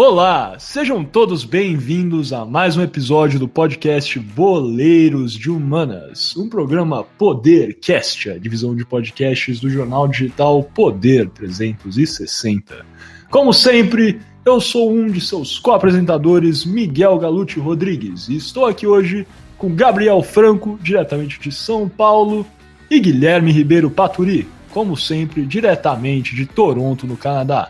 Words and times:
Olá, 0.00 0.56
sejam 0.60 1.02
todos 1.02 1.42
bem-vindos 1.42 2.32
a 2.32 2.44
mais 2.44 2.76
um 2.76 2.82
episódio 2.82 3.36
do 3.36 3.48
podcast 3.48 4.16
Boleiros 4.16 5.32
de 5.32 5.50
Humanas, 5.50 6.36
um 6.36 6.48
programa 6.48 7.02
Podercast, 7.02 8.30
a 8.30 8.38
divisão 8.38 8.76
de 8.76 8.86
podcasts 8.86 9.58
do 9.58 9.68
jornal 9.68 10.06
digital 10.06 10.62
Poder 10.62 11.28
360. 11.30 12.86
Como 13.28 13.52
sempre, 13.52 14.20
eu 14.44 14.60
sou 14.60 14.92
um 14.92 15.08
de 15.08 15.20
seus 15.20 15.58
co-apresentadores, 15.58 16.64
Miguel 16.64 17.18
Galute 17.18 17.58
Rodrigues, 17.58 18.28
e 18.28 18.36
estou 18.36 18.66
aqui 18.66 18.86
hoje 18.86 19.26
com 19.56 19.74
Gabriel 19.74 20.22
Franco, 20.22 20.78
diretamente 20.80 21.40
de 21.40 21.50
São 21.50 21.88
Paulo, 21.88 22.46
e 22.88 23.00
Guilherme 23.00 23.50
Ribeiro 23.50 23.90
Paturi, 23.90 24.46
como 24.70 24.96
sempre, 24.96 25.44
diretamente 25.44 26.36
de 26.36 26.46
Toronto, 26.46 27.04
no 27.04 27.16
Canadá. 27.16 27.68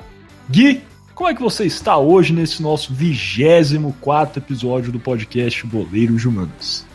Gui, 0.51 0.83
como 1.19 1.29
é 1.29 1.35
que 1.35 1.43
você 1.43 1.65
está 1.65 1.99
hoje 1.99 2.33
nesse 2.33 2.63
nosso 2.63 2.95
24 2.95 4.39
episódio 4.39 4.93
do 4.93 5.01
podcast 5.01 5.67
Boleiros 5.67 6.21
de 6.21 6.29
Humanas? 6.29 6.87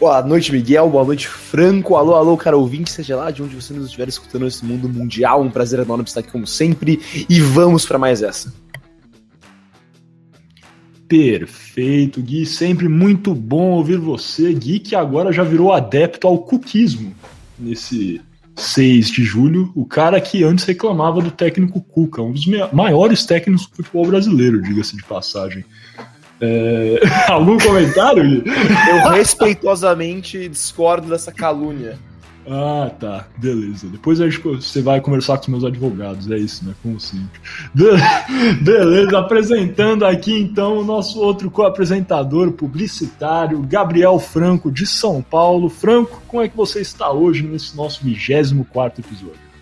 Boa 0.00 0.20
noite, 0.22 0.50
Miguel. 0.50 0.90
Boa 0.90 1.04
noite, 1.04 1.28
Franco. 1.28 1.94
Alô, 1.94 2.16
alô, 2.16 2.36
cara 2.36 2.56
ouvinte, 2.56 2.90
seja 2.90 3.14
lá 3.14 3.30
de 3.30 3.40
onde 3.40 3.54
você 3.54 3.72
nos 3.72 3.84
estiver 3.84 4.08
escutando 4.08 4.42
nesse 4.42 4.64
mundo 4.64 4.88
mundial. 4.88 5.40
Um 5.40 5.52
prazer 5.52 5.78
enorme 5.78 6.02
estar 6.02 6.18
aqui 6.18 6.32
como 6.32 6.48
sempre. 6.48 7.00
E 7.28 7.40
vamos 7.40 7.86
para 7.86 7.96
mais 7.96 8.24
essa. 8.24 8.52
Perfeito, 11.06 12.20
Gui. 12.20 12.44
Sempre 12.44 12.88
muito 12.88 13.36
bom 13.36 13.70
ouvir 13.70 13.98
você, 13.98 14.52
Gui, 14.52 14.80
que 14.80 14.96
agora 14.96 15.30
já 15.30 15.44
virou 15.44 15.72
adepto 15.72 16.26
ao 16.26 16.38
cuquismo 16.38 17.14
nesse 17.56 18.20
6 18.56 19.10
de 19.10 19.24
julho, 19.24 19.72
o 19.74 19.84
cara 19.84 20.20
que 20.20 20.44
antes 20.44 20.64
reclamava 20.64 21.20
do 21.20 21.30
técnico 21.30 21.80
Cuca, 21.80 22.22
um 22.22 22.32
dos 22.32 22.44
maiores 22.72 23.24
técnicos 23.24 23.66
do 23.66 23.76
futebol 23.76 24.06
brasileiro, 24.06 24.62
diga-se 24.62 24.96
de 24.96 25.02
passagem. 25.02 25.64
É... 26.40 27.00
Algum 27.30 27.58
comentário? 27.58 28.44
Eu 28.44 29.10
respeitosamente 29.10 30.48
discordo 30.48 31.08
dessa 31.08 31.32
calúnia. 31.32 31.98
Ah, 32.48 32.90
tá. 32.98 33.26
Beleza. 33.36 33.88
Depois 33.88 34.18
você 34.18 34.82
vai 34.82 35.00
conversar 35.00 35.36
com 35.36 35.42
os 35.42 35.48
meus 35.48 35.64
advogados. 35.64 36.30
É 36.30 36.36
isso, 36.36 36.64
né? 36.64 36.74
Como 36.82 36.98
sempre. 36.98 37.40
Beleza. 38.60 39.18
Apresentando 39.18 40.04
aqui 40.04 40.40
então 40.40 40.78
o 40.78 40.84
nosso 40.84 41.20
outro 41.20 41.50
co-apresentador 41.50 42.52
publicitário, 42.52 43.62
Gabriel 43.62 44.18
Franco, 44.18 44.70
de 44.70 44.86
São 44.86 45.22
Paulo. 45.22 45.68
Franco, 45.68 46.22
como 46.26 46.42
é 46.42 46.48
que 46.48 46.56
você 46.56 46.80
está 46.80 47.10
hoje 47.10 47.42
nesse 47.42 47.76
nosso 47.76 48.02
24 48.04 49.00
episódio? 49.00 49.52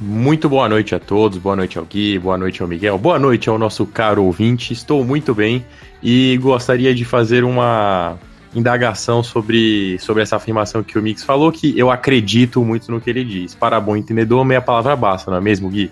Muito 0.00 0.48
boa 0.48 0.66
noite 0.66 0.94
a 0.94 0.98
todos, 0.98 1.36
boa 1.36 1.54
noite 1.54 1.78
ao 1.78 1.84
Gui, 1.84 2.18
boa 2.18 2.38
noite 2.38 2.62
ao 2.62 2.68
Miguel, 2.68 2.96
boa 2.96 3.18
noite 3.18 3.50
ao 3.50 3.58
nosso 3.58 3.84
caro 3.84 4.24
ouvinte. 4.24 4.72
Estou 4.72 5.04
muito 5.04 5.34
bem 5.34 5.62
e 6.02 6.38
gostaria 6.38 6.94
de 6.94 7.04
fazer 7.04 7.44
uma 7.44 8.16
indagação 8.54 9.22
sobre, 9.22 9.98
sobre 9.98 10.22
essa 10.22 10.36
afirmação 10.36 10.82
que 10.82 10.98
o 10.98 11.02
Mix 11.02 11.22
falou, 11.22 11.52
que 11.52 11.78
eu 11.78 11.90
acredito 11.90 12.64
muito 12.64 12.90
no 12.90 13.00
que 13.00 13.10
ele 13.10 13.24
diz. 13.24 13.54
Para 13.54 13.80
bom 13.80 13.96
entendedor, 13.96 14.44
meia 14.44 14.60
palavra 14.60 14.96
basta, 14.96 15.30
não 15.30 15.38
é 15.38 15.40
mesmo, 15.40 15.68
Gui? 15.68 15.90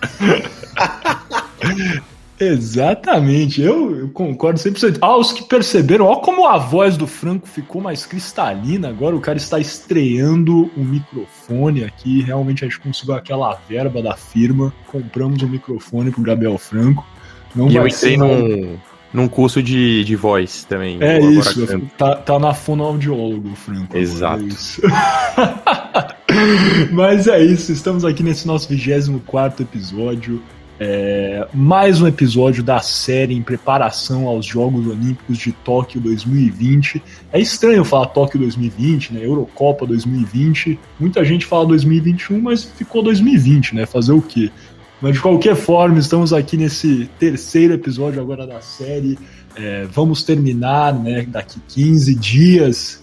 Exatamente, 2.40 3.60
eu, 3.60 3.94
eu 3.94 4.08
concordo 4.08 4.58
100%. 4.58 4.96
Ah, 5.02 5.14
os 5.14 5.30
que 5.30 5.42
perceberam, 5.42 6.06
ó 6.06 6.16
como 6.16 6.46
a 6.46 6.56
voz 6.56 6.96
do 6.96 7.06
Franco 7.06 7.46
ficou 7.46 7.82
mais 7.82 8.06
cristalina 8.06 8.88
agora, 8.88 9.14
o 9.14 9.20
cara 9.20 9.36
está 9.36 9.58
estreando 9.58 10.70
o 10.74 10.80
microfone 10.80 11.84
aqui, 11.84 12.22
realmente 12.22 12.64
a 12.64 12.68
gente 12.68 12.80
conseguiu 12.80 13.14
aquela 13.14 13.52
verba 13.68 14.00
da 14.00 14.16
firma, 14.16 14.72
compramos 14.86 15.42
um 15.42 15.48
microfone 15.48 16.10
pro 16.10 16.22
Gabriel 16.22 16.56
Franco. 16.56 17.06
Não 17.54 17.68
e 17.68 17.76
eu 17.76 17.86
entrei 17.86 18.16
num, 18.16 18.78
num 19.12 19.28
curso 19.28 19.62
de, 19.62 20.04
de 20.04 20.16
voz 20.16 20.64
também. 20.64 20.98
É 21.00 21.18
isso, 21.20 21.66
tá, 21.96 22.16
tá 22.16 22.38
na 22.38 22.54
fonoaudiólogo, 22.54 23.54
Franco. 23.54 23.96
Exato. 23.96 24.44
É 24.44 24.50
Mas 26.92 27.26
é 27.26 27.42
isso, 27.42 27.72
estamos 27.72 28.04
aqui 28.04 28.22
nesse 28.22 28.46
nosso 28.46 28.68
24 28.68 29.62
episódio. 29.62 30.40
É, 30.82 31.46
mais 31.52 32.00
um 32.00 32.06
episódio 32.06 32.62
da 32.62 32.80
série 32.80 33.34
em 33.34 33.42
preparação 33.42 34.26
aos 34.26 34.46
Jogos 34.46 34.86
Olímpicos 34.86 35.36
de 35.36 35.52
Tóquio 35.52 36.00
2020. 36.00 37.02
É 37.30 37.38
estranho 37.38 37.84
falar 37.84 38.06
Tóquio 38.06 38.40
2020, 38.40 39.12
né? 39.12 39.26
Eurocopa 39.26 39.84
2020. 39.84 40.78
Muita 40.98 41.22
gente 41.22 41.44
fala 41.44 41.66
2021, 41.66 42.40
mas 42.40 42.64
ficou 42.64 43.02
2020, 43.02 43.74
né? 43.74 43.84
Fazer 43.84 44.12
o 44.12 44.22
quê? 44.22 44.50
Mas 45.00 45.14
de 45.14 45.20
qualquer 45.20 45.56
forma, 45.56 45.98
estamos 45.98 46.32
aqui 46.32 46.56
nesse 46.56 47.08
terceiro 47.18 47.72
episódio 47.72 48.20
agora 48.20 48.46
da 48.46 48.60
série. 48.60 49.18
É, 49.56 49.86
vamos 49.86 50.22
terminar 50.22 50.92
né, 50.94 51.26
daqui 51.26 51.58
15 51.68 52.14
dias, 52.14 53.02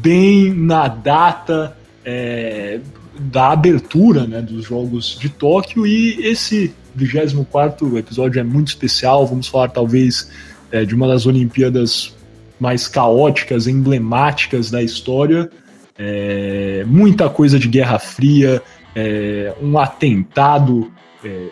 bem 0.00 0.54
na 0.54 0.86
data 0.86 1.76
é, 2.04 2.80
da 3.18 3.50
abertura 3.50 4.26
né, 4.26 4.40
dos 4.40 4.64
Jogos 4.64 5.18
de 5.18 5.28
Tóquio. 5.28 5.84
E 5.84 6.24
esse 6.24 6.72
24 6.94 7.98
episódio 7.98 8.38
é 8.38 8.44
muito 8.44 8.68
especial. 8.68 9.26
Vamos 9.26 9.48
falar, 9.48 9.68
talvez, 9.70 10.30
é, 10.70 10.84
de 10.84 10.94
uma 10.94 11.08
das 11.08 11.26
Olimpíadas 11.26 12.14
mais 12.60 12.86
caóticas, 12.86 13.66
emblemáticas 13.66 14.70
da 14.70 14.82
história. 14.82 15.50
É, 15.98 16.84
muita 16.86 17.28
coisa 17.28 17.58
de 17.58 17.66
Guerra 17.66 17.98
Fria, 17.98 18.62
é, 18.94 19.52
um 19.60 19.76
atentado 19.78 20.92
é, 21.24 21.48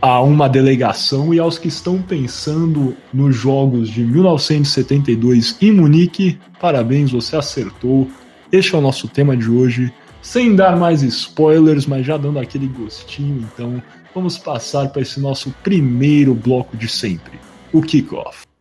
a 0.00 0.20
uma 0.20 0.48
delegação 0.48 1.32
e 1.32 1.38
aos 1.38 1.58
que 1.58 1.68
estão 1.68 2.02
pensando 2.02 2.96
nos 3.14 3.36
Jogos 3.36 3.88
de 3.88 4.04
1972 4.04 5.56
em 5.62 5.70
Munique, 5.70 6.38
parabéns, 6.60 7.12
você 7.12 7.36
acertou. 7.36 8.10
Este 8.50 8.74
é 8.74 8.78
o 8.78 8.80
nosso 8.80 9.06
tema 9.06 9.36
de 9.36 9.48
hoje. 9.48 9.92
Sem 10.20 10.54
dar 10.54 10.76
mais 10.76 11.02
spoilers, 11.02 11.86
mas 11.86 12.06
já 12.06 12.16
dando 12.16 12.38
aquele 12.38 12.66
gostinho, 12.66 13.48
então 13.52 13.82
vamos 14.14 14.38
passar 14.38 14.88
para 14.88 15.02
esse 15.02 15.18
nosso 15.18 15.52
primeiro 15.62 16.34
bloco 16.34 16.76
de 16.76 16.88
sempre, 16.88 17.38
o 17.72 17.82
kickoff. 17.82 18.51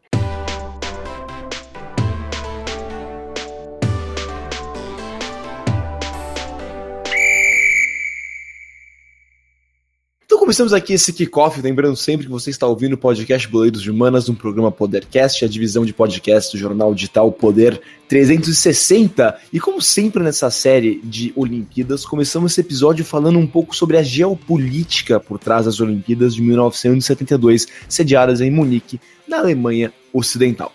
Começamos 10.51 10.73
aqui 10.73 10.91
esse 10.91 11.13
kickoff, 11.13 11.61
lembrando 11.61 11.95
sempre 11.95 12.25
que 12.25 12.31
você 12.31 12.49
está 12.49 12.67
ouvindo 12.67 12.91
o 12.91 12.97
podcast 12.97 13.47
Boleiros 13.47 13.81
de 13.81 13.89
Humanas, 13.89 14.27
um 14.27 14.35
programa 14.35 14.69
Podercast, 14.69 15.45
a 15.45 15.47
divisão 15.47 15.85
de 15.85 15.93
podcast 15.93 16.51
do 16.51 16.59
jornal 16.59 16.93
digital 16.93 17.31
Poder 17.31 17.81
360. 18.09 19.39
E 19.53 19.61
como 19.61 19.81
sempre 19.81 20.21
nessa 20.21 20.51
série 20.51 20.99
de 21.05 21.31
Olimpíadas, 21.37 22.05
começamos 22.05 22.51
esse 22.51 22.59
episódio 22.59 23.05
falando 23.05 23.39
um 23.39 23.47
pouco 23.47 23.73
sobre 23.73 23.95
a 23.95 24.03
geopolítica 24.03 25.21
por 25.21 25.39
trás 25.39 25.67
das 25.67 25.79
Olimpíadas 25.79 26.35
de 26.35 26.41
1972, 26.41 27.67
sediadas 27.87 28.41
em 28.41 28.51
Munique, 28.51 28.99
na 29.25 29.37
Alemanha 29.37 29.93
Ocidental. 30.11 30.73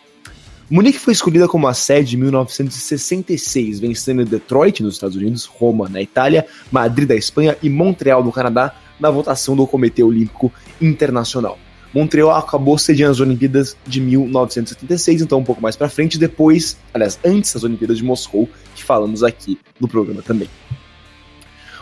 Munique 0.71 0.99
foi 0.99 1.13
escolhida 1.13 1.47
como 1.47 1.69
a 1.69 1.75
sede 1.75 2.17
em 2.17 2.21
1966, 2.21 3.79
vencendo 3.79 4.25
Detroit, 4.25 4.83
nos 4.83 4.95
Estados 4.95 5.17
Unidos, 5.17 5.45
Roma, 5.45 5.87
na 5.87 6.01
Itália, 6.01 6.47
Madrid, 6.73 7.07
da 7.07 7.15
Espanha 7.15 7.59
e 7.63 7.69
Montreal, 7.69 8.25
no 8.25 8.33
Canadá, 8.33 8.75
na 8.99 9.11
votação 9.11 9.55
do 9.57 9.67
Comitê 9.67 10.03
Olímpico 10.03 10.53
Internacional. 10.81 11.59
Montreal 11.93 12.31
acabou 12.33 12.77
sediando 12.77 13.13
as 13.13 13.21
Olimpíadas 13.21 13.77
de 13.87 14.01
1976, 14.01 15.23
então 15.23 15.39
um 15.39 15.45
pouco 15.45 15.63
mais 15.63 15.77
para 15.77 15.89
frente, 15.89 16.19
depois, 16.19 16.77
aliás, 16.93 17.19
antes 17.25 17.53
das 17.55 17.65
Olimpíadas 17.65 17.99
de 17.99 18.05
Moscou, 18.05 18.49
que 18.75 18.85
falamos 18.85 19.23
aqui 19.23 19.59
no 19.81 19.89
programa 19.89 20.23
também. 20.23 20.49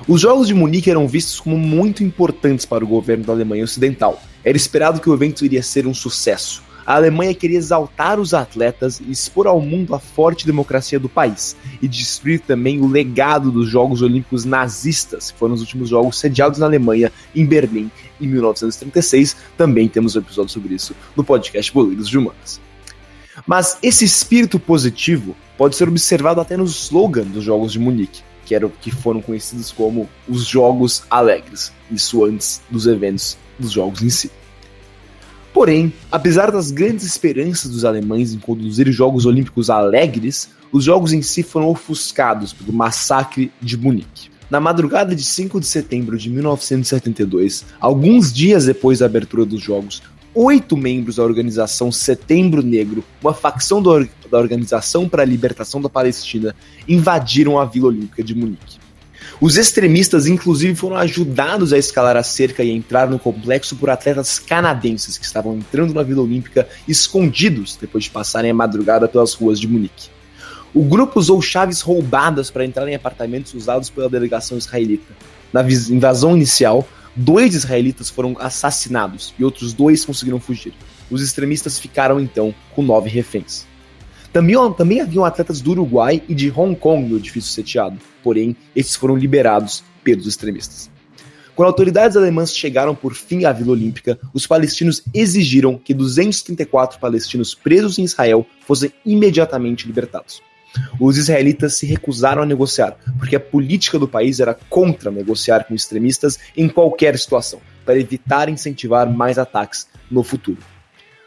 Os 0.07 0.21
Jogos 0.21 0.49
de 0.49 0.55
Munique 0.55 0.91
eram 0.91 1.07
vistos 1.07 1.41
como 1.41 1.57
muito 1.57 2.03
importantes 2.03 2.67
para 2.67 2.85
o 2.85 2.87
governo 2.87 3.25
da 3.25 3.33
Alemanha 3.33 3.65
Ocidental. 3.65 4.21
Era 4.45 4.57
esperado 4.57 5.01
que 5.01 5.09
o 5.09 5.15
evento 5.15 5.45
iria 5.45 5.63
ser 5.63 5.87
um 5.87 5.95
sucesso 5.95 6.64
a 6.87 6.95
Alemanha 6.97 7.35
queria 7.35 7.59
exaltar 7.59 8.21
os 8.21 8.35
atletas 8.35 9.01
e 9.01 9.11
expor 9.11 9.47
ao 9.47 9.61
mundo 9.61 9.95
a 9.95 9.99
forte 9.99 10.47
democracia 10.47 10.99
do 10.99 11.09
país 11.09 11.57
e 11.81 11.89
destruir 11.89 12.41
também 12.41 12.81
o 12.81 12.87
legado 12.87 13.51
dos 13.51 13.69
Jogos 13.69 14.03
Olímpicos 14.03 14.45
nazistas, 14.45 15.31
que 15.31 15.39
foram 15.39 15.55
os 15.55 15.61
últimos 15.61 15.89
jogos 15.89 16.19
sediados 16.19 16.59
na 16.59 16.67
Alemanha, 16.67 17.11
em 17.35 17.47
Berlim, 17.47 17.91
em 18.21 18.27
1936. 18.27 19.37
Também 19.57 19.89
temos 19.89 20.15
um 20.15 20.19
episódio 20.19 20.53
sobre 20.53 20.75
isso 20.75 20.95
no 21.17 21.25
podcast 21.25 21.73
Boleiros 21.73 22.09
de 22.09 22.19
Humanas. 22.19 22.61
Mas 23.47 23.79
esse 23.83 24.05
espírito 24.05 24.61
positivo 24.61 25.35
pode 25.57 25.77
ser 25.77 25.89
observado 25.89 26.41
até 26.41 26.57
no 26.57 26.65
slogan 26.65 27.25
dos 27.25 27.45
Jogos 27.45 27.73
de 27.73 27.79
Munique, 27.79 28.23
que, 28.45 28.55
eram, 28.55 28.71
que 28.81 28.91
foram 28.91 29.21
conhecidos 29.21 29.73
como 29.73 30.09
os 30.29 30.45
Jogos 30.45 31.03
Alegres, 31.11 31.73
isso 31.91 32.25
antes 32.25 32.61
dos 32.71 32.87
eventos 32.87 33.37
dos 33.59 33.73
Jogos 33.73 34.03
em 34.03 34.11
si. 34.11 34.31
Porém, 35.55 35.93
apesar 36.11 36.51
das 36.51 36.73
grandes 36.73 37.07
esperanças 37.07 37.71
dos 37.71 37.85
alemães 37.85 38.35
em 38.35 38.41
conduzir 38.41 38.91
Jogos 38.91 39.25
Olímpicos 39.25 39.71
alegres, 39.71 40.51
os 40.73 40.83
jogos 40.83 41.13
em 41.13 41.23
si 41.23 41.45
foram 41.45 41.69
ofuscados 41.69 42.53
pelo 42.53 42.73
massacre 42.73 43.53
de 43.63 43.77
Munique. 43.77 44.29
Na 44.51 44.59
madrugada 44.59 45.15
de 45.15 45.23
5 45.23 45.61
de 45.61 45.67
setembro 45.67 46.19
de 46.19 46.29
1972, 46.29 47.65
alguns 47.81 48.33
dias 48.33 48.67
depois 48.67 48.99
da 48.99 49.07
abertura 49.07 49.45
dos 49.45 49.61
Jogos, 49.61 50.03
oito 50.35 50.77
membros 50.77 51.17
da 51.17 51.23
organização 51.23 51.93
Setembro 51.93 52.61
Negro, 52.61 53.05
uma 53.23 53.33
facção 53.33 53.81
da 53.81 53.91
Organização 54.33 55.09
para 55.09 55.23
a 55.23 55.27
Libertação 55.27 55.81
da 55.81 55.89
Palestina, 55.89 56.53
invadiram 56.89 57.61
a 57.61 57.65
Vila 57.65 57.87
Olímpica 57.87 58.25
de 58.25 58.35
Munique. 58.35 58.84
Os 59.41 59.57
extremistas, 59.57 60.27
inclusive, 60.27 60.75
foram 60.75 60.97
ajudados 60.97 61.73
a 61.73 61.79
escalar 61.79 62.17
a 62.17 62.23
cerca 62.23 62.63
e 62.63 62.71
a 62.71 62.75
entrar 62.75 63.09
no 63.09 63.19
complexo 63.19 63.77
por 63.77 63.91
atletas 63.91 64.39
canadenses 64.39 65.19
que 65.19 65.25
estavam 65.25 65.57
entrando 65.57 65.93
na 65.93 66.03
Vila 66.03 66.23
Olímpica 66.23 66.69
escondidos 66.87 67.77
depois 67.81 68.05
de 68.05 68.11
passarem 68.11 68.51
a 68.51 68.55
madrugada 68.55 69.09
pelas 69.09 69.35
ruas 69.35 69.59
de 69.59 69.69
Munique. 69.69 70.09
O 70.73 70.83
grupo 70.83 71.21
usou 71.21 71.41
chaves 71.41 71.81
roubadas 71.81 72.51
para 72.51 72.65
entrar 72.65 72.89
em 72.89 72.95
apartamentos 72.95 73.55
usados 73.55 73.91
pela 73.91 74.09
delegação 74.09 74.59
israelita. 74.59 75.15
Na 75.53 75.63
invasão 75.63 76.37
inicial, 76.37 76.87
dois 77.15 77.55
israelitas 77.55 78.11
foram 78.11 78.37
assassinados 78.41 79.35
e 79.39 79.45
outros 79.45 79.73
dois 79.73 80.05
conseguiram 80.05 80.41
fugir. 80.41 80.75
Os 81.11 81.23
extremistas 81.23 81.79
ficaram 81.79 82.19
então 82.19 82.53
com 82.75 82.83
nove 82.83 83.09
reféns. 83.09 83.67
Também, 84.35 84.57
também 84.77 85.01
haviam 85.01 85.25
atletas 85.25 85.61
do 85.61 85.71
Uruguai 85.71 86.21
e 86.29 86.35
de 86.35 86.51
Hong 86.51 86.75
Kong 86.75 87.09
no 87.09 87.19
edifício 87.19 87.53
sitiado, 87.53 88.01
porém, 88.21 88.57
esses 88.75 88.97
foram 88.97 89.15
liberados 89.15 89.85
pelos 90.03 90.27
extremistas. 90.27 90.91
Quando 91.55 91.69
autoridades 91.69 92.17
alemãs 92.17 92.53
chegaram 92.53 92.97
por 92.97 93.15
fim 93.15 93.45
à 93.45 93.53
Vila 93.53 93.71
Olímpica, 93.71 94.19
os 94.35 94.45
palestinos 94.45 95.05
exigiram 95.15 95.79
que 95.79 95.95
234 95.95 96.99
palestinos 96.99 97.55
presos 97.55 97.97
em 97.97 98.03
Israel 98.03 98.45
fossem 98.67 98.93
imediatamente 99.07 99.87
libertados. 99.87 100.43
Os 100.99 101.17
israelitas 101.17 101.77
se 101.77 101.87
recusaram 101.87 102.43
a 102.43 102.47
negociar, 102.47 102.99
porque 103.21 103.37
a 103.37 103.41
política 103.41 104.01
do 104.01 104.09
país 104.09 104.41
era 104.41 104.59
contra 104.69 105.13
negociar 105.13 105.63
com 105.63 105.77
extremistas 105.77 106.41
em 106.57 106.69
qualquer 106.69 107.17
situação, 107.21 107.61
para 107.85 108.01
evitar 108.01 108.49
incentivar 108.49 109.09
mais 109.09 109.39
ataques 109.39 109.87
no 110.11 110.25
futuro. 110.25 110.59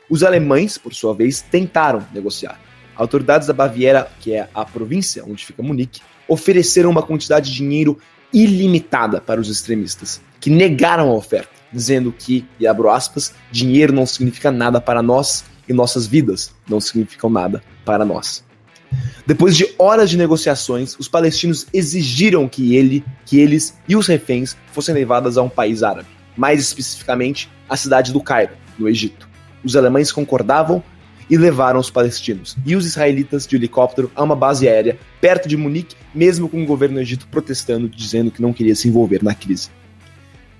Os 0.09 0.23
alemães, 0.23 0.77
por 0.77 0.93
sua 0.93 1.13
vez, 1.13 1.41
tentaram 1.41 2.05
negociar. 2.13 2.66
Autoridades 2.97 3.47
da 3.47 3.53
Baviera, 3.53 4.09
que 4.19 4.33
é 4.33 4.49
a 4.53 4.65
província 4.65 5.23
onde 5.25 5.45
fica 5.45 5.61
Munique, 5.61 6.01
ofereceram 6.27 6.89
uma 6.89 7.03
quantidade 7.03 7.49
de 7.49 7.55
dinheiro 7.55 7.97
ilimitada 8.33 9.21
para 9.21 9.39
os 9.39 9.49
extremistas, 9.49 10.21
que 10.39 10.49
negaram 10.49 11.09
a 11.09 11.13
oferta, 11.13 11.51
dizendo 11.71 12.11
que, 12.11 12.45
e 12.59 12.67
abro 12.67 12.89
aspas, 12.89 13.33
dinheiro 13.51 13.93
não 13.93 14.05
significa 14.05 14.51
nada 14.51 14.81
para 14.81 15.01
nós 15.01 15.45
e 15.67 15.73
nossas 15.73 16.07
vidas 16.07 16.53
não 16.67 16.79
significam 16.79 17.29
nada 17.29 17.61
para 17.85 18.03
nós. 18.03 18.43
Depois 19.25 19.55
de 19.55 19.67
horas 19.77 20.09
de 20.09 20.17
negociações, 20.17 20.95
os 20.97 21.07
palestinos 21.07 21.67
exigiram 21.73 22.47
que 22.47 22.75
ele, 22.75 23.03
que 23.25 23.37
eles 23.39 23.77
e 23.87 23.95
os 23.95 24.07
reféns 24.07 24.55
fossem 24.71 24.95
levados 24.95 25.37
a 25.37 25.43
um 25.43 25.49
país 25.49 25.83
árabe, 25.83 26.07
mais 26.35 26.61
especificamente 26.61 27.49
a 27.67 27.75
cidade 27.75 28.13
do 28.13 28.21
Cairo, 28.21 28.53
no 28.79 28.87
Egito. 28.87 29.27
Os 29.63 29.75
alemães 29.75 30.11
concordavam 30.11 30.81
e 31.29 31.37
levaram 31.37 31.79
os 31.79 31.89
palestinos 31.89 32.55
e 32.65 32.75
os 32.75 32.85
israelitas 32.85 33.45
de 33.45 33.55
helicóptero 33.55 34.11
a 34.15 34.23
uma 34.23 34.35
base 34.35 34.67
aérea 34.67 34.97
perto 35.19 35.47
de 35.47 35.57
Munique, 35.57 35.95
mesmo 36.13 36.47
com 36.47 36.61
o 36.61 36.65
governo 36.65 36.99
Egito 36.99 37.27
protestando, 37.27 37.89
dizendo 37.89 38.31
que 38.31 38.41
não 38.41 38.53
queria 38.53 38.75
se 38.75 38.87
envolver 38.87 39.23
na 39.23 39.33
crise. 39.33 39.69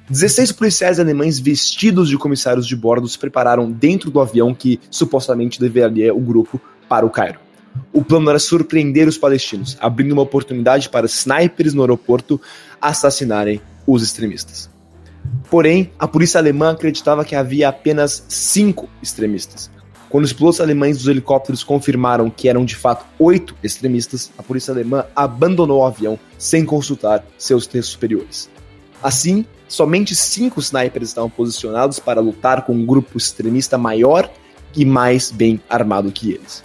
16 0.10 0.54
policiais 0.54 1.00
alemães 1.00 1.38
vestidos 1.38 2.08
de 2.08 2.18
comissários 2.18 2.66
de 2.66 2.76
bordo 2.76 3.08
se 3.08 3.20
prepararam 3.20 3.70
dentro 3.70 4.10
do 4.10 4.22
avião 4.22 4.54
que 4.54 4.80
supostamente 4.90 5.62
levaria 5.62 6.14
o 6.14 6.20
grupo 6.20 6.62
para 6.88 7.06
o 7.06 7.10
Cairo. 7.10 7.40
O 7.92 8.04
plano 8.04 8.30
era 8.30 8.40
surpreender 8.40 9.08
os 9.08 9.18
palestinos, 9.18 9.78
abrindo 9.80 10.14
uma 10.14 10.22
oportunidade 10.22 10.90
para 10.90 11.06
snipers 11.06 11.74
no 11.74 11.82
aeroporto 11.82 12.40
assassinarem 12.82 13.62
os 13.86 14.02
extremistas. 14.02 14.70
Porém, 15.50 15.92
a 16.00 16.08
polícia 16.08 16.40
alemã 16.40 16.72
acreditava 16.72 17.26
que 17.26 17.36
havia 17.36 17.68
apenas 17.70 18.26
cinco 18.30 18.90
extremistas. 19.02 19.70
Quando 20.10 20.24
os 20.24 20.32
pilotos 20.32 20.62
alemães 20.62 20.98
dos 20.98 21.08
helicópteros 21.08 21.64
confirmaram 21.64 22.30
que 22.30 22.48
eram 22.48 22.64
de 22.64 22.76
fato 22.76 23.06
oito 23.20 23.56
extremistas, 23.62 24.32
a 24.38 24.44
polícia 24.44 24.74
alemã 24.74 25.06
abandonou 25.16 25.82
o 25.82 25.86
avião 25.86 26.18
sem 26.38 26.64
consultar 26.64 27.26
seus 27.38 27.68
textos 27.68 27.92
superiores. 27.92 28.50
Assim, 29.04 29.46
somente 29.68 30.16
cinco 30.16 30.60
snipers 30.62 31.10
estavam 31.10 31.30
posicionados 31.30 32.00
para 32.00 32.22
lutar 32.22 32.66
com 32.66 32.74
um 32.74 32.86
grupo 32.86 33.18
extremista 33.18 33.78
maior 33.78 34.32
e 34.76 34.86
mais 34.86 35.30
bem 35.30 35.60
armado 35.70 36.12
que 36.12 36.32
eles. 36.32 36.64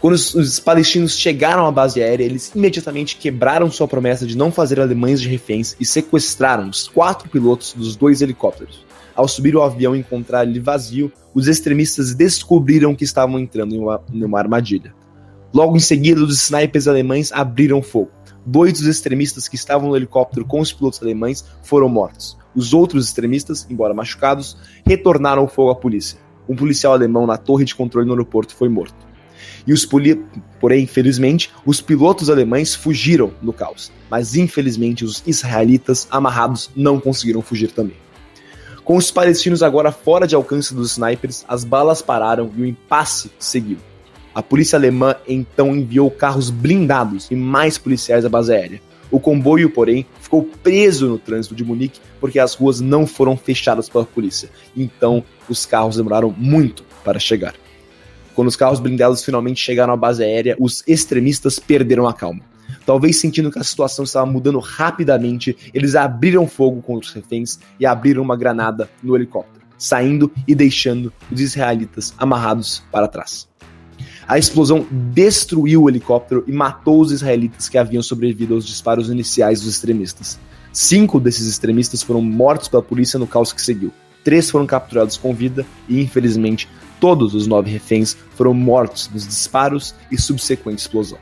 Quando 0.00 0.14
os, 0.14 0.34
os, 0.34 0.58
palestinos 0.58 1.16
chegaram 1.16 1.64
à 1.64 1.70
base 1.70 2.02
aérea, 2.02 2.24
eles 2.24 2.50
imediatamente 2.52 3.16
quebraram 3.16 3.70
sua 3.70 3.86
promessa 3.86 4.26
de 4.26 4.36
não 4.36 4.50
fazer 4.50 4.80
alemães 4.80 5.20
de 5.20 5.28
reféns 5.28 5.76
e 5.78 5.84
sequestraram 5.84 6.68
os 6.68 6.88
quatro 6.88 7.28
pilotos 7.28 7.72
dos 7.74 7.94
dois 7.94 8.20
helicópteros. 8.20 8.84
Ao 9.14 9.28
subir 9.28 9.54
o 9.54 9.62
avião 9.62 9.94
e 9.94 10.00
encontrar 10.00 10.44
ele 10.44 10.58
vazio, 10.58 11.12
os 11.34 11.48
extremistas 11.48 12.14
descobriram 12.14 12.94
que 12.94 13.04
estavam 13.04 13.38
entrando 13.38 13.74
em 13.74 13.78
uma, 14.24 14.38
armadilha. 14.38 14.94
Logo 15.52 15.76
em 15.76 15.80
seguida, 15.80 16.22
os 16.22 16.42
snipers 16.44 16.88
alemães 16.88 17.30
abriram 17.32 17.82
fogo. 17.82 18.10
Dois 18.44 18.72
dos 18.72 18.86
extremistas 18.86 19.48
que 19.48 19.56
estavam 19.56 19.88
no 19.88 19.96
helicóptero 19.96 20.44
com 20.44 20.60
os 20.60 20.72
pilotos 20.72 21.02
alemães 21.02 21.44
foram 21.62 21.88
mortos. 21.88 22.36
Os 22.54 22.74
outros 22.74 23.06
extremistas, 23.06 23.66
embora 23.70 23.94
machucados, 23.94 24.56
retornaram 24.84 25.44
o 25.44 25.48
fogo 25.48 25.70
à 25.70 25.74
polícia. 25.74 26.18
Um 26.48 26.56
policial 26.56 26.92
alemão 26.92 27.26
na 27.26 27.36
torre 27.36 27.64
de 27.64 27.74
controle 27.74 28.06
no 28.06 28.12
aeroporto 28.12 28.54
foi 28.54 28.68
morto 28.68 29.12
e 29.66 29.72
os 29.72 29.84
poli... 29.84 30.20
porém, 30.60 30.84
infelizmente, 30.84 31.50
os 31.64 31.80
pilotos 31.80 32.30
alemães 32.30 32.74
fugiram 32.74 33.32
no 33.40 33.52
caos, 33.52 33.92
mas 34.10 34.34
infelizmente 34.34 35.04
os 35.04 35.22
israelitas 35.26 36.06
amarrados 36.10 36.70
não 36.74 36.98
conseguiram 37.00 37.42
fugir 37.42 37.70
também. 37.70 37.96
Com 38.84 38.96
os 38.96 39.12
palestinos 39.12 39.62
agora 39.62 39.92
fora 39.92 40.26
de 40.26 40.34
alcance 40.34 40.74
dos 40.74 40.92
snipers, 40.92 41.44
as 41.46 41.62
balas 41.62 42.02
pararam 42.02 42.50
e 42.56 42.62
o 42.62 42.66
impasse 42.66 43.30
seguiu. 43.38 43.78
A 44.34 44.42
polícia 44.42 44.76
alemã 44.76 45.14
então 45.28 45.76
enviou 45.76 46.10
carros 46.10 46.50
blindados 46.50 47.30
e 47.30 47.36
mais 47.36 47.78
policiais 47.78 48.24
à 48.24 48.28
base 48.28 48.52
aérea. 48.52 48.80
O 49.08 49.20
comboio, 49.20 49.70
porém, 49.70 50.06
ficou 50.20 50.42
preso 50.62 51.06
no 51.06 51.18
trânsito 51.18 51.54
de 51.54 51.62
Munique 51.62 52.00
porque 52.18 52.40
as 52.40 52.54
ruas 52.54 52.80
não 52.80 53.06
foram 53.06 53.36
fechadas 53.36 53.88
pela 53.88 54.04
polícia. 54.04 54.48
Então, 54.76 55.22
os 55.48 55.64
carros 55.64 55.96
demoraram 55.96 56.34
muito 56.36 56.82
para 57.04 57.20
chegar. 57.20 57.54
Quando 58.34 58.48
os 58.48 58.56
carros 58.56 58.80
blindados 58.80 59.22
finalmente 59.22 59.60
chegaram 59.60 59.92
à 59.92 59.96
base 59.96 60.24
aérea, 60.24 60.56
os 60.58 60.82
extremistas 60.88 61.58
perderam 61.58 62.08
a 62.08 62.14
calma. 62.14 62.40
Talvez 62.84 63.16
sentindo 63.16 63.50
que 63.50 63.58
a 63.58 63.64
situação 63.64 64.04
estava 64.04 64.26
mudando 64.26 64.58
rapidamente, 64.58 65.56
eles 65.72 65.94
abriram 65.94 66.46
fogo 66.46 66.82
contra 66.82 67.08
os 67.08 67.14
reféns 67.14 67.58
e 67.78 67.86
abriram 67.86 68.22
uma 68.22 68.36
granada 68.36 68.90
no 69.02 69.16
helicóptero, 69.16 69.64
saindo 69.78 70.30
e 70.46 70.54
deixando 70.54 71.12
os 71.30 71.40
israelitas 71.40 72.14
amarrados 72.18 72.82
para 72.90 73.08
trás. 73.08 73.48
A 74.26 74.38
explosão 74.38 74.86
destruiu 74.90 75.82
o 75.82 75.88
helicóptero 75.88 76.44
e 76.46 76.52
matou 76.52 77.00
os 77.00 77.12
israelitas 77.12 77.68
que 77.68 77.78
haviam 77.78 78.02
sobrevivido 78.02 78.54
aos 78.54 78.66
disparos 78.66 79.10
iniciais 79.10 79.60
dos 79.60 79.74
extremistas. 79.74 80.38
Cinco 80.72 81.20
desses 81.20 81.46
extremistas 81.46 82.02
foram 82.02 82.22
mortos 82.22 82.68
pela 82.68 82.82
polícia 82.82 83.18
no 83.18 83.26
caos 83.26 83.52
que 83.52 83.60
seguiu. 83.60 83.92
Três 84.24 84.48
foram 84.48 84.66
capturados 84.66 85.16
com 85.16 85.34
vida 85.34 85.66
e, 85.88 86.00
infelizmente, 86.00 86.68
Todos 87.02 87.34
os 87.34 87.48
nove 87.48 87.68
reféns 87.68 88.16
foram 88.36 88.54
mortos 88.54 89.10
nos 89.12 89.26
disparos 89.26 89.92
e 90.08 90.16
subsequente 90.16 90.82
explosão. 90.82 91.18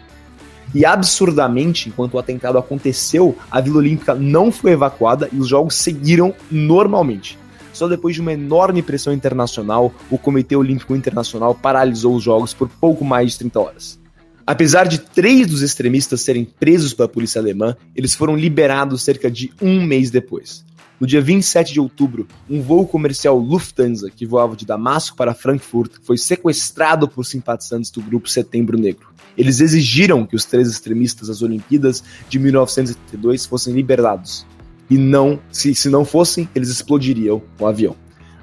E 0.74 0.84
absurdamente, 0.84 1.88
enquanto 1.88 2.14
o 2.14 2.18
atentado 2.18 2.56
aconteceu, 2.56 3.36
a 3.50 3.60
Vila 3.60 3.78
Olímpica 3.78 4.14
não 4.14 4.52
foi 4.52 4.72
evacuada 4.72 5.28
e 5.32 5.36
os 5.36 5.48
jogos 5.48 5.74
seguiram 5.74 6.34
normalmente. 6.50 7.38
Só 7.72 7.88
depois 7.88 8.14
de 8.14 8.20
uma 8.20 8.32
enorme 8.32 8.82
pressão 8.82 9.12
internacional, 9.12 9.92
o 10.10 10.18
Comitê 10.18 10.54
Olímpico 10.54 10.94
Internacional 10.94 11.54
paralisou 11.54 12.14
os 12.14 12.22
jogos 12.22 12.54
por 12.54 12.68
pouco 12.68 13.04
mais 13.04 13.32
de 13.32 13.38
30 13.38 13.60
horas. 13.60 14.00
Apesar 14.46 14.86
de 14.86 14.98
três 14.98 15.46
dos 15.46 15.62
extremistas 15.62 16.22
serem 16.22 16.44
presos 16.44 16.92
pela 16.92 17.08
polícia 17.08 17.40
alemã, 17.40 17.76
eles 17.94 18.14
foram 18.14 18.36
liberados 18.36 19.02
cerca 19.02 19.30
de 19.30 19.52
um 19.62 19.82
mês 19.82 20.10
depois. 20.10 20.64
No 21.00 21.06
dia 21.06 21.22
27 21.22 21.72
de 21.72 21.80
outubro, 21.80 22.28
um 22.48 22.60
voo 22.60 22.86
comercial 22.86 23.38
Lufthansa, 23.38 24.10
que 24.10 24.26
voava 24.26 24.54
de 24.54 24.66
Damasco 24.66 25.16
para 25.16 25.32
Frankfurt, 25.32 25.92
foi 26.02 26.18
sequestrado 26.18 27.08
por 27.08 27.24
simpatizantes 27.24 27.90
do 27.90 28.02
grupo 28.02 28.28
Setembro 28.28 28.78
Negro. 28.78 29.08
Eles 29.36 29.60
exigiram 29.60 30.26
que 30.26 30.36
os 30.36 30.44
três 30.44 30.68
extremistas 30.68 31.28
das 31.28 31.42
Olimpíadas 31.42 32.02
de 32.28 32.38
1982 32.38 33.46
fossem 33.46 33.74
liberados. 33.74 34.46
E 34.88 34.98
não, 34.98 35.38
se, 35.50 35.74
se 35.74 35.88
não 35.88 36.04
fossem, 36.04 36.48
eles 36.54 36.68
explodiriam 36.68 37.40
o 37.58 37.66
avião. 37.66 37.94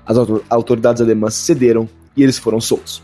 As 0.05 0.17
autoridades 0.49 1.01
alemãs 1.01 1.33
cederam 1.33 1.89
e 2.15 2.23
eles 2.23 2.37
foram 2.37 2.61
soltos. 2.61 3.01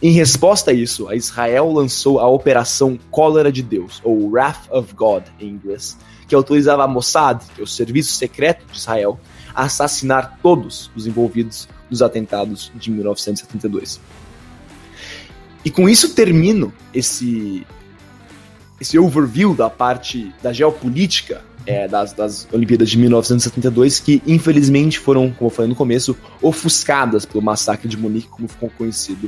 Em 0.00 0.12
resposta 0.12 0.70
a 0.70 0.74
isso, 0.74 1.08
a 1.08 1.14
Israel 1.14 1.70
lançou 1.72 2.20
a 2.20 2.28
Operação 2.28 2.98
Cólera 3.10 3.50
de 3.52 3.62
Deus, 3.62 4.00
ou 4.04 4.30
Wrath 4.30 4.70
of 4.70 4.94
God 4.94 5.24
em 5.38 5.48
inglês, 5.48 5.98
que 6.26 6.34
autorizava 6.34 6.84
a 6.84 6.88
Mossad, 6.88 7.42
que 7.54 7.60
é 7.60 7.64
o 7.64 7.66
serviço 7.66 8.12
secreto 8.12 8.64
de 8.70 8.78
Israel, 8.78 9.20
a 9.54 9.64
assassinar 9.64 10.38
todos 10.42 10.90
os 10.94 11.06
envolvidos 11.06 11.68
nos 11.90 12.02
atentados 12.02 12.70
de 12.76 12.90
1972. 12.90 14.00
E 15.64 15.70
com 15.70 15.88
isso 15.88 16.14
termino 16.14 16.72
esse 16.92 17.66
esse 18.80 18.98
overview 18.98 19.54
da 19.54 19.68
parte 19.68 20.32
da 20.42 20.54
geopolítica 20.54 21.42
é, 21.66 21.86
das, 21.86 22.12
das 22.14 22.48
Olimpíadas 22.50 22.88
de 22.90 22.98
1972, 22.98 24.00
que 24.00 24.22
infelizmente 24.26 24.98
foram, 24.98 25.30
como 25.30 25.50
eu 25.50 25.54
falei 25.54 25.68
no 25.68 25.74
começo, 25.74 26.16
ofuscadas 26.40 27.26
pelo 27.26 27.42
massacre 27.42 27.86
de 27.86 27.98
Munique, 27.98 28.28
como 28.28 28.48
ficou 28.48 28.70
conhecido 28.70 29.26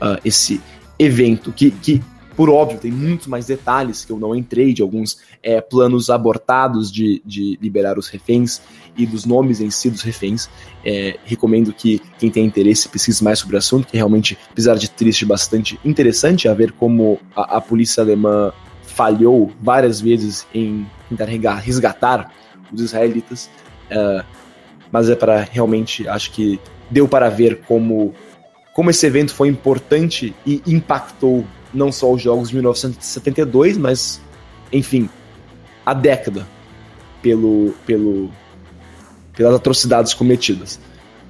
uh, 0.00 0.18
esse 0.24 0.60
evento, 0.98 1.52
que, 1.52 1.72
que, 1.72 2.00
por 2.36 2.48
óbvio, 2.48 2.78
tem 2.78 2.90
muitos 2.90 3.26
mais 3.26 3.46
detalhes 3.46 4.04
que 4.04 4.12
eu 4.12 4.18
não 4.18 4.34
entrei, 4.34 4.72
de 4.72 4.82
alguns 4.82 5.18
é, 5.42 5.60
planos 5.60 6.08
abortados 6.08 6.90
de, 6.90 7.22
de 7.24 7.58
liberar 7.60 7.98
os 7.98 8.08
reféns 8.08 8.60
e 8.96 9.06
dos 9.06 9.24
nomes 9.24 9.60
em 9.60 9.70
si 9.70 9.90
dos 9.90 10.02
reféns. 10.02 10.48
É, 10.84 11.18
recomendo 11.24 11.72
que 11.72 12.00
quem 12.18 12.30
tem 12.30 12.44
interesse 12.44 12.88
pesquise 12.88 13.22
mais 13.22 13.38
sobre 13.38 13.56
o 13.56 13.58
assunto, 13.58 13.86
que 13.86 13.96
realmente, 13.96 14.38
apesar 14.50 14.76
de 14.76 14.90
triste, 14.90 15.26
bastante 15.26 15.78
interessante 15.84 16.48
a 16.48 16.54
ver 16.54 16.72
como 16.72 17.18
a, 17.36 17.58
a 17.58 17.60
polícia 17.60 18.02
alemã 18.02 18.52
falhou 18.82 19.50
várias 19.60 20.00
vezes 20.00 20.46
em 20.54 20.86
tentar 21.08 21.56
resgatar 21.56 22.32
os 22.72 22.80
israelitas, 22.80 23.50
uh, 23.90 24.24
mas 24.90 25.08
é 25.08 25.14
para 25.14 25.40
realmente, 25.40 26.06
acho 26.08 26.30
que 26.30 26.60
deu 26.90 27.08
para 27.08 27.28
ver 27.30 27.60
como, 27.66 28.14
como 28.74 28.90
esse 28.90 29.06
evento 29.06 29.34
foi 29.34 29.48
importante 29.48 30.34
e 30.46 30.62
impactou 30.66 31.44
não 31.72 31.90
só 31.90 32.12
os 32.12 32.22
jogos 32.22 32.48
de 32.48 32.56
1972, 32.56 33.76
mas, 33.76 34.20
enfim, 34.72 35.08
a 35.84 35.94
década 35.94 36.46
pelo, 37.20 37.74
pelo, 37.86 38.30
pelas 39.34 39.54
atrocidades 39.54 40.14
cometidas. 40.14 40.80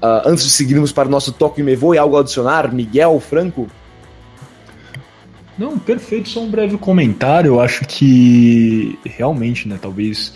Uh, 0.03 0.27
antes 0.27 0.45
de 0.45 0.51
seguirmos 0.51 0.91
para 0.91 1.07
o 1.07 1.11
nosso 1.11 1.33
Toque 1.33 1.61
e 1.61 1.65
Me 1.65 1.77
Voe, 1.77 1.97
algo 1.97 2.17
a 2.17 2.21
adicionar? 2.21 2.75
Miguel, 2.75 3.21
Franco? 3.21 3.69
Não, 5.57 5.79
perfeito. 5.79 6.29
Só 6.29 6.41
um 6.41 6.51
breve 6.51 6.77
comentário. 6.77 7.51
Eu 7.51 7.61
acho 7.61 7.85
que 7.85 8.99
realmente, 9.05 9.69
né, 9.69 9.79
talvez 9.81 10.33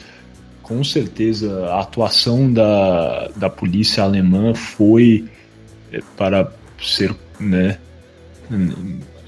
com 0.63 0.83
certeza 0.85 1.67
a 1.67 1.81
atuação 1.81 2.53
da, 2.53 3.29
da 3.37 3.49
polícia 3.49 4.03
alemã 4.03 4.55
foi 4.55 5.25
é, 5.93 6.01
para 6.17 6.53
ser, 6.81 7.15
né, 7.41 7.79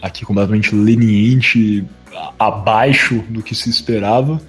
aqui 0.00 0.24
completamente 0.24 0.74
leniente, 0.74 1.84
abaixo 2.38 3.22
do 3.28 3.42
que 3.42 3.54
se 3.54 3.70
esperava. 3.70 4.40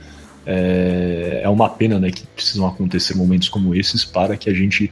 É, 0.45 1.41
é 1.43 1.49
uma 1.49 1.69
pena 1.69 1.99
né, 1.99 2.11
que 2.11 2.25
precisam 2.27 2.65
acontecer 2.65 3.15
momentos 3.15 3.49
como 3.49 3.75
esses 3.75 4.03
para 4.03 4.35
que 4.35 4.49
a 4.49 4.53
gente 4.53 4.91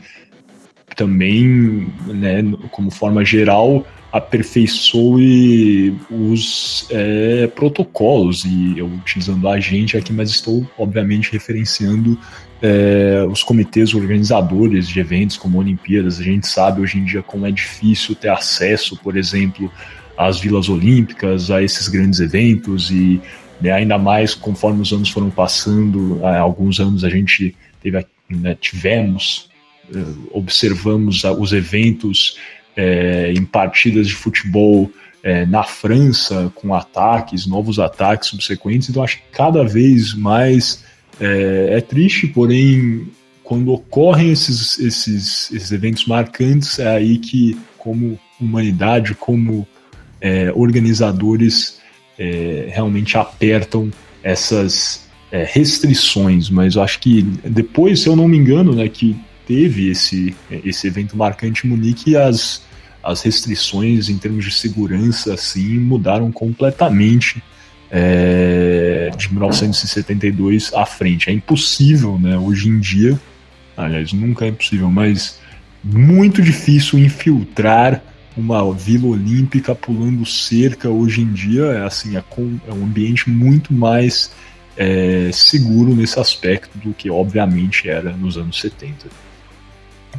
também, 0.96 1.88
né, 2.08 2.44
como 2.72 2.90
forma 2.92 3.24
geral, 3.24 3.86
aperfeiçoe 4.12 5.96
os 6.10 6.88
é, 6.90 7.48
protocolos 7.48 8.46
e 8.46 8.80
eu 8.80 8.88
utilizando 8.88 9.48
a 9.48 9.60
gente 9.60 9.98
aqui, 9.98 10.14
mas 10.14 10.30
estou 10.30 10.68
obviamente 10.78 11.32
referenciando 11.32 12.18
é, 12.62 13.26
os 13.30 13.44
comitês 13.44 13.94
organizadores 13.94 14.88
de 14.88 15.00
eventos 15.00 15.38
como 15.38 15.60
Olimpíadas. 15.60 16.20
A 16.20 16.24
gente 16.24 16.48
sabe 16.48 16.82
hoje 16.82 16.98
em 16.98 17.04
dia 17.04 17.22
como 17.22 17.46
é 17.46 17.52
difícil 17.52 18.16
ter 18.16 18.30
acesso, 18.30 18.98
por 18.98 19.18
exemplo, 19.18 19.72
às 20.18 20.40
vilas 20.40 20.68
olímpicas, 20.70 21.52
a 21.52 21.62
esses 21.62 21.88
grandes 21.88 22.20
eventos 22.20 22.90
e 22.90 23.22
né, 23.62 23.72
ainda 23.72 23.98
mais 23.98 24.34
conforme 24.34 24.82
os 24.82 24.92
anos 24.92 25.10
foram 25.10 25.30
passando, 25.30 26.20
alguns 26.26 26.80
anos 26.80 27.04
a 27.04 27.10
gente 27.10 27.56
teve, 27.82 28.06
né, 28.30 28.58
tivemos, 28.60 29.50
é, 29.94 30.00
observamos 30.32 31.24
os 31.24 31.54
eventos 31.54 32.38
é, 32.76 33.34
em 33.36 33.46
partidas 33.46 34.08
de 34.08 34.14
futebol 34.14 34.92
é, 35.24 35.46
na 35.46 35.64
França, 35.64 36.52
com 36.56 36.74
ataques, 36.74 37.46
novos 37.46 37.80
ataques 37.80 38.30
subsequentes. 38.30 38.90
Então, 38.90 39.04
acho 39.04 39.18
que 39.18 39.24
cada 39.32 39.64
vez 39.64 40.14
mais 40.14 40.84
é, 41.20 41.78
é 41.78 41.82
triste, 41.82 42.28
porém, 42.28 43.08
quando 43.44 43.74
ocorrem 43.74 44.32
esses, 44.32 44.78
esses, 44.80 45.52
esses 45.52 45.72
eventos 45.72 46.06
marcantes, 46.06 46.80
é 46.80 46.88
aí 46.88 47.18
que, 47.18 47.58
como 47.78 48.20
humanidade, 48.40 49.16
como 49.16 49.68
é, 50.22 50.52
organizadores, 50.54 51.80
é, 52.18 52.68
realmente 52.70 53.18
apertam 53.18 53.92
essas 54.24 55.08
é, 55.32 55.44
restrições. 55.44 56.50
Mas 56.50 56.76
eu 56.76 56.84
acho 56.84 57.00
que 57.00 57.22
depois, 57.46 58.02
se 58.02 58.08
eu 58.08 58.16
não 58.16 58.28
me 58.28 58.38
engano, 58.38 58.74
né, 58.74 58.88
que 58.88 59.16
teve 59.46 59.90
esse, 59.90 60.36
esse 60.64 60.88
evento 60.88 61.16
marcante 61.16 61.66
em 61.66 61.70
Munique, 61.70 62.16
as, 62.16 62.62
as 63.04 63.22
restrições 63.22 64.10
em 64.10 64.18
termos 64.18 64.44
de 64.44 64.52
segurança 64.52 65.34
assim 65.34 65.80
mudaram 65.80 66.32
completamente 66.32 67.42
é, 67.90 69.10
de 69.16 69.32
1972 69.32 70.74
à 70.74 70.86
frente. 70.86 71.30
É 71.30 71.34
impossível, 71.34 72.20
né? 72.20 72.38
Hoje 72.38 72.68
em 72.68 72.80
dia, 72.80 73.18
aliás, 73.78 74.12
nunca 74.12 74.46
é 74.46 74.52
possível, 74.52 74.90
mas 74.90 75.40
muito 75.84 76.42
difícil 76.42 77.00
infiltrar 77.00 78.04
uma 78.38 78.74
vila 78.74 79.08
olímpica 79.08 79.74
pulando 79.74 80.26
cerca 80.26 80.90
hoje 80.90 81.22
em 81.22 81.32
dia 81.32 81.64
é 81.66 81.86
assim 81.86 82.16
é, 82.16 82.24
com, 82.30 82.58
é 82.68 82.74
um 82.74 82.84
ambiente 82.84 83.30
muito 83.30 83.74
mais 83.74 84.32
é, 84.78 85.30
seguro 85.34 85.96
nesse 85.96 86.20
aspecto 86.20 86.78
do 86.78 86.94
que 86.94 87.10
obviamente 87.10 87.90
era 87.90 88.12
nos 88.12 88.38
anos 88.38 88.60
70. 88.60 89.08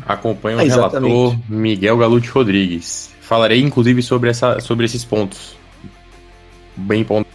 Acompanha 0.07 0.57
o 0.57 0.61
é, 0.61 0.65
relator 0.65 1.39
Miguel 1.49 1.97
Galute 1.97 2.29
Rodrigues. 2.29 3.11
Falarei 3.21 3.61
inclusive 3.61 4.03
sobre, 4.03 4.31
essa, 4.31 4.59
sobre 4.61 4.85
esses 4.85 5.05
pontos. 5.05 5.57
Bem 6.77 7.05
ponto. 7.05 7.29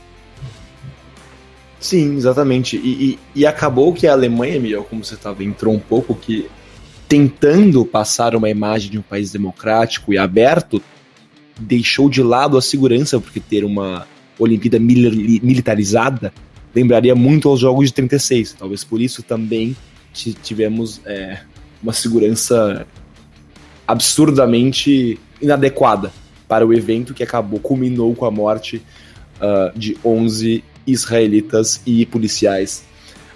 Sim, 1.80 2.16
exatamente. 2.16 2.78
E, 2.78 3.12
e, 3.12 3.20
e, 3.42 3.46
acabou 3.46 3.94
que 3.94 4.08
a 4.08 4.14
Alemanha, 4.14 4.60
Miguel, 4.60 4.86
como 4.86 5.04
você 5.04 5.16
estava, 5.16 5.44
entrou 5.44 5.74
um 5.74 5.80
pouco 5.80 6.16
que 6.16 6.50
tentando 7.14 7.86
passar 7.86 8.36
uma 8.36 8.50
imagem 8.50 8.90
de 8.90 8.98
um 8.98 9.04
país 9.04 9.32
democrático 9.32 10.12
e 10.12 10.18
aberto, 10.18 10.82
deixou 11.60 12.10
de 12.10 12.24
lado 12.24 12.58
a 12.58 12.62
segurança, 12.62 13.20
porque 13.20 13.40
ter 13.40 13.64
uma 13.64 14.08
Olimpíada 14.40 14.80
militarizada 14.80 16.34
lembraria 16.74 17.14
muito 17.14 17.48
aos 17.48 17.60
Jogos 17.60 17.90
de 17.90 17.94
36. 17.94 18.54
Talvez 18.54 18.84
por 18.84 19.00
isso 19.00 19.22
também 19.22 19.78
tivemos 20.42 21.02
é, 21.06 21.42
uma 21.84 21.94
segurança 21.94 22.88
absurdamente 23.88 25.20
inadequada 25.40 26.12
para 26.48 26.66
o 26.66 26.74
evento 26.74 27.14
que 27.14 27.22
acabou, 27.22 27.60
culminou 27.60 28.16
com 28.16 28.26
a 28.26 28.32
morte 28.32 28.82
uh, 29.38 29.78
de 29.78 29.96
11 30.04 30.64
israelitas 30.88 31.80
e 31.86 32.08
policiais 32.08 32.84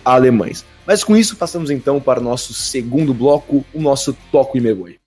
alemães. 0.03 0.65
Mas 0.87 1.03
com 1.03 1.17
isso, 1.17 1.35
passamos 1.35 1.69
então 1.69 1.99
para 1.99 2.21
o 2.21 2.23
nosso 2.23 2.53
segundo 2.53 3.13
bloco, 3.13 3.65
o 3.73 3.81
nosso 3.81 4.15
Toco 4.31 4.57
e 4.57 4.61
Megoi. 4.61 4.97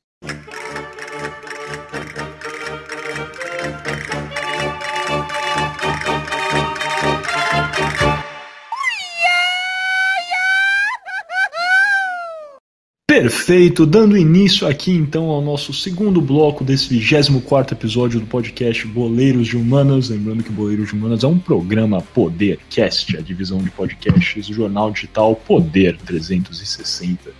Perfeito, 13.21 13.85
dando 13.85 14.17
início 14.17 14.67
aqui 14.67 14.93
então 14.93 15.27
ao 15.27 15.43
nosso 15.43 15.75
segundo 15.75 16.23
bloco 16.23 16.65
desse 16.65 16.89
24 16.89 17.77
episódio 17.77 18.19
do 18.19 18.25
podcast 18.25 18.87
Boleiros 18.87 19.47
de 19.47 19.59
Humanas. 19.59 20.09
Lembrando 20.09 20.43
que 20.43 20.51
Boleiros 20.51 20.89
de 20.89 20.95
Humanas 20.95 21.23
é 21.23 21.27
um 21.27 21.39
programa 21.39 22.01
Podercast, 22.01 23.19
a 23.19 23.21
divisão 23.21 23.59
de 23.59 23.71
podcasts 23.73 24.47
do 24.47 24.55
jornal 24.55 24.91
digital 24.91 25.37
Poder 25.37 25.99
360. 25.99 27.31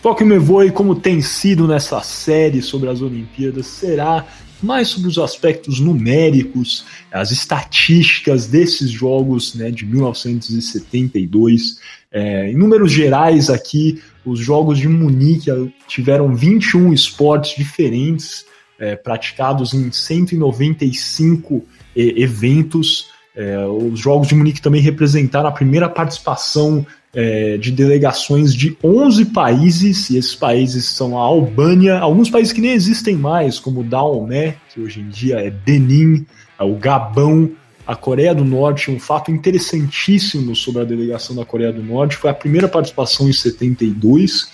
Foque 0.00 0.24
me 0.24 0.38
voe, 0.38 0.70
como 0.70 0.94
tem 0.94 1.20
sido 1.20 1.68
nessa 1.68 2.00
série 2.00 2.62
sobre 2.62 2.88
as 2.88 3.02
Olimpíadas, 3.02 3.66
será 3.66 4.26
mais 4.62 4.88
sobre 4.88 5.08
os 5.08 5.18
aspectos 5.18 5.80
numéricos, 5.80 6.84
as 7.12 7.30
estatísticas 7.30 8.46
desses 8.46 8.90
jogos 8.90 9.54
né, 9.54 9.70
de 9.70 9.84
1972. 9.86 11.78
É, 12.12 12.50
em 12.50 12.56
números 12.56 12.92
gerais 12.92 13.48
aqui, 13.50 14.02
os 14.24 14.38
Jogos 14.38 14.78
de 14.78 14.88
Munique 14.88 15.50
tiveram 15.86 16.34
21 16.34 16.92
esportes 16.92 17.56
diferentes 17.56 18.44
é, 18.78 18.96
praticados 18.96 19.72
em 19.74 19.90
195 19.90 21.64
é, 21.96 22.00
eventos. 22.20 23.08
É, 23.34 23.64
os 23.66 23.98
Jogos 23.98 24.28
de 24.28 24.34
Munique 24.34 24.60
também 24.60 24.80
representaram 24.80 25.48
a 25.48 25.52
primeira 25.52 25.88
participação 25.88 26.84
é, 27.14 27.56
de 27.56 27.70
delegações 27.72 28.54
de 28.54 28.76
11 28.82 29.26
países, 29.26 30.10
e 30.10 30.16
esses 30.16 30.34
países 30.34 30.86
são 30.86 31.16
a 31.18 31.22
Albânia, 31.22 31.98
alguns 31.98 32.30
países 32.30 32.52
que 32.52 32.60
nem 32.60 32.72
existem 32.72 33.16
mais, 33.16 33.58
como 33.58 33.82
Daomé, 33.82 34.56
que 34.72 34.80
hoje 34.80 35.00
em 35.00 35.08
dia 35.08 35.36
é 35.36 35.50
Benin, 35.50 36.24
é 36.58 36.64
o 36.64 36.76
Gabão, 36.76 37.50
a 37.86 37.96
Coreia 37.96 38.34
do 38.34 38.44
Norte, 38.44 38.90
um 38.90 39.00
fato 39.00 39.32
interessantíssimo 39.32 40.54
sobre 40.54 40.82
a 40.82 40.84
delegação 40.84 41.34
da 41.34 41.44
Coreia 41.44 41.72
do 41.72 41.82
Norte, 41.82 42.16
foi 42.16 42.30
a 42.30 42.34
primeira 42.34 42.68
participação 42.68 43.28
em 43.28 43.32
72 43.32 44.48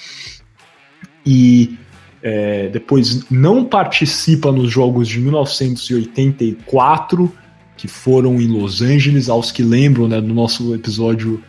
e 1.27 1.77
é, 2.23 2.69
depois 2.69 3.29
não 3.31 3.65
participa 3.65 4.51
nos 4.51 4.71
Jogos 4.71 5.09
de 5.09 5.21
1984 5.21 7.31
que 7.77 7.87
foram 7.87 8.41
em 8.41 8.47
Los 8.47 8.81
Angeles, 8.81 9.29
aos 9.29 9.53
que 9.53 9.63
lembram 9.63 10.09
né, 10.09 10.19
do 10.19 10.33
nosso 10.33 10.75
episódio 10.75 11.43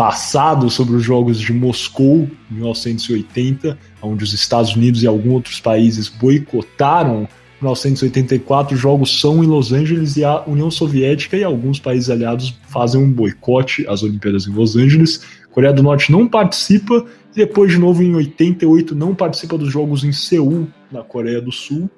passado 0.00 0.70
sobre 0.70 0.96
os 0.96 1.02
Jogos 1.02 1.38
de 1.38 1.52
Moscou, 1.52 2.26
em 2.50 2.54
1980, 2.54 3.78
onde 4.00 4.24
os 4.24 4.32
Estados 4.32 4.74
Unidos 4.74 5.02
e 5.02 5.06
alguns 5.06 5.34
outros 5.34 5.60
países 5.60 6.08
boicotaram 6.08 7.28
1984 7.60 8.74
os 8.74 8.80
jogos 8.80 9.20
são 9.20 9.44
em 9.44 9.46
Los 9.46 9.70
Angeles 9.70 10.16
e 10.16 10.24
a 10.24 10.42
União 10.46 10.70
Soviética 10.70 11.36
e 11.36 11.44
alguns 11.44 11.78
países 11.78 12.08
aliados 12.08 12.58
fazem 12.66 12.98
um 12.98 13.12
boicote 13.12 13.86
às 13.86 14.02
Olimpíadas 14.02 14.46
em 14.46 14.52
Los 14.52 14.74
Angeles. 14.74 15.20
Coreia 15.50 15.74
do 15.74 15.82
Norte 15.82 16.10
não 16.10 16.26
participa 16.26 17.04
e 17.34 17.36
depois 17.36 17.70
de 17.70 17.76
novo 17.76 18.02
em 18.02 18.14
88 18.14 18.94
não 18.94 19.14
participa 19.14 19.58
dos 19.58 19.70
jogos 19.70 20.02
em 20.02 20.12
Seul, 20.12 20.66
na 20.90 21.02
Coreia 21.02 21.42
do 21.42 21.52
Sul. 21.52 21.90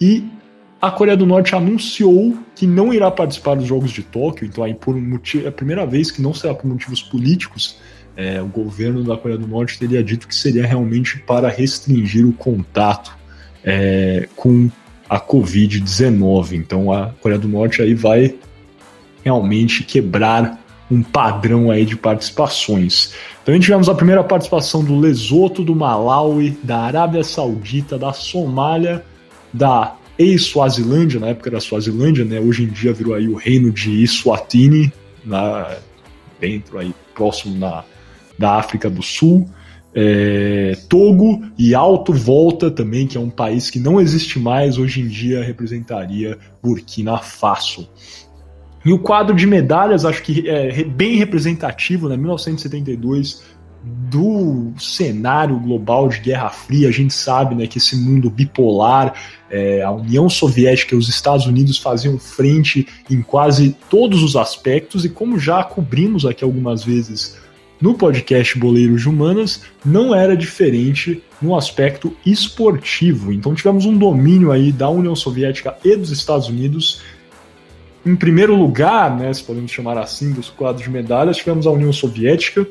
E 0.00 0.24
a 0.80 0.90
Coreia 0.90 1.16
do 1.16 1.26
Norte 1.26 1.54
anunciou 1.54 2.38
que 2.54 2.66
não 2.66 2.92
irá 2.92 3.10
participar 3.10 3.54
dos 3.54 3.66
Jogos 3.66 3.90
de 3.90 4.02
Tóquio, 4.02 4.46
então 4.46 4.64
aí 4.64 4.72
por 4.72 4.96
motivo, 4.96 5.44
é 5.44 5.48
a 5.48 5.52
primeira 5.52 5.84
vez 5.84 6.10
que 6.10 6.22
não 6.22 6.32
será 6.32 6.54
por 6.54 6.66
motivos 6.66 7.02
políticos. 7.02 7.78
É, 8.16 8.40
o 8.40 8.46
governo 8.46 9.04
da 9.04 9.16
Coreia 9.16 9.38
do 9.38 9.46
Norte 9.46 9.78
teria 9.78 10.02
dito 10.02 10.26
que 10.26 10.34
seria 10.34 10.66
realmente 10.66 11.18
para 11.18 11.48
restringir 11.48 12.26
o 12.26 12.32
contato 12.32 13.16
é, 13.62 14.26
com 14.34 14.70
a 15.08 15.20
Covid-19. 15.20 16.52
Então 16.52 16.90
a 16.92 17.10
Coreia 17.20 17.38
do 17.38 17.48
Norte 17.48 17.82
aí 17.82 17.94
vai 17.94 18.34
realmente 19.22 19.84
quebrar 19.84 20.58
um 20.90 21.02
padrão 21.02 21.70
aí 21.70 21.84
de 21.84 21.96
participações. 21.96 23.12
Então 23.42 23.58
tivemos 23.60 23.88
a 23.88 23.94
primeira 23.94 24.24
participação 24.24 24.82
do 24.82 24.98
Lesoto, 24.98 25.62
do 25.62 25.74
Malawi, 25.74 26.58
da 26.62 26.80
Arábia 26.80 27.22
Saudita, 27.22 27.98
da 27.98 28.12
Somália, 28.12 29.04
da 29.52 29.94
ex-Suazilândia, 30.20 31.18
na 31.18 31.28
época 31.28 31.48
era 31.48 31.60
Suazilândia, 31.60 32.24
né? 32.24 32.38
Hoje 32.38 32.64
em 32.64 32.66
dia 32.66 32.92
virou 32.92 33.14
aí 33.14 33.26
o 33.26 33.34
reino 33.34 33.72
de 33.72 34.02
Eswatini, 34.02 34.92
na, 35.24 35.76
dentro 36.38 36.78
aí, 36.78 36.94
próximo 37.14 37.58
na, 37.58 37.84
da 38.38 38.56
África 38.56 38.90
do 38.90 39.02
Sul. 39.02 39.48
É, 39.94 40.76
Togo 40.88 41.42
e 41.58 41.74
Alto 41.74 42.12
Volta 42.12 42.70
também, 42.70 43.06
que 43.06 43.16
é 43.16 43.20
um 43.20 43.30
país 43.30 43.70
que 43.70 43.80
não 43.80 44.00
existe 44.00 44.38
mais, 44.38 44.78
hoje 44.78 45.00
em 45.00 45.08
dia 45.08 45.42
representaria 45.42 46.38
Burkina 46.62 47.18
Faso. 47.18 47.88
E 48.84 48.92
o 48.92 48.98
quadro 48.98 49.34
de 49.34 49.46
medalhas, 49.46 50.04
acho 50.04 50.22
que 50.22 50.48
é 50.48 50.84
bem 50.84 51.16
representativo, 51.16 52.08
né? 52.08 52.16
1972 52.16 53.42
do 53.82 54.72
cenário 54.78 55.58
global 55.58 56.08
de 56.08 56.20
Guerra 56.20 56.50
Fria, 56.50 56.88
a 56.88 56.92
gente 56.92 57.14
sabe 57.14 57.54
né, 57.54 57.66
que 57.66 57.78
esse 57.78 57.96
mundo 57.96 58.28
bipolar, 58.28 59.14
é, 59.50 59.82
a 59.82 59.90
União 59.90 60.28
Soviética 60.28 60.94
e 60.94 60.98
os 60.98 61.08
Estados 61.08 61.46
Unidos 61.46 61.78
faziam 61.78 62.18
frente 62.18 62.86
em 63.10 63.22
quase 63.22 63.74
todos 63.88 64.22
os 64.22 64.36
aspectos, 64.36 65.04
e 65.04 65.08
como 65.08 65.38
já 65.38 65.64
cobrimos 65.64 66.26
aqui 66.26 66.44
algumas 66.44 66.84
vezes 66.84 67.38
no 67.80 67.94
podcast 67.94 68.58
Boleiros 68.58 69.00
de 69.00 69.08
Humanas, 69.08 69.62
não 69.82 70.14
era 70.14 70.36
diferente 70.36 71.22
no 71.40 71.56
aspecto 71.56 72.14
esportivo. 72.26 73.32
Então 73.32 73.54
tivemos 73.54 73.86
um 73.86 73.96
domínio 73.96 74.52
aí 74.52 74.70
da 74.70 74.90
União 74.90 75.16
Soviética 75.16 75.74
e 75.82 75.96
dos 75.96 76.10
Estados 76.10 76.48
Unidos. 76.48 77.00
Em 78.04 78.14
primeiro 78.14 78.54
lugar, 78.54 79.16
né, 79.16 79.32
se 79.32 79.42
podemos 79.42 79.70
chamar 79.70 79.96
assim, 79.96 80.32
dos 80.32 80.50
quadros 80.50 80.84
de 80.84 80.90
medalhas, 80.90 81.38
tivemos 81.38 81.66
a 81.66 81.70
União 81.70 81.92
Soviética, 81.92 82.66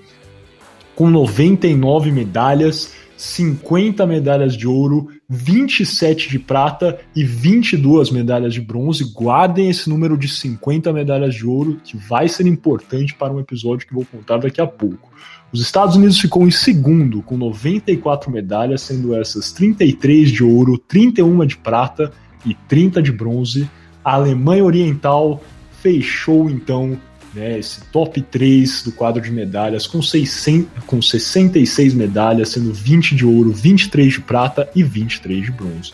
com 1.00 1.10
99 1.10 2.12
medalhas, 2.12 2.92
50 3.16 4.06
medalhas 4.06 4.54
de 4.54 4.68
ouro, 4.68 5.08
27 5.30 6.28
de 6.28 6.38
prata 6.38 7.00
e 7.16 7.24
22 7.24 8.12
medalhas 8.12 8.54
de 8.54 8.60
bronze. 8.60 9.06
Guardem 9.14 9.70
esse 9.70 9.90
número 9.90 10.18
de 10.18 10.28
50 10.28 10.92
medalhas 10.92 11.36
de 11.36 11.48
ouro, 11.48 11.80
que 11.86 11.96
vai 11.96 12.28
ser 12.28 12.46
importante 12.48 13.16
para 13.16 13.32
um 13.32 13.40
episódio 13.40 13.88
que 13.88 13.94
vou 13.94 14.04
contar 14.04 14.40
daqui 14.40 14.60
a 14.60 14.68
pouco. 14.68 15.10
Os 15.54 15.62
Estados 15.62 15.96
Unidos 15.96 16.20
ficou 16.20 16.46
em 16.46 16.52
segundo, 16.52 17.22
com 17.22 17.38
94 17.38 18.30
medalhas, 18.30 18.82
sendo 18.82 19.16
essas 19.16 19.54
33 19.54 20.30
de 20.30 20.44
ouro, 20.44 20.78
31 20.78 21.46
de 21.46 21.56
prata 21.56 22.12
e 22.46 22.54
30 22.68 23.02
de 23.02 23.14
bronze. 23.14 23.70
A 24.04 24.16
Alemanha 24.16 24.66
Oriental 24.66 25.42
fechou 25.82 26.50
então 26.50 27.00
né, 27.34 27.60
esse 27.60 27.82
top 27.92 28.22
3 28.22 28.84
do 28.84 28.92
quadro 28.92 29.22
de 29.22 29.32
medalhas, 29.32 29.86
com, 29.86 30.02
600, 30.02 30.84
com 30.86 31.02
66 31.02 31.94
medalhas, 31.94 32.50
sendo 32.50 32.74
20 32.74 33.16
de 33.16 33.26
ouro, 33.26 33.52
23 33.52 34.14
de 34.14 34.22
prata 34.22 34.70
e 34.76 34.84
23 34.84 35.46
de 35.46 35.52
bronze. 35.52 35.94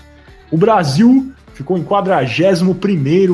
O 0.52 0.58
Brasil 0.58 1.32
ficou 1.54 1.78
em 1.78 1.84
41, 1.84 2.74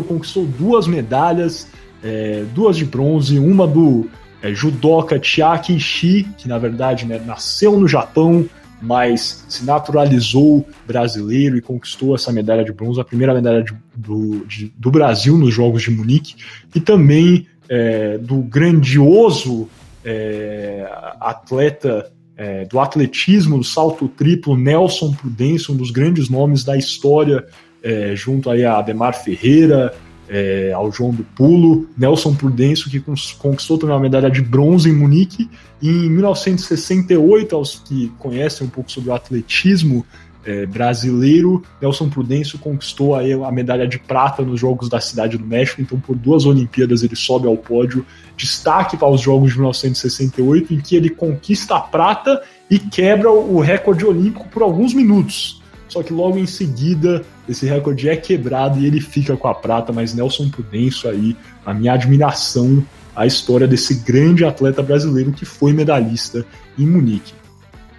conquistou 0.03 0.45
duas 0.45 0.87
medalhas, 0.87 1.67
é, 2.03 2.43
duas 2.53 2.77
de 2.77 2.85
bronze, 2.85 3.37
uma 3.37 3.67
do 3.67 4.09
é, 4.41 4.53
judoca 4.53 5.21
Chiaki 5.21 5.75
Ishii, 5.75 6.27
que 6.37 6.47
na 6.47 6.57
verdade 6.57 7.05
né, 7.05 7.21
nasceu 7.25 7.79
no 7.79 7.87
Japão, 7.87 8.45
mas 8.81 9.45
se 9.47 9.63
naturalizou 9.63 10.67
brasileiro 10.87 11.55
e 11.55 11.61
conquistou 11.61 12.15
essa 12.15 12.31
medalha 12.31 12.63
de 12.63 12.71
bronze, 12.71 12.99
a 12.99 13.05
primeira 13.05 13.33
medalha 13.33 13.63
de, 13.63 13.73
do, 13.95 14.43
de, 14.47 14.73
do 14.75 14.89
Brasil 14.89 15.37
nos 15.37 15.53
Jogos 15.53 15.83
de 15.83 15.91
Munique, 15.91 16.35
e 16.73 16.79
também 16.79 17.45
é, 17.71 18.17
do 18.17 18.39
grandioso 18.39 19.69
é, 20.03 20.85
atleta 21.21 22.11
é, 22.35 22.65
do 22.65 22.81
atletismo, 22.81 23.57
do 23.57 23.63
salto 23.63 24.09
triplo, 24.09 24.57
Nelson 24.57 25.13
Prudêncio, 25.13 25.73
um 25.73 25.77
dos 25.77 25.89
grandes 25.89 26.27
nomes 26.27 26.65
da 26.65 26.75
história, 26.75 27.45
é, 27.81 28.13
junto 28.13 28.49
aí 28.49 28.65
a 28.65 28.77
Ademar 28.77 29.13
Ferreira, 29.13 29.93
é, 30.27 30.73
ao 30.73 30.91
João 30.91 31.11
do 31.11 31.23
Pulo, 31.23 31.87
Nelson 31.97 32.35
Prudêncio, 32.35 32.89
que 32.89 32.99
conquistou 33.37 33.77
também 33.77 33.95
uma 33.95 34.01
medalha 34.01 34.29
de 34.29 34.41
bronze 34.41 34.89
em 34.89 34.93
Munique, 34.93 35.49
e 35.81 35.89
em 35.89 36.09
1968, 36.09 37.55
aos 37.55 37.79
que 37.79 38.11
conhecem 38.19 38.67
um 38.67 38.69
pouco 38.69 38.91
sobre 38.91 39.11
o 39.11 39.13
atletismo, 39.13 40.05
é, 40.45 40.65
brasileiro, 40.65 41.61
Nelson 41.81 42.09
Prudêncio 42.09 42.57
conquistou 42.57 43.15
aí 43.15 43.31
a 43.33 43.51
medalha 43.51 43.87
de 43.87 43.99
prata 43.99 44.41
nos 44.41 44.59
Jogos 44.59 44.89
da 44.89 44.99
Cidade 44.99 45.37
do 45.37 45.45
México, 45.45 45.81
então 45.81 45.99
por 45.99 46.15
duas 46.15 46.45
Olimpíadas 46.45 47.03
ele 47.03 47.15
sobe 47.15 47.47
ao 47.47 47.55
pódio. 47.55 48.05
Destaque 48.35 48.97
para 48.97 49.09
os 49.09 49.21
Jogos 49.21 49.51
de 49.51 49.57
1968, 49.57 50.73
em 50.73 50.79
que 50.79 50.95
ele 50.95 51.09
conquista 51.09 51.75
a 51.75 51.79
prata 51.79 52.41
e 52.69 52.79
quebra 52.79 53.29
o 53.29 53.59
recorde 53.59 54.05
olímpico 54.05 54.47
por 54.49 54.63
alguns 54.63 54.93
minutos. 54.93 55.61
Só 55.87 56.01
que 56.01 56.13
logo 56.13 56.37
em 56.37 56.47
seguida 56.47 57.23
esse 57.47 57.65
recorde 57.65 58.07
é 58.07 58.15
quebrado 58.15 58.79
e 58.79 58.85
ele 58.85 59.01
fica 59.01 59.35
com 59.35 59.47
a 59.47 59.53
prata, 59.53 59.91
mas 59.91 60.13
Nelson 60.13 60.49
Prudêncio 60.49 61.09
aí, 61.09 61.35
a 61.65 61.73
minha 61.73 61.93
admiração 61.93 62.83
à 63.15 63.25
história 63.27 63.67
desse 63.67 63.95
grande 63.95 64.45
atleta 64.45 64.81
brasileiro 64.81 65.33
que 65.33 65.45
foi 65.45 65.73
medalhista 65.73 66.45
em 66.79 66.87
Munique. 66.87 67.33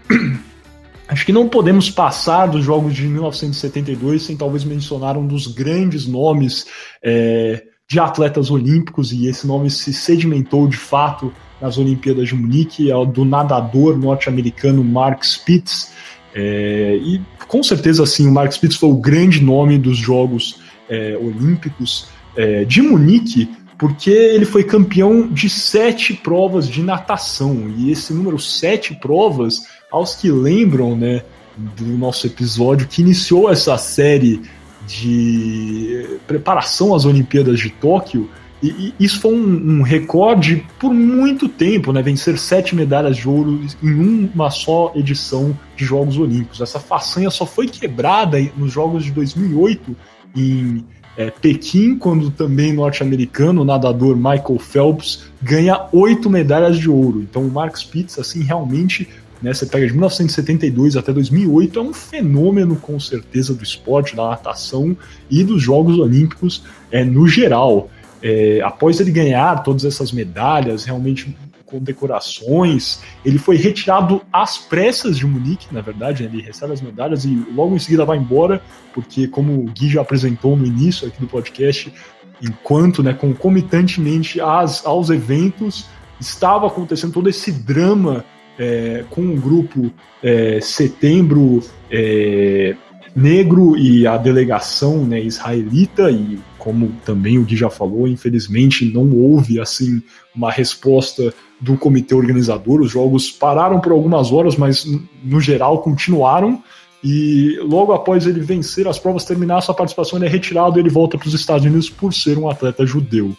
Acho 1.13 1.27
que 1.27 1.33
não 1.33 1.47
podemos 1.47 1.91
passar 1.91 2.47
dos 2.47 2.65
jogos 2.65 2.95
de 2.95 3.07
1972 3.07 4.23
sem 4.23 4.35
talvez 4.35 4.65
mencionar 4.65 5.19
um 5.19 5.27
dos 5.27 5.47
grandes 5.47 6.07
nomes 6.07 6.67
é, 7.05 7.63
de 7.87 8.01
atletas 8.01 8.51
olímpicos, 8.51 9.13
e 9.13 9.27
esse 9.27 9.47
nome 9.47 9.71
se 9.71 9.93
sedimentou 9.93 10.67
de 10.67 10.79
fato 10.79 11.31
nas 11.61 11.77
Olimpíadas 11.77 12.29
de 12.29 12.35
Munique, 12.35 12.91
é 12.91 12.97
o 12.97 13.05
do 13.05 13.27
nadador 13.27 13.99
norte-americano 13.99 14.83
Mark 14.83 15.23
Spitz. 15.23 15.93
É, 16.35 16.97
e 16.97 17.21
com 17.47 17.63
certeza, 17.63 18.05
assim, 18.05 18.27
o 18.27 18.33
Mark 18.33 18.51
Spitz 18.51 18.77
foi 18.77 18.89
o 18.89 18.97
grande 18.97 19.43
nome 19.43 19.77
dos 19.77 19.99
Jogos 19.99 20.61
é, 20.89 21.15
Olímpicos 21.19 22.09
é, 22.35 22.65
de 22.65 22.81
Munique, 22.81 23.51
porque 23.83 24.13
ele 24.13 24.45
foi 24.45 24.63
campeão 24.63 25.27
de 25.27 25.51
sete 25.51 26.15
provas 26.15 26.69
de 26.69 26.81
natação, 26.81 27.69
e 27.77 27.91
esse 27.91 28.15
número 28.15 28.39
sete 28.39 28.95
provas 28.95 29.67
aos 29.91 30.15
que 30.15 30.31
lembram, 30.31 30.97
né, 30.97 31.25
do 31.57 31.87
nosso 31.99 32.29
episódio 32.29 32.87
que 32.87 33.03
iniciou 33.03 33.51
essa 33.51 33.77
série 33.77 34.41
de 34.87 36.17
preparação 36.29 36.95
às 36.95 37.05
Olimpíadas 37.05 37.59
de 37.59 37.71
Tóquio, 37.71 38.31
e, 38.63 38.95
e 39.01 39.05
isso 39.05 39.21
foi 39.21 39.35
um, 39.35 39.81
um, 39.81 39.83
recorde 39.83 40.65
por 40.79 40.95
muito 40.95 41.49
tempo, 41.49 41.93
né? 41.93 42.01
Vencer 42.03 42.39
sete 42.39 42.77
medalhas 42.77 43.17
de 43.17 43.29
ouro 43.29 43.67
em 43.83 44.31
uma 44.33 44.49
só 44.49 44.93
edição 44.95 45.59
de 45.75 45.85
Jogos 45.85 46.17
Olímpicos. 46.17 46.61
Essa 46.61 46.79
façanha 46.79 47.31
só 47.31 47.45
foi 47.45 47.67
quebrada 47.67 48.39
nos 48.57 48.73
Jogos 48.73 49.05
de 49.05 49.11
2008 49.11 49.97
em 50.37 50.85
é, 51.17 51.31
Pequim, 51.31 51.97
quando 51.97 52.31
também 52.31 52.73
norte-americano, 52.73 53.63
o 53.63 53.65
nadador 53.65 54.17
Michael 54.17 54.59
Phelps 54.59 55.25
ganha 55.43 55.87
oito 55.93 56.31
medalhas 56.31 56.79
de 56.79 56.89
ouro. 56.89 57.21
Então 57.21 57.43
o 57.43 57.51
Mark 57.51 57.77
Spitz, 57.77 58.19
assim, 58.19 58.43
realmente 58.43 59.09
né? 59.43 59.53
Você 59.53 59.67
pega 59.67 59.87
de 59.87 59.93
1972 59.93 60.97
até 60.97 61.13
2008, 61.13 61.79
é 61.79 61.83
um 61.83 61.93
fenômeno 61.93 62.77
com 62.77 62.99
certeza 63.01 63.53
do 63.53 63.65
esporte, 63.65 64.15
da 64.15 64.31
natação 64.31 64.97
e 65.29 65.43
dos 65.43 65.61
Jogos 65.61 65.99
Olímpicos 65.99 66.63
é, 66.91 67.05
no 67.05 67.27
geral. 67.27 67.91
É, 68.23 68.61
após 68.63 69.01
ele 69.01 69.11
ganhar 69.11 69.65
todas 69.65 69.85
essas 69.85 70.13
medalhas, 70.13 70.85
realmente 70.85 71.37
com 71.73 71.79
decorações, 71.79 73.01
ele 73.25 73.39
foi 73.39 73.57
retirado 73.57 74.21
às 74.31 74.59
pressas 74.59 75.17
de 75.17 75.27
Munique, 75.27 75.73
na 75.73 75.81
verdade, 75.81 76.23
né? 76.23 76.31
ele 76.31 76.43
recebe 76.43 76.75
as 76.75 76.83
medalhas 76.83 77.25
e 77.25 77.35
logo 77.55 77.75
em 77.75 77.79
seguida 77.79 78.05
vai 78.05 78.19
embora, 78.19 78.63
porque 78.93 79.27
como 79.27 79.55
o 79.55 79.65
Gui 79.65 79.89
já 79.89 80.03
apresentou 80.03 80.55
no 80.55 80.67
início 80.67 81.09
aqui 81.09 81.19
do 81.19 81.27
podcast, 81.27 81.91
enquanto, 82.43 83.03
né, 83.03 83.15
concomitantemente 83.15 84.39
às, 84.39 84.85
aos 84.85 85.09
eventos, 85.09 85.87
estava 86.21 86.67
acontecendo 86.67 87.13
todo 87.13 87.31
esse 87.31 87.51
drama 87.51 88.23
é, 88.59 89.05
com 89.09 89.23
o 89.23 89.41
grupo 89.41 89.91
é, 90.23 90.61
Setembro 90.61 91.63
é, 91.91 92.77
Negro 93.15 93.77
e 93.77 94.07
a 94.07 94.17
delegação 94.17 95.05
né, 95.05 95.21
israelita, 95.21 96.11
e 96.11 96.39
como 96.59 96.93
também 97.05 97.39
o 97.39 97.45
Gui 97.45 97.57
já 97.57 97.69
falou, 97.69 98.07
infelizmente 98.07 98.85
não 98.85 99.11
houve 99.13 99.61
assim 99.61 100.03
uma 100.35 100.51
resposta 100.51 101.33
do 101.63 101.77
comitê 101.77 102.13
organizador. 102.13 102.81
Os 102.81 102.91
jogos 102.91 103.31
pararam 103.31 103.81
por 103.81 103.93
algumas 103.93 104.33
horas, 104.33 104.57
mas 104.57 104.85
no 105.23 105.41
geral 105.41 105.79
continuaram. 105.81 106.63
E 107.05 107.57
logo 107.63 107.93
após 107.93 108.27
ele 108.27 108.41
vencer 108.41 108.87
as 108.89 108.99
provas, 108.99 109.25
terminar 109.25 109.61
sua 109.61 109.75
participação, 109.75 110.19
ele 110.19 110.27
é 110.27 110.29
retirado 110.29 110.77
e 110.77 110.83
ele 110.83 110.91
volta 110.91 111.17
para 111.17 111.29
os 111.29 111.35
Estados 111.35 111.65
Unidos 111.65 111.89
por 111.89 112.13
ser 112.13 112.37
um 112.37 112.49
atleta 112.51 112.85
judeu. 112.85 113.37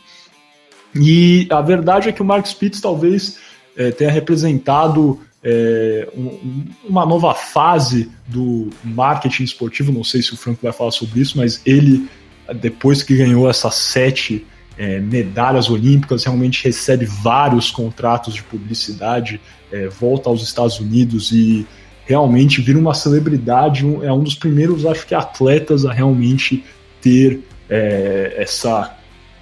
E 0.96 1.48
a 1.50 1.62
verdade 1.62 2.08
é 2.08 2.12
que 2.14 2.22
o 2.22 2.26
Mark 2.26 2.46
Spitz 2.46 2.80
talvez 2.80 3.38
é, 3.76 3.92
tenha 3.92 4.12
representado 4.12 5.20
é, 5.44 6.08
um, 6.16 6.66
uma 6.88 7.06
nova 7.06 7.34
fase 7.34 8.10
do 8.26 8.70
marketing 8.84 9.44
esportivo. 9.44 9.92
Não 9.92 10.04
sei 10.04 10.22
se 10.22 10.34
o 10.34 10.38
Franco 10.38 10.60
vai 10.64 10.72
falar 10.72 10.92
sobre 10.92 11.20
isso, 11.20 11.38
mas 11.38 11.62
ele, 11.66 12.08
depois 12.56 13.04
que 13.04 13.18
ganhou 13.18 13.50
essas 13.50 13.76
sete 13.76 14.46
é, 14.78 15.00
medalhas 15.00 15.70
olímpicas, 15.70 16.24
realmente 16.24 16.64
recebe 16.64 17.06
vários 17.06 17.72
contratos 17.72 18.34
de 18.34 18.44
publicidade, 18.44 19.40
é, 19.72 19.88
volta 19.88 20.30
aos 20.30 20.42
Estados 20.42 20.80
Unidos 20.80 21.32
e 21.32 21.66
realmente 22.06 22.62
vira 22.62 22.78
uma 22.78 22.94
celebridade. 22.94 23.86
Um, 23.86 24.04
é 24.04 24.12
um 24.12 24.24
dos 24.24 24.36
primeiros, 24.36 24.86
acho 24.86 25.06
que, 25.06 25.16
atletas 25.16 25.86
a 25.86 25.94
realmente 25.94 26.64
ter 27.02 27.42
é, 27.70 28.36
essa 28.38 28.96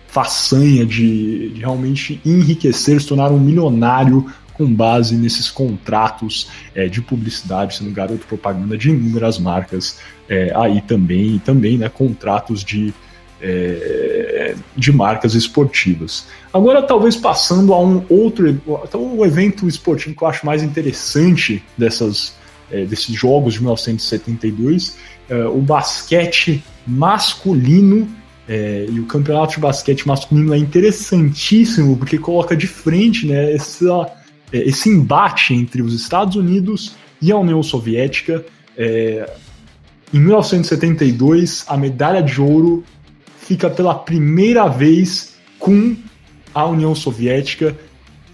façanha 0.07 0.85
de, 0.85 1.49
de 1.49 1.59
realmente 1.61 2.19
enriquecer, 2.25 2.99
se 2.99 3.07
tornar 3.07 3.31
um 3.31 3.39
milionário 3.39 4.25
com 4.53 4.71
base 4.71 5.15
nesses 5.15 5.49
contratos 5.49 6.49
é, 6.75 6.87
de 6.87 7.01
publicidade, 7.01 7.75
sendo 7.75 7.91
garoto 7.91 8.27
propaganda 8.27 8.77
de 8.77 8.89
inúmeras 8.89 9.39
marcas, 9.39 9.99
é, 10.29 10.51
aí 10.55 10.81
também, 10.81 11.39
também 11.39 11.77
né, 11.77 11.89
contratos 11.89 12.63
de, 12.63 12.93
é, 13.41 14.40
de 14.75 14.91
marcas 14.91 15.35
esportivas. 15.35 16.27
Agora, 16.53 16.81
talvez 16.81 17.15
passando 17.15 17.73
a 17.73 17.81
um 17.81 18.03
outro, 18.09 18.61
o 18.93 19.25
evento 19.25 19.67
esportivo 19.67 20.15
que 20.15 20.23
eu 20.23 20.27
acho 20.27 20.45
mais 20.45 20.63
interessante 20.63 21.63
dessas, 21.77 22.35
é, 22.71 22.85
desses 22.85 23.15
jogos 23.15 23.53
de 23.53 23.61
1972, 23.61 24.97
é, 25.29 25.45
o 25.45 25.59
basquete 25.59 26.63
masculino 26.85 28.07
é, 28.47 28.85
e 28.89 28.99
o 28.99 29.05
campeonato 29.05 29.55
de 29.55 29.59
basquete 29.61 30.05
masculino 30.07 30.53
é 30.53 30.57
interessantíssimo 30.57 31.95
porque 31.95 32.17
coloca 32.17 32.55
de 32.55 32.67
frente 32.67 33.25
né, 33.25 33.53
essa, 33.53 34.11
é, 34.51 34.57
esse 34.57 34.89
embate 34.89 35.53
entre 35.53 35.81
os 35.81 35.93
Estados 35.93 36.35
Unidos 36.35 36.95
e 37.21 37.31
a 37.31 37.37
União 37.37 37.61
Soviética. 37.63 38.43
É, 38.77 39.31
em 40.13 40.19
1972, 40.19 41.63
a 41.67 41.77
medalha 41.77 42.21
de 42.21 42.41
ouro 42.41 42.83
fica 43.45 43.69
pela 43.69 43.95
primeira 43.95 44.67
vez 44.67 45.35
com 45.59 45.95
a 46.53 46.65
União 46.65 46.93
Soviética 46.93 47.77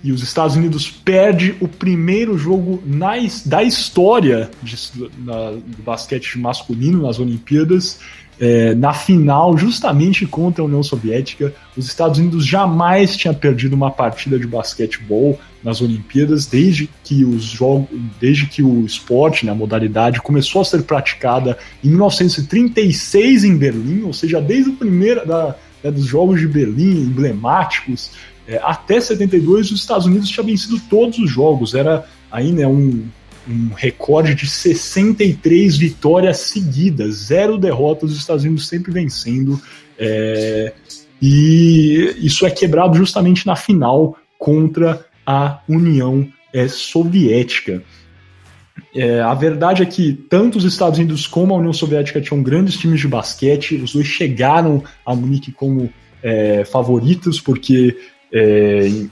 e 0.04 0.12
os 0.12 0.22
Estados 0.22 0.56
Unidos 0.56 0.90
perde 0.90 1.56
o 1.60 1.68
primeiro 1.68 2.38
jogo 2.38 2.82
na, 2.86 3.14
da 3.46 3.64
história 3.64 4.50
de, 4.62 4.78
na, 5.20 5.52
do 5.52 5.84
basquete 5.84 6.38
masculino 6.38 7.02
nas 7.02 7.20
Olimpíadas 7.20 8.00
é, 8.40 8.76
na 8.76 8.94
final, 8.94 9.58
justamente 9.58 10.26
contra 10.26 10.62
a 10.62 10.66
União 10.66 10.84
Soviética. 10.84 11.54
Os 11.76 11.88
Estados 11.88 12.20
Unidos 12.20 12.46
jamais 12.46 13.16
tinha 13.16 13.34
perdido 13.34 13.74
uma 13.74 13.90
partida 13.92 14.38
de 14.38 14.46
basquetebol 14.46 15.40
nas 15.64 15.82
Olimpíadas 15.82 16.46
desde 16.46 16.90
que 17.04 17.26
os 17.26 17.44
jogos, 17.44 17.88
desde 18.20 18.46
que 18.46 18.62
o 18.62 18.86
esporte, 18.86 19.46
né, 19.46 19.52
a 19.52 19.56
modalidade 19.56 20.22
começou 20.22 20.62
a 20.62 20.66
ser 20.66 20.84
praticada 20.84 21.58
em 21.84 21.90
1936 21.90 23.44
em 23.44 23.58
Berlim, 23.58 24.04
ou 24.04 24.14
seja, 24.14 24.40
desde 24.40 24.70
o 24.70 24.74
primeiro 24.74 25.26
da, 25.28 25.56
né, 25.84 25.92
dos 25.92 26.06
Jogos 26.06 26.40
de 26.40 26.48
Berlim 26.48 27.02
emblemáticos 27.02 28.12
é, 28.48 28.60
até 28.64 29.00
72 29.00 29.72
os 29.72 29.82
Estados 29.82 30.06
Unidos 30.06 30.30
tinham 30.30 30.46
vencido 30.46 30.80
todos 30.90 31.20
os 31.20 31.30
jogos. 31.30 31.76
Era 31.76 32.06
aí 32.32 32.54
né, 32.54 32.66
um 32.66 33.06
um 33.50 33.74
recorde 33.74 34.36
de 34.36 34.48
63 34.48 35.78
vitórias 35.78 36.38
seguidas, 36.38 37.16
zero 37.16 37.58
derrotas, 37.58 38.12
os 38.12 38.18
Estados 38.18 38.44
Unidos 38.44 38.68
sempre 38.68 38.92
vencendo. 38.92 39.60
É, 39.98 40.74
e 41.22 42.16
isso 42.20 42.46
é 42.46 42.52
quebrado 42.52 42.96
justamente 42.96 43.46
na 43.46 43.56
final 43.56 44.16
contra 44.38 45.06
a 45.26 45.60
União 45.68 46.28
é, 46.54 46.68
Soviética. 46.68 47.84
É, 48.96 49.20
a 49.22 49.34
verdade 49.34 49.82
é 49.82 49.86
que 49.86 50.14
tanto 50.14 50.58
os 50.58 50.64
Estados 50.64 51.00
Unidos 51.00 51.26
como 51.26 51.54
a 51.54 51.58
União 51.58 51.74
Soviética 51.74 52.22
tinham 52.22 52.44
grandes 52.44 52.78
times 52.78 53.00
de 53.00 53.08
basquete, 53.08 53.76
os 53.76 53.94
dois 53.94 54.08
chegaram 54.08 54.84
a 55.06 55.16
Munique 55.16 55.52
como 55.52 55.92
é, 56.22 56.64
favoritos, 56.66 57.40
porque 57.40 57.98
é, 58.32 58.88
em 58.88 59.10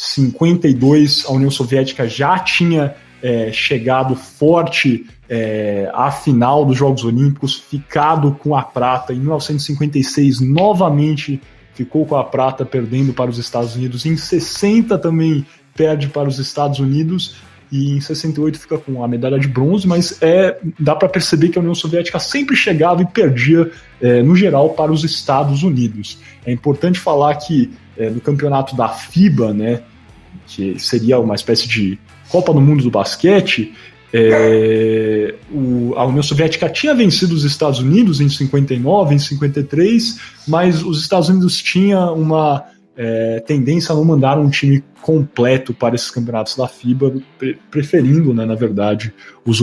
1952 0.00 1.26
a 1.26 1.32
União 1.32 1.50
Soviética 1.50 2.08
já 2.08 2.38
tinha 2.38 2.94
é, 3.22 3.52
chegado 3.52 4.16
forte 4.16 5.06
é, 5.28 5.90
à 5.92 6.10
final 6.10 6.64
dos 6.64 6.78
Jogos 6.78 7.04
Olímpicos, 7.04 7.56
ficado 7.58 8.32
com 8.32 8.56
a 8.56 8.62
prata. 8.62 9.12
Em 9.12 9.18
1956, 9.18 10.40
novamente 10.40 11.40
ficou 11.74 12.06
com 12.06 12.16
a 12.16 12.24
prata, 12.24 12.64
perdendo 12.64 13.12
para 13.12 13.30
os 13.30 13.38
Estados 13.38 13.76
Unidos. 13.76 14.06
Em 14.06 14.16
60 14.16 14.96
também 14.98 15.44
perde 15.74 16.08
para 16.08 16.28
os 16.28 16.38
Estados 16.38 16.78
Unidos 16.78 17.36
e 17.70 17.92
em 17.92 18.00
68 18.00 18.58
fica 18.58 18.78
com 18.78 19.04
a 19.04 19.08
medalha 19.08 19.38
de 19.38 19.46
bronze, 19.46 19.86
mas 19.86 20.20
é 20.20 20.58
dá 20.78 20.96
para 20.96 21.08
perceber 21.08 21.50
que 21.50 21.58
a 21.58 21.60
União 21.60 21.74
Soviética 21.74 22.18
sempre 22.18 22.56
chegava 22.56 23.02
e 23.02 23.06
perdia 23.06 23.70
é, 24.00 24.22
no 24.22 24.34
geral 24.34 24.70
para 24.70 24.90
os 24.90 25.04
Estados 25.04 25.62
Unidos. 25.62 26.18
É 26.44 26.50
importante 26.50 26.98
falar 26.98 27.36
que 27.36 27.70
é, 27.96 28.10
no 28.10 28.20
campeonato 28.20 28.74
da 28.74 28.88
FIBA, 28.88 29.52
né, 29.52 29.82
que 30.46 30.78
seria 30.78 31.18
uma 31.18 31.34
espécie 31.34 31.68
de 31.68 31.98
Copa 32.28 32.52
do 32.52 32.60
Mundo 32.60 32.82
do 32.82 32.90
basquete, 32.90 33.74
é, 34.12 35.34
o, 35.52 35.94
a 35.96 36.04
União 36.04 36.22
Soviética 36.22 36.68
tinha 36.68 36.94
vencido 36.94 37.34
os 37.34 37.44
Estados 37.44 37.78
Unidos 37.78 38.20
em 38.20 38.28
59, 38.28 39.14
em 39.14 39.18
53, 39.18 40.18
mas 40.48 40.82
os 40.82 41.00
Estados 41.00 41.28
Unidos 41.28 41.62
tinham 41.62 42.14
uma 42.14 42.64
é, 42.96 43.40
tendência 43.40 43.92
a 43.92 43.96
não 43.96 44.04
mandar 44.04 44.38
um 44.38 44.50
time 44.50 44.82
completo 45.00 45.72
para 45.72 45.94
esses 45.94 46.10
campeonatos 46.10 46.56
da 46.56 46.68
FIBA, 46.68 47.14
preferindo, 47.70 48.34
né, 48.34 48.44
na 48.44 48.54
verdade, 48.54 49.14
os, 49.46 49.60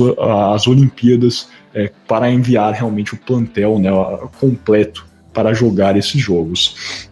as 0.51 0.65
Olimpíadas 0.65 1.49
é, 1.73 1.91
para 2.07 2.31
enviar 2.31 2.73
realmente 2.73 3.13
o 3.13 3.17
plantel 3.17 3.77
né, 3.77 3.91
completo 4.39 5.05
para 5.33 5.53
jogar 5.53 5.95
esses 5.95 6.19
jogos. 6.19 7.09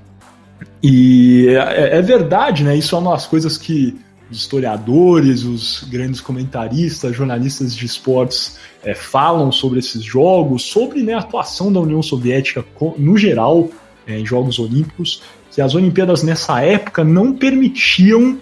E 0.87 1.47
é, 1.47 1.97
é, 1.97 2.01
verdade, 2.03 2.63
né? 2.63 2.77
Isso 2.77 2.95
é 2.95 2.99
uma 2.99 3.13
das 3.13 3.25
coisas 3.25 3.57
que 3.57 3.97
os 4.29 4.37
historiadores, 4.37 5.43
os 5.43 5.83
grandes 5.89 6.21
comentaristas, 6.21 7.15
jornalistas 7.15 7.75
de 7.75 7.87
esportes 7.87 8.59
é, 8.83 8.93
falam 8.93 9.51
sobre 9.51 9.79
esses 9.79 10.03
jogos, 10.03 10.61
sobre 10.61 11.01
né, 11.01 11.15
a 11.15 11.19
atuação 11.19 11.73
da 11.73 11.79
União 11.79 12.03
Soviética 12.03 12.63
no 12.99 13.17
geral 13.17 13.67
é, 14.05 14.19
em 14.19 14.25
Jogos 14.27 14.59
Olímpicos 14.59 15.23
que 15.51 15.59
as 15.59 15.73
Olimpíadas 15.73 16.21
nessa 16.21 16.61
época 16.61 17.03
não 17.03 17.33
permitiam 17.33 18.37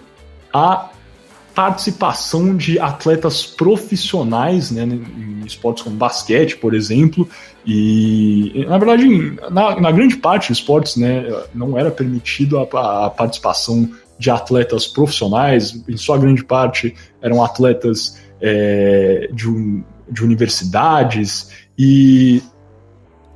a 0.52 0.90
participação 1.54 2.56
de 2.56 2.80
atletas 2.80 3.46
profissionais 3.46 4.70
né, 4.70 4.82
em 4.82 5.46
esportes 5.46 5.84
como 5.84 5.96
basquete, 5.96 6.56
por 6.56 6.74
exemplo, 6.74 7.28
e 7.64 8.64
na 8.68 8.76
verdade, 8.76 9.36
na, 9.50 9.80
na 9.80 9.92
grande 9.92 10.16
parte 10.16 10.48
dos 10.48 10.58
esportes 10.58 10.96
né, 10.96 11.24
não 11.54 11.78
era 11.78 11.90
permitido 11.90 12.58
a, 12.58 13.06
a, 13.06 13.10
participação 13.10 13.88
de 14.18 14.30
atletas 14.30 14.86
profissionais, 14.86 15.82
em 15.88 15.96
sua 15.96 16.18
grande 16.18 16.44
parte 16.44 16.94
eram 17.22 17.42
atletas 17.42 18.20
é, 18.40 19.28
de, 19.32 19.48
um, 19.48 19.84
de 20.10 20.24
universidades, 20.24 21.50
e 21.78 22.42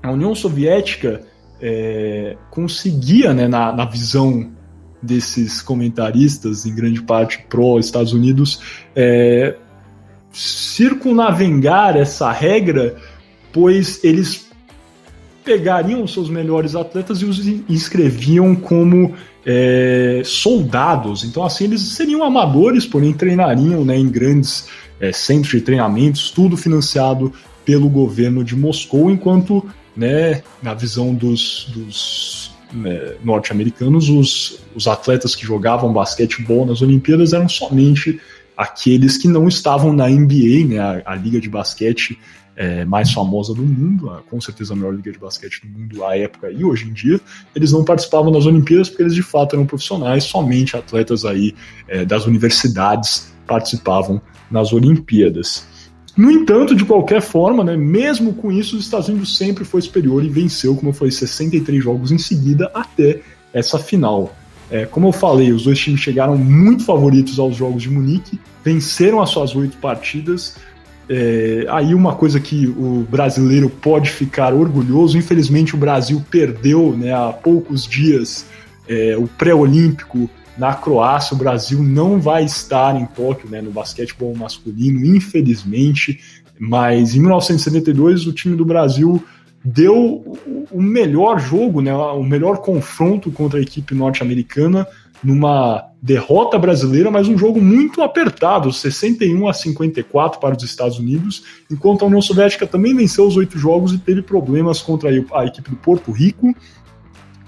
a 0.02 0.10
União 0.10 0.34
Soviética 0.34 1.22
é, 1.60 2.36
conseguia, 2.50 3.32
né, 3.32 3.46
na, 3.48 3.72
na 3.72 3.84
visão 3.84 4.57
desses 5.02 5.62
comentaristas, 5.62 6.66
em 6.66 6.74
grande 6.74 7.02
parte 7.02 7.44
pró-Estados 7.48 8.12
Unidos, 8.12 8.60
é, 8.94 9.56
circunnavegar 10.32 11.96
essa 11.96 12.30
regra, 12.30 12.96
pois 13.52 14.02
eles 14.02 14.48
pegariam 15.44 16.06
seus 16.06 16.28
melhores 16.28 16.74
atletas 16.74 17.22
e 17.22 17.24
os 17.24 17.46
inscreviam 17.68 18.54
como 18.54 19.14
é, 19.46 20.20
soldados. 20.24 21.24
Então, 21.24 21.42
assim, 21.42 21.64
eles 21.64 21.80
seriam 21.80 22.22
amadores, 22.22 22.84
porém 22.84 23.14
treinariam 23.14 23.84
né, 23.84 23.96
em 23.96 24.08
grandes 24.08 24.68
é, 25.00 25.10
centros 25.10 25.52
de 25.52 25.62
treinamentos, 25.62 26.30
tudo 26.30 26.56
financiado 26.56 27.32
pelo 27.64 27.88
governo 27.88 28.44
de 28.44 28.54
Moscou, 28.54 29.10
enquanto, 29.10 29.66
né, 29.96 30.42
na 30.62 30.74
visão 30.74 31.14
dos, 31.14 31.66
dos 31.74 32.37
né, 32.72 33.14
norte-americanos, 33.22 34.08
os, 34.08 34.60
os 34.74 34.86
atletas 34.86 35.34
que 35.34 35.44
jogavam 35.44 35.92
basquetebol 35.92 36.66
nas 36.66 36.82
Olimpíadas 36.82 37.32
eram 37.32 37.48
somente 37.48 38.20
aqueles 38.56 39.16
que 39.16 39.28
não 39.28 39.46
estavam 39.46 39.92
na 39.92 40.08
NBA, 40.08 40.66
né, 40.66 40.78
a, 40.78 41.12
a 41.12 41.14
liga 41.14 41.40
de 41.40 41.48
basquete 41.48 42.18
é, 42.58 42.84
mais 42.84 43.12
famosa 43.12 43.54
do 43.54 43.62
mundo, 43.62 44.10
com 44.28 44.40
certeza 44.40 44.72
a 44.72 44.76
melhor 44.76 44.92
liga 44.92 45.12
de 45.12 45.18
basquete 45.18 45.60
do 45.64 45.78
mundo 45.78 46.04
à 46.04 46.16
época 46.18 46.50
e 46.50 46.64
hoje 46.64 46.88
em 46.88 46.92
dia, 46.92 47.20
eles 47.54 47.70
não 47.70 47.84
participavam 47.84 48.32
das 48.32 48.46
Olimpíadas 48.46 48.88
porque 48.88 49.04
eles 49.04 49.14
de 49.14 49.22
fato 49.22 49.54
eram 49.54 49.64
profissionais, 49.64 50.24
somente 50.24 50.76
atletas 50.76 51.24
aí 51.24 51.54
é, 51.86 52.04
das 52.04 52.26
universidades 52.26 53.32
participavam 53.46 54.20
nas 54.50 54.72
Olimpíadas. 54.72 55.64
No 56.18 56.32
entanto, 56.32 56.74
de 56.74 56.84
qualquer 56.84 57.22
forma, 57.22 57.62
né, 57.62 57.76
mesmo 57.76 58.34
com 58.34 58.50
isso, 58.50 58.76
os 58.76 58.82
Estados 58.82 59.08
Unidos 59.08 59.36
sempre 59.36 59.64
foi 59.64 59.80
superior 59.80 60.24
e 60.24 60.28
venceu, 60.28 60.74
como 60.74 60.92
foi 60.92 61.12
63 61.12 61.80
jogos 61.80 62.10
em 62.10 62.18
seguida 62.18 62.68
até 62.74 63.20
essa 63.54 63.78
final. 63.78 64.34
É, 64.68 64.84
como 64.84 65.06
eu 65.06 65.12
falei, 65.12 65.52
os 65.52 65.62
dois 65.62 65.78
times 65.78 66.00
chegaram 66.00 66.36
muito 66.36 66.84
favoritos 66.84 67.38
aos 67.38 67.54
Jogos 67.54 67.82
de 67.82 67.88
Munique, 67.88 68.40
venceram 68.64 69.22
as 69.22 69.30
suas 69.30 69.54
oito 69.54 69.76
partidas. 69.76 70.56
É, 71.08 71.66
aí 71.70 71.94
uma 71.94 72.16
coisa 72.16 72.40
que 72.40 72.66
o 72.66 73.06
brasileiro 73.08 73.70
pode 73.70 74.10
ficar 74.10 74.52
orgulhoso, 74.52 75.16
infelizmente 75.16 75.76
o 75.76 75.78
Brasil 75.78 76.20
perdeu 76.28 76.96
né, 76.98 77.14
há 77.14 77.32
poucos 77.32 77.86
dias 77.86 78.44
é, 78.88 79.16
o 79.16 79.28
pré-olímpico 79.28 80.28
na 80.58 80.74
Croácia. 80.74 81.34
O 81.34 81.38
Brasil 81.38 81.82
não 81.82 82.20
vai 82.20 82.44
estar 82.44 83.00
em 83.00 83.06
Tóquio 83.06 83.48
né, 83.48 83.62
no 83.62 83.70
basquetebol 83.70 84.34
masculino, 84.34 85.04
infelizmente, 85.04 86.20
mas 86.58 87.14
em 87.14 87.20
1972 87.20 88.26
o 88.26 88.32
time 88.32 88.56
do 88.56 88.64
Brasil 88.64 89.22
deu 89.64 90.36
o 90.70 90.82
melhor 90.82 91.38
jogo, 91.38 91.80
né, 91.80 91.94
o 91.94 92.22
melhor 92.22 92.58
confronto 92.58 93.30
contra 93.30 93.58
a 93.58 93.62
equipe 93.62 93.94
norte-americana 93.94 94.86
numa 95.22 95.84
derrota 96.00 96.58
brasileira, 96.58 97.10
mas 97.10 97.26
um 97.26 97.36
jogo 97.36 97.60
muito 97.60 98.02
apertado, 98.02 98.72
61 98.72 99.48
a 99.48 99.52
54 99.52 100.38
para 100.38 100.56
os 100.56 100.62
Estados 100.62 100.98
Unidos, 100.98 101.42
enquanto 101.70 102.02
a 102.02 102.06
União 102.06 102.22
Soviética 102.22 102.66
também 102.66 102.94
venceu 102.94 103.26
os 103.26 103.36
oito 103.36 103.58
jogos 103.58 103.92
e 103.92 103.98
teve 103.98 104.22
problemas 104.22 104.80
contra 104.80 105.10
a 105.10 105.44
equipe 105.44 105.70
do 105.70 105.76
Porto 105.76 106.12
Rico, 106.12 106.54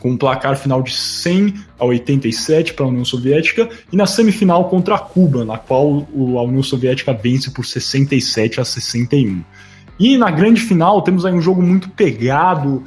com 0.00 0.10
um 0.10 0.16
placar 0.16 0.56
final 0.56 0.82
de 0.82 0.92
100 0.92 1.54
a 1.78 1.84
87 1.84 2.74
para 2.74 2.86
a 2.86 2.88
União 2.88 3.04
Soviética, 3.04 3.68
e 3.92 3.96
na 3.96 4.06
semifinal 4.06 4.68
contra 4.68 4.98
Cuba, 4.98 5.44
na 5.44 5.58
qual 5.58 6.08
a 6.16 6.42
União 6.42 6.62
Soviética 6.62 7.12
vence 7.12 7.50
por 7.50 7.64
67 7.64 8.60
a 8.60 8.64
61. 8.64 9.44
E 9.98 10.16
na 10.16 10.30
grande 10.30 10.62
final 10.62 11.02
temos 11.02 11.26
aí 11.26 11.32
um 11.32 11.42
jogo 11.42 11.62
muito 11.62 11.90
pegado 11.90 12.82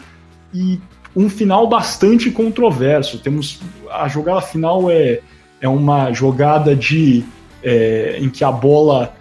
e 0.52 0.80
um 1.16 1.30
final 1.30 1.68
bastante 1.68 2.32
controverso. 2.32 3.20
Temos 3.20 3.62
a 3.92 4.08
jogada 4.08 4.42
final 4.42 4.90
é, 4.90 5.20
é 5.62 5.70
uma 5.70 6.12
jogada 6.12 6.76
de 6.76 7.24
é, 7.64 8.18
em 8.20 8.30
que 8.30 8.44
a 8.44 8.52
bola 8.52 9.14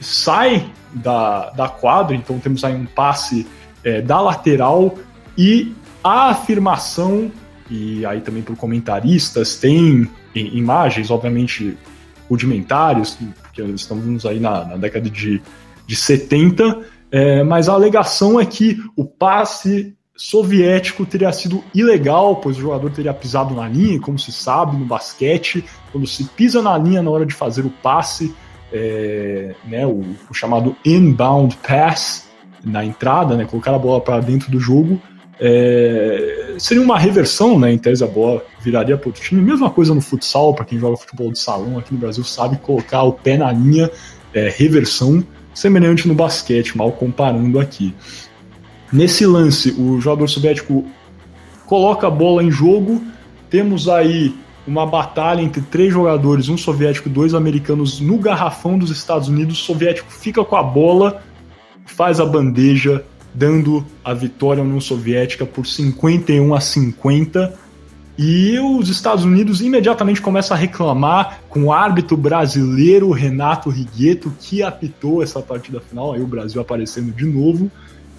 sai 0.00 0.68
da, 0.92 1.50
da 1.50 1.68
quadra, 1.68 2.16
então 2.16 2.38
temos 2.40 2.64
aí 2.64 2.74
um 2.74 2.86
passe 2.86 3.46
é, 3.84 4.00
da 4.00 4.20
lateral 4.20 4.96
e 5.36 5.72
a 6.08 6.30
afirmação 6.30 7.30
e 7.70 8.04
aí 8.06 8.20
também 8.20 8.42
por 8.42 8.56
comentaristas 8.56 9.56
tem 9.56 10.08
imagens, 10.34 11.10
obviamente 11.10 11.76
rudimentares, 12.28 13.18
porque 13.42 13.62
estamos 13.62 14.24
aí 14.24 14.38
na, 14.38 14.64
na 14.64 14.76
década 14.76 15.08
de, 15.08 15.42
de 15.86 15.96
70 15.96 16.98
é, 17.10 17.42
mas 17.42 17.68
a 17.68 17.72
alegação 17.72 18.38
é 18.38 18.44
que 18.44 18.78
o 18.94 19.04
passe 19.04 19.94
soviético 20.16 21.06
teria 21.06 21.32
sido 21.32 21.62
ilegal, 21.74 22.36
pois 22.36 22.58
o 22.58 22.60
jogador 22.60 22.90
teria 22.90 23.14
pisado 23.14 23.54
na 23.54 23.68
linha, 23.68 24.00
como 24.00 24.18
se 24.18 24.32
sabe 24.32 24.76
no 24.76 24.84
basquete, 24.84 25.64
quando 25.92 26.06
se 26.06 26.24
pisa 26.24 26.60
na 26.60 26.76
linha 26.76 27.02
na 27.02 27.10
hora 27.10 27.24
de 27.24 27.34
fazer 27.34 27.64
o 27.64 27.70
passe, 27.70 28.34
é, 28.72 29.54
né, 29.64 29.86
o, 29.86 30.04
o, 30.28 30.34
chamado 30.34 30.76
inbound 30.84 31.56
pass 31.66 32.28
na 32.64 32.84
entrada, 32.84 33.36
né, 33.36 33.44
colocar 33.44 33.74
a 33.74 33.78
bola 33.78 34.00
para 34.00 34.20
dentro 34.20 34.50
do 34.50 34.60
jogo, 34.60 35.00
é, 35.40 36.54
seria 36.58 36.82
uma 36.82 36.98
reversão, 36.98 37.58
né, 37.58 37.72
em 37.72 37.78
tese 37.78 38.02
a 38.02 38.06
bola 38.06 38.44
viraria 38.60 38.96
para 38.96 39.08
o 39.08 39.12
time. 39.12 39.40
Mesma 39.40 39.70
coisa 39.70 39.94
no 39.94 40.00
futsal, 40.00 40.54
para 40.54 40.64
quem 40.64 40.78
joga 40.78 40.96
futebol 40.96 41.30
de 41.30 41.38
salão 41.38 41.78
aqui 41.78 41.92
no 41.92 42.00
Brasil 42.00 42.24
sabe 42.24 42.56
colocar 42.58 43.02
o 43.02 43.12
pé 43.12 43.36
na 43.36 43.52
linha, 43.52 43.90
é, 44.34 44.48
reversão 44.48 45.24
semelhante 45.54 46.06
no 46.06 46.14
basquete, 46.14 46.76
mal 46.76 46.92
comparando 46.92 47.58
aqui. 47.58 47.94
Nesse 48.92 49.26
lance, 49.26 49.72
o 49.72 50.00
jogador 50.00 50.28
soviético 50.28 50.86
coloca 51.66 52.06
a 52.06 52.10
bola 52.10 52.42
em 52.42 52.50
jogo. 52.50 53.02
Temos 53.50 53.88
aí 53.88 54.34
uma 54.66 54.86
batalha 54.86 55.42
entre 55.42 55.60
três 55.62 55.92
jogadores, 55.92 56.48
um 56.48 56.56
soviético 56.56 57.08
e 57.08 57.12
dois 57.12 57.34
americanos, 57.34 58.00
no 58.00 58.18
garrafão 58.18 58.78
dos 58.78 58.90
Estados 58.90 59.28
Unidos. 59.28 59.60
O 59.60 59.64
soviético 59.64 60.10
fica 60.10 60.44
com 60.44 60.56
a 60.56 60.62
bola, 60.62 61.22
faz 61.86 62.20
a 62.20 62.24
bandeja, 62.24 63.04
dando 63.34 63.84
a 64.04 64.14
vitória 64.14 64.62
à 64.62 64.64
União 64.64 64.80
Soviética 64.80 65.46
por 65.46 65.66
51 65.66 66.54
a 66.54 66.60
50 66.60 67.68
e 68.18 68.58
os 68.58 68.88
Estados 68.88 69.24
Unidos 69.24 69.60
imediatamente 69.60 70.20
começam 70.20 70.56
a 70.56 70.58
reclamar 70.58 71.40
com 71.48 71.64
o 71.64 71.72
árbitro 71.72 72.16
brasileiro 72.16 73.12
Renato 73.12 73.70
Rigueto, 73.70 74.32
que 74.40 74.60
apitou 74.60 75.22
essa 75.22 75.40
partida 75.40 75.80
final, 75.80 76.12
aí 76.12 76.20
o 76.20 76.26
Brasil 76.26 76.60
aparecendo 76.60 77.12
de 77.12 77.24
novo. 77.24 77.70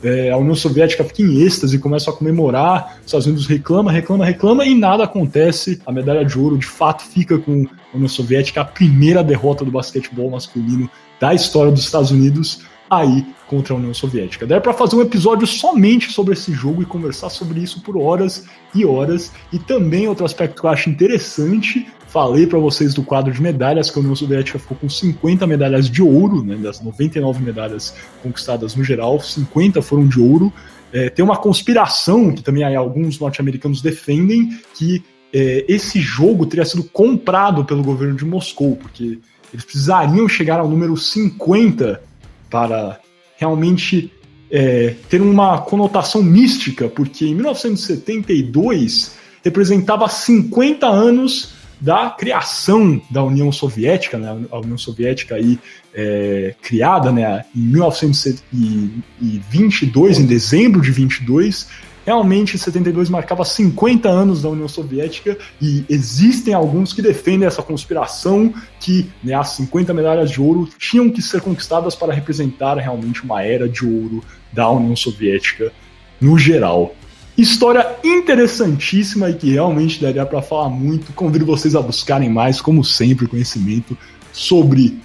É, 0.01 0.31
a 0.31 0.37
União 0.37 0.55
Soviética 0.55 1.03
fica 1.03 1.21
em 1.21 1.41
êxtase 1.41 1.77
começa 1.77 2.09
a 2.09 2.13
comemorar. 2.13 2.99
Os 2.99 3.07
Estados 3.07 3.27
Unidos 3.27 3.45
reclama, 3.45 3.91
reclama, 3.91 4.23
reclama 4.25 4.65
e 4.65 4.73
nada 4.73 5.03
acontece. 5.03 5.81
A 5.85 5.91
medalha 5.91 6.23
de 6.23 6.39
ouro 6.39 6.57
de 6.57 6.65
fato 6.65 7.03
fica 7.03 7.37
com 7.37 7.67
a 7.93 7.95
União 7.95 8.07
Soviética, 8.07 8.61
a 8.61 8.65
primeira 8.65 9.21
derrota 9.21 9.65
do 9.65 9.71
basquetebol 9.71 10.29
masculino 10.29 10.89
da 11.19 11.33
história 11.33 11.73
dos 11.73 11.81
Estados 11.81 12.11
Unidos 12.11 12.61
aí 12.89 13.25
contra 13.47 13.73
a 13.73 13.77
União 13.77 13.93
Soviética. 13.93 14.45
Daí 14.45 14.59
para 14.59 14.73
fazer 14.73 14.95
um 14.95 15.01
episódio 15.01 15.45
somente 15.45 16.11
sobre 16.11 16.33
esse 16.33 16.51
jogo 16.53 16.81
e 16.81 16.85
conversar 16.85 17.29
sobre 17.29 17.59
isso 17.59 17.81
por 17.81 17.97
horas 17.97 18.45
e 18.73 18.85
horas. 18.85 19.31
E 19.51 19.59
também 19.59 20.07
outro 20.07 20.25
aspecto 20.25 20.59
que 20.59 20.65
eu 20.65 20.69
acho 20.69 20.89
interessante, 20.89 21.87
falei 22.07 22.47
para 22.47 22.59
vocês 22.59 22.93
do 22.93 23.03
quadro 23.03 23.31
de 23.31 23.41
medalhas, 23.41 23.89
que 23.89 23.97
a 23.97 24.01
União 24.01 24.15
Soviética 24.15 24.59
ficou 24.59 24.77
com 24.77 24.89
50 24.89 25.45
medalhas 25.47 25.89
de 25.89 26.01
ouro, 26.01 26.43
né, 26.43 26.55
das 26.55 26.81
99 26.81 27.43
medalhas 27.43 27.95
conquistadas 28.23 28.75
no 28.75 28.83
geral, 28.83 29.19
50 29.19 29.81
foram 29.81 30.07
de 30.07 30.19
ouro. 30.19 30.51
É, 30.91 31.09
tem 31.09 31.23
uma 31.23 31.37
conspiração 31.37 32.33
que 32.33 32.41
também 32.41 32.63
aí 32.63 32.75
alguns 32.75 33.19
norte-americanos 33.19 33.81
defendem 33.81 34.57
que 34.73 35.03
é, 35.31 35.63
esse 35.67 36.01
jogo 36.01 36.45
teria 36.45 36.65
sido 36.65 36.83
comprado 36.83 37.63
pelo 37.63 37.83
governo 37.83 38.15
de 38.15 38.25
Moscou, 38.25 38.75
porque 38.75 39.19
eles 39.53 39.65
precisariam 39.65 40.27
chegar 40.27 40.59
ao 40.59 40.67
número 40.67 40.95
50 40.97 42.08
para 42.49 42.99
realmente 43.37 44.11
é, 44.51 44.95
ter 45.09 45.21
uma 45.21 45.59
conotação 45.59 46.21
mística, 46.23 46.89
porque 46.89 47.25
em 47.25 47.35
1972 47.35 49.15
representava 49.43 50.09
50 50.09 50.87
anos 50.87 51.53
da 51.79 52.09
criação 52.09 52.99
da 53.09 53.23
União 53.23 53.49
Soviética, 53.51 54.17
né, 54.17 54.35
a 54.51 54.59
União 54.59 54.77
Soviética 54.77 55.35
aí 55.35 55.59
é, 55.93 56.55
criada 56.61 57.11
né, 57.11 57.45
em 57.55 57.61
1922, 57.61 60.19
em 60.19 60.25
dezembro 60.25 60.81
de 60.81 60.91
22, 60.91 61.67
realmente 62.09 62.57
72 62.57 63.07
marcava 63.07 63.45
50 63.45 64.09
anos 64.09 64.41
da 64.41 64.49
União 64.49 64.67
Soviética 64.67 65.37
e 65.61 65.85
existem 65.87 66.55
alguns 66.55 66.91
que 66.91 67.03
defendem 67.03 67.45
essa 67.47 67.61
conspiração 67.61 68.51
que 68.79 69.07
né, 69.23 69.35
as 69.35 69.49
50 69.49 69.93
medalhas 69.93 70.31
de 70.31 70.41
ouro 70.41 70.67
tinham 70.79 71.07
que 71.11 71.21
ser 71.21 71.39
conquistadas 71.39 71.93
para 71.93 72.11
representar 72.11 72.77
realmente 72.77 73.23
uma 73.23 73.43
era 73.43 73.69
de 73.69 73.85
ouro 73.85 74.23
da 74.51 74.67
União 74.71 74.95
Soviética 74.95 75.71
no 76.19 76.35
geral. 76.35 76.95
História 77.37 77.85
interessantíssima 78.03 79.29
e 79.29 79.35
que 79.35 79.51
realmente 79.51 80.01
daria 80.01 80.25
para 80.25 80.41
falar 80.41 80.69
muito. 80.69 81.13
Convido 81.13 81.45
vocês 81.45 81.75
a 81.75 81.81
buscarem 81.81 82.27
mais, 82.27 82.59
como 82.59 82.83
sempre, 82.83 83.27
conhecimento 83.27 83.95
sobre 84.33 84.99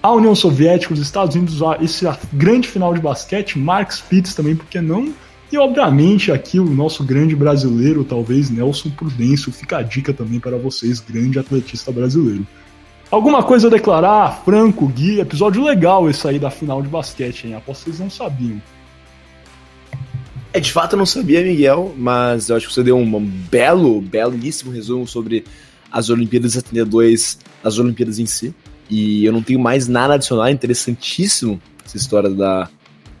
a 0.00 0.12
União 0.12 0.36
Soviética, 0.36 0.94
os 0.94 1.00
Estados 1.00 1.34
Unidos, 1.34 1.58
esse 1.80 2.06
grande 2.32 2.68
final 2.68 2.94
de 2.94 3.00
basquete, 3.00 3.58
Mark 3.58 3.90
Spitz 3.90 4.34
também, 4.34 4.54
porque 4.54 4.80
não 4.80 5.12
e, 5.54 5.58
obviamente, 5.58 6.32
aqui 6.32 6.58
o 6.58 6.64
nosso 6.64 7.04
grande 7.04 7.36
brasileiro, 7.36 8.02
talvez 8.02 8.50
Nelson 8.50 8.90
Prudêncio, 8.90 9.52
fica 9.52 9.78
a 9.78 9.82
dica 9.82 10.12
também 10.12 10.40
para 10.40 10.56
vocês, 10.56 10.98
grande 10.98 11.38
atletista 11.38 11.92
brasileiro. 11.92 12.44
Alguma 13.08 13.40
coisa 13.40 13.68
a 13.68 13.70
declarar? 13.70 14.42
Franco, 14.44 14.88
Gui, 14.88 15.20
episódio 15.20 15.62
legal 15.62 16.10
esse 16.10 16.26
aí 16.26 16.40
da 16.40 16.50
final 16.50 16.82
de 16.82 16.88
basquete, 16.88 17.46
hein? 17.46 17.54
Aposto 17.54 17.84
que 17.84 17.90
vocês 17.90 18.00
não 18.00 18.10
sabiam. 18.10 18.60
É, 20.52 20.58
de 20.58 20.72
fato 20.72 20.94
eu 20.94 20.98
não 20.98 21.06
sabia, 21.06 21.40
Miguel, 21.42 21.94
mas 21.96 22.48
eu 22.48 22.56
acho 22.56 22.66
que 22.66 22.74
você 22.74 22.82
deu 22.82 22.96
um 22.96 23.20
belo, 23.24 24.00
belíssimo 24.00 24.72
resumo 24.72 25.06
sobre 25.06 25.44
as 25.90 26.10
Olimpíadas 26.10 26.54
72, 26.54 27.38
as 27.62 27.78
Olimpíadas 27.78 28.18
em 28.18 28.26
si. 28.26 28.52
E 28.90 29.24
eu 29.24 29.32
não 29.32 29.42
tenho 29.42 29.60
mais 29.60 29.86
nada 29.86 30.14
a 30.14 30.16
adicionar, 30.16 30.50
interessantíssimo 30.50 31.60
essa 31.86 31.96
história 31.96 32.30
da, 32.30 32.68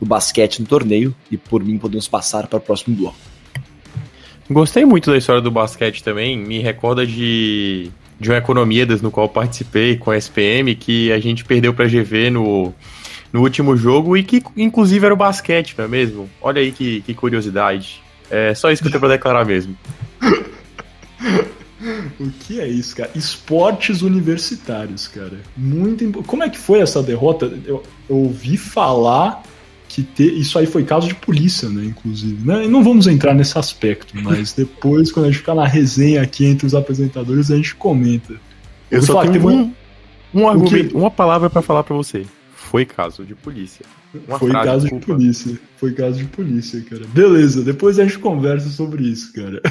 do 0.00 0.06
basquete 0.06 0.60
no 0.60 0.66
torneio. 0.66 1.14
E 1.30 1.36
por 1.36 1.62
mim 1.62 1.78
podemos 1.78 2.08
passar 2.08 2.46
para 2.46 2.58
o 2.58 2.60
próximo 2.60 2.96
bloco. 2.96 3.16
Gostei 4.50 4.84
muito 4.84 5.10
da 5.10 5.16
história 5.16 5.40
do 5.40 5.50
basquete 5.50 6.02
também. 6.02 6.36
Me 6.36 6.60
recorda 6.60 7.06
de, 7.06 7.90
de 8.20 8.30
uma 8.30 8.36
Economidas 8.36 9.00
no 9.00 9.10
qual 9.10 9.28
participei 9.28 9.96
com 9.96 10.10
a 10.10 10.16
SPM, 10.18 10.74
que 10.74 11.10
a 11.12 11.18
gente 11.18 11.44
perdeu 11.44 11.72
para 11.72 11.86
a 11.86 11.88
GV 11.88 12.30
no, 12.30 12.74
no 13.32 13.40
último 13.40 13.76
jogo 13.76 14.16
e 14.16 14.22
que 14.22 14.42
inclusive 14.56 15.04
era 15.04 15.14
o 15.14 15.16
basquete, 15.16 15.74
não 15.78 15.86
é 15.86 15.88
mesmo? 15.88 16.28
Olha 16.42 16.60
aí 16.60 16.72
que, 16.72 17.00
que 17.02 17.14
curiosidade. 17.14 18.02
É 18.30 18.54
só 18.54 18.70
isso 18.70 18.82
que 18.82 18.88
eu 18.88 18.92
tenho 18.92 19.00
para 19.00 19.10
declarar 19.10 19.44
mesmo. 19.44 19.76
O 22.18 22.30
que 22.30 22.60
é 22.60 22.66
isso, 22.66 22.96
cara? 22.96 23.10
Esportes 23.14 24.00
universitários, 24.00 25.06
cara. 25.06 25.40
Muito 25.56 26.04
imp... 26.04 26.24
Como 26.26 26.42
é 26.42 26.48
que 26.48 26.56
foi 26.56 26.80
essa 26.80 27.02
derrota? 27.02 27.46
Eu, 27.66 27.82
eu 28.08 28.16
ouvi 28.16 28.56
falar 28.56 29.42
que 29.94 30.02
te... 30.02 30.24
isso 30.24 30.58
aí 30.58 30.66
foi 30.66 30.82
caso 30.82 31.06
de 31.06 31.14
polícia, 31.14 31.68
né? 31.68 31.84
Inclusive. 31.84 32.44
Né? 32.44 32.66
Não 32.66 32.82
vamos 32.82 33.06
entrar 33.06 33.32
nesse 33.32 33.56
aspecto, 33.56 34.12
mas 34.20 34.52
depois, 34.58 35.12
quando 35.12 35.26
a 35.26 35.28
gente 35.30 35.38
ficar 35.38 35.54
na 35.54 35.66
resenha 35.66 36.20
aqui 36.20 36.44
entre 36.44 36.66
os 36.66 36.74
apresentadores, 36.74 37.50
a 37.50 37.56
gente 37.56 37.76
comenta. 37.76 38.32
Eu, 38.90 38.98
eu 38.98 39.02
só 39.02 39.24
tenho 39.24 39.48
um, 39.48 39.72
um 40.34 40.48
argumento, 40.48 40.98
uma 40.98 41.12
palavra 41.12 41.48
para 41.48 41.62
falar 41.62 41.84
para 41.84 41.94
você. 41.94 42.26
Foi 42.54 42.84
caso 42.84 43.24
de 43.24 43.36
polícia. 43.36 43.86
Uma 44.26 44.36
foi 44.36 44.50
caso 44.50 44.88
de 44.88 44.94
polícia. 44.96 45.60
Foi 45.76 45.92
caso 45.92 46.18
de 46.18 46.24
polícia, 46.24 46.82
cara. 46.82 47.04
Beleza, 47.06 47.62
depois 47.62 48.00
a 48.00 48.02
gente 48.02 48.18
conversa 48.18 48.68
sobre 48.70 49.04
isso, 49.04 49.32
cara. 49.32 49.62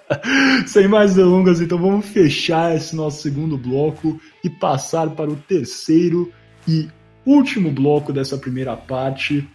Sem 0.66 0.86
mais 0.86 1.14
delongas, 1.14 1.62
então 1.62 1.78
vamos 1.78 2.06
fechar 2.06 2.76
esse 2.76 2.94
nosso 2.94 3.22
segundo 3.22 3.56
bloco 3.56 4.20
e 4.44 4.50
passar 4.50 5.08
para 5.10 5.30
o 5.30 5.36
terceiro 5.36 6.30
e 6.68 6.88
último 7.24 7.70
bloco 7.70 8.12
dessa 8.12 8.36
primeira 8.36 8.76
parte, 8.76 9.48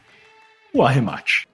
o 0.74 0.84
arremate. 0.84 1.48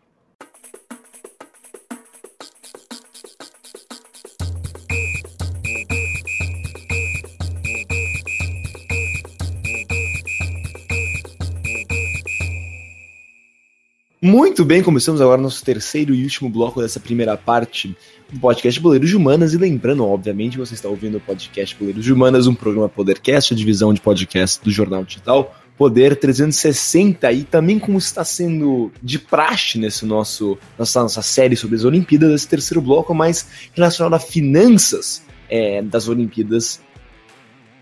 Muito 14.21 14.63
bem, 14.63 14.81
começamos 14.81 15.19
agora 15.19 15.41
nosso 15.41 15.65
terceiro 15.65 16.15
e 16.15 16.23
último 16.23 16.49
bloco 16.49 16.81
dessa 16.81 16.97
primeira 16.97 17.35
parte 17.35 17.93
do 18.31 18.39
podcast 18.39 18.79
Boleiros 18.79 19.09
de 19.09 19.17
Humanas. 19.17 19.53
E 19.53 19.57
lembrando, 19.57 20.05
obviamente, 20.05 20.57
você 20.57 20.75
está 20.75 20.87
ouvindo 20.87 21.17
o 21.17 21.19
podcast 21.19 21.75
Boleiros 21.75 22.05
de 22.05 22.13
Humanas, 22.13 22.47
um 22.47 22.55
programa 22.55 22.87
Podercast, 22.87 23.53
a 23.53 23.57
divisão 23.57 23.93
de 23.93 23.99
podcast 23.99 24.63
do 24.63 24.71
Jornal 24.71 25.03
Digital 25.03 25.53
Poder 25.77 26.15
360. 26.15 27.31
E 27.31 27.43
também, 27.43 27.79
como 27.79 27.97
está 27.97 28.23
sendo 28.23 28.91
de 29.01 29.17
praxe 29.17 29.77
nesse 29.77 30.05
nosso 30.05 30.57
nossa, 30.77 31.01
nossa 31.01 31.21
série 31.21 31.55
sobre 31.55 31.75
as 31.75 31.83
Olimpíadas, 31.83 32.31
esse 32.33 32.47
terceiro 32.47 32.81
bloco 32.81 33.13
mais 33.13 33.47
relacionado 33.73 34.13
a 34.13 34.19
finanças 34.19 35.23
é, 35.49 35.81
das 35.81 36.07
Olimpíadas. 36.07 36.81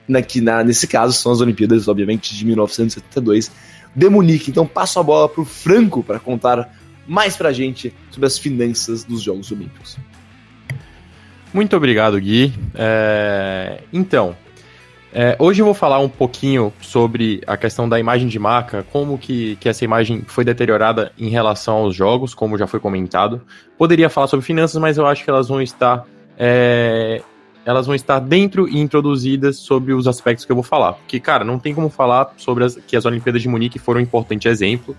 Na, 0.07 0.21
que 0.21 0.41
na, 0.41 0.63
nesse 0.63 0.87
caso 0.87 1.13
são 1.13 1.31
as 1.31 1.41
Olimpíadas, 1.41 1.87
obviamente, 1.87 2.35
de 2.35 2.45
1972 2.45 3.51
de 3.95 4.09
Munique. 4.09 4.49
Então 4.49 4.65
passo 4.65 4.99
a 4.99 5.03
bola 5.03 5.29
para 5.29 5.41
o 5.41 5.45
Franco 5.45 6.03
para 6.03 6.19
contar 6.19 6.75
mais 7.07 7.35
para 7.35 7.49
a 7.49 7.53
gente 7.53 7.93
sobre 8.09 8.27
as 8.27 8.37
finanças 8.37 9.03
dos 9.03 9.21
Jogos 9.21 9.51
Olímpicos. 9.51 9.97
Muito 11.53 11.75
obrigado, 11.75 12.19
Gui. 12.19 12.53
É... 12.73 13.83
Então, 13.91 14.35
é, 15.13 15.35
hoje 15.39 15.61
eu 15.61 15.65
vou 15.65 15.73
falar 15.73 15.99
um 15.99 16.09
pouquinho 16.09 16.71
sobre 16.81 17.41
a 17.45 17.57
questão 17.57 17.87
da 17.87 17.99
imagem 17.99 18.27
de 18.27 18.39
marca, 18.39 18.85
como 18.91 19.17
que, 19.17 19.55
que 19.57 19.67
essa 19.67 19.83
imagem 19.83 20.23
foi 20.25 20.45
deteriorada 20.45 21.11
em 21.17 21.29
relação 21.29 21.77
aos 21.77 21.95
jogos, 21.95 22.33
como 22.33 22.57
já 22.57 22.67
foi 22.67 22.79
comentado. 22.79 23.41
Poderia 23.77 24.09
falar 24.09 24.27
sobre 24.27 24.45
finanças, 24.45 24.79
mas 24.81 24.97
eu 24.97 25.05
acho 25.05 25.23
que 25.23 25.29
elas 25.29 25.47
vão 25.47 25.61
estar 25.61 26.05
é, 26.37 27.21
elas 27.65 27.85
vão 27.85 27.95
estar 27.95 28.19
dentro 28.19 28.67
e 28.67 28.79
introduzidas 28.79 29.57
sobre 29.57 29.93
os 29.93 30.07
aspectos 30.07 30.45
que 30.45 30.51
eu 30.51 30.55
vou 30.55 30.63
falar. 30.63 30.93
Porque, 30.93 31.19
cara, 31.19 31.43
não 31.43 31.59
tem 31.59 31.73
como 31.73 31.89
falar 31.89 32.33
sobre 32.37 32.63
as, 32.63 32.75
que 32.75 32.95
as 32.95 33.05
Olimpíadas 33.05 33.41
de 33.41 33.47
Munique 33.47 33.77
foram 33.77 33.99
um 33.99 34.03
importante 34.03 34.47
exemplo 34.47 34.95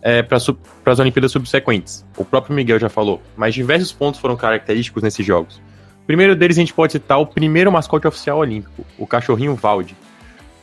é, 0.00 0.22
para 0.22 0.36
as 0.38 0.98
Olimpíadas 0.98 1.32
subsequentes. 1.32 2.06
O 2.16 2.24
próprio 2.24 2.54
Miguel 2.54 2.78
já 2.78 2.88
falou, 2.88 3.20
mas 3.36 3.54
diversos 3.54 3.92
pontos 3.92 4.20
foram 4.20 4.36
característicos 4.36 5.02
nesses 5.02 5.24
jogos. 5.24 5.60
Primeiro 6.08 6.34
deles 6.34 6.58
a 6.58 6.60
gente 6.60 6.74
pode 6.74 6.90
citar 6.90 7.20
o 7.20 7.26
primeiro 7.26 7.70
mascote 7.70 8.08
oficial 8.08 8.38
olímpico, 8.38 8.84
o 8.98 9.06
cachorrinho 9.06 9.54
Valde. 9.54 9.96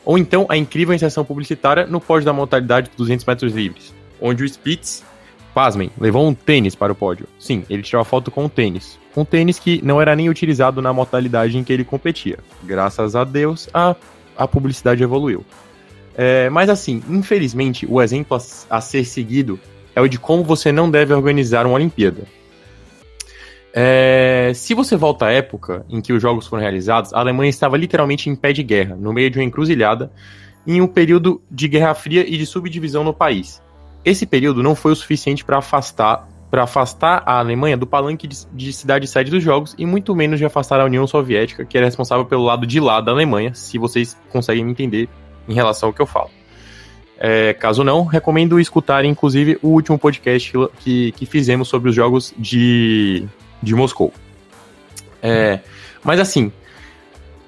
Ou 0.03 0.17
então 0.17 0.45
a 0.49 0.57
incrível 0.57 0.93
inserção 0.93 1.23
publicitária 1.23 1.85
no 1.85 2.01
pódio 2.01 2.25
da 2.25 2.33
modalidade 2.33 2.89
de 2.89 2.97
200 2.97 3.23
metros 3.25 3.53
livres, 3.53 3.93
onde 4.19 4.43
o 4.43 4.45
Spitz, 4.45 5.05
pasmem, 5.53 5.89
levou 5.97 6.27
um 6.27 6.33
tênis 6.33 6.75
para 6.75 6.91
o 6.91 6.95
pódio. 6.95 7.27
Sim, 7.39 7.63
ele 7.69 7.81
tirou 7.81 8.01
a 8.01 8.05
foto 8.05 8.29
com 8.29 8.43
o 8.43 8.49
tênis 8.49 8.99
um 9.15 9.25
tênis 9.25 9.57
que 9.57 9.81
não 9.83 10.01
era 10.01 10.15
nem 10.15 10.29
utilizado 10.29 10.81
na 10.81 10.91
modalidade 10.91 11.57
em 11.57 11.63
que 11.63 11.71
ele 11.71 11.83
competia. 11.83 12.37
Graças 12.63 13.15
a 13.15 13.23
Deus, 13.23 13.69
a, 13.73 13.95
a 14.37 14.47
publicidade 14.47 15.01
evoluiu. 15.01 15.45
É, 16.17 16.49
mas 16.49 16.69
assim, 16.69 17.01
infelizmente, 17.09 17.85
o 17.89 18.01
exemplo 18.01 18.37
a, 18.37 18.77
a, 18.77 18.81
ser 18.81 19.05
seguido 19.05 19.59
é 19.95 20.01
o 20.01 20.07
de 20.07 20.17
como 20.17 20.43
você 20.43 20.71
não 20.71 20.89
deve 20.89 21.13
organizar 21.13 21.65
uma 21.65 21.75
Olimpíada. 21.75 22.23
É, 23.77 24.53
se 24.55 24.73
você 24.73 24.95
volta 24.95 25.25
à 25.25 25.31
época 25.31 25.85
em 25.89 25.99
que 25.99 26.13
os 26.13 26.21
jogos 26.21 26.47
foram 26.47 26.61
realizados, 26.61 27.13
a 27.13 27.19
Alemanha 27.19 27.49
estava 27.49 27.75
literalmente 27.75 28.29
em 28.29 28.35
pé 28.35 28.53
de 28.53 28.63
guerra, 28.63 28.95
no 28.95 29.11
meio 29.11 29.29
de 29.29 29.37
uma 29.37 29.43
encruzilhada, 29.43 30.09
em 30.65 30.79
um 30.79 30.87
período 30.87 31.41
de 31.51 31.67
Guerra 31.67 31.93
Fria 31.93 32.25
e 32.25 32.37
de 32.37 32.45
subdivisão 32.45 33.03
no 33.03 33.13
país. 33.13 33.61
Esse 34.05 34.25
período 34.25 34.63
não 34.63 34.75
foi 34.75 34.93
o 34.93 34.95
suficiente 34.95 35.43
para 35.43 35.57
afastar 35.57 36.29
para 36.49 36.63
afastar 36.63 37.21
a 37.25 37.39
Alemanha 37.39 37.75
do 37.75 37.85
palanque 37.85 38.27
de, 38.27 38.45
de 38.53 38.71
cidade-sede 38.71 39.29
dos 39.29 39.43
jogos 39.43 39.75
e 39.77 39.85
muito 39.85 40.15
menos 40.15 40.39
de 40.39 40.45
afastar 40.45 40.79
a 40.79 40.85
União 40.85 41.05
Soviética, 41.05 41.65
que 41.65 41.77
era 41.77 41.85
responsável 41.85 42.23
pelo 42.23 42.43
lado 42.43 42.65
de 42.65 42.79
lá 42.79 43.01
da 43.01 43.11
Alemanha, 43.11 43.53
se 43.53 43.77
vocês 43.77 44.17
conseguem 44.29 44.63
me 44.63 44.71
entender 44.71 45.09
em 45.49 45.53
relação 45.53 45.89
ao 45.89 45.93
que 45.93 46.01
eu 46.01 46.05
falo. 46.05 46.29
É, 47.17 47.53
caso 47.53 47.83
não, 47.83 48.05
recomendo 48.05 48.57
escutar, 48.57 49.03
inclusive, 49.03 49.59
o 49.61 49.69
último 49.69 49.99
podcast 49.99 50.53
que, 50.79 51.11
que 51.13 51.25
fizemos 51.25 51.67
sobre 51.67 51.89
os 51.89 51.95
jogos 51.95 52.33
de, 52.37 53.27
de 53.61 53.75
Moscou. 53.75 54.13
É, 55.21 55.59
mas 56.03 56.19
assim, 56.19 56.51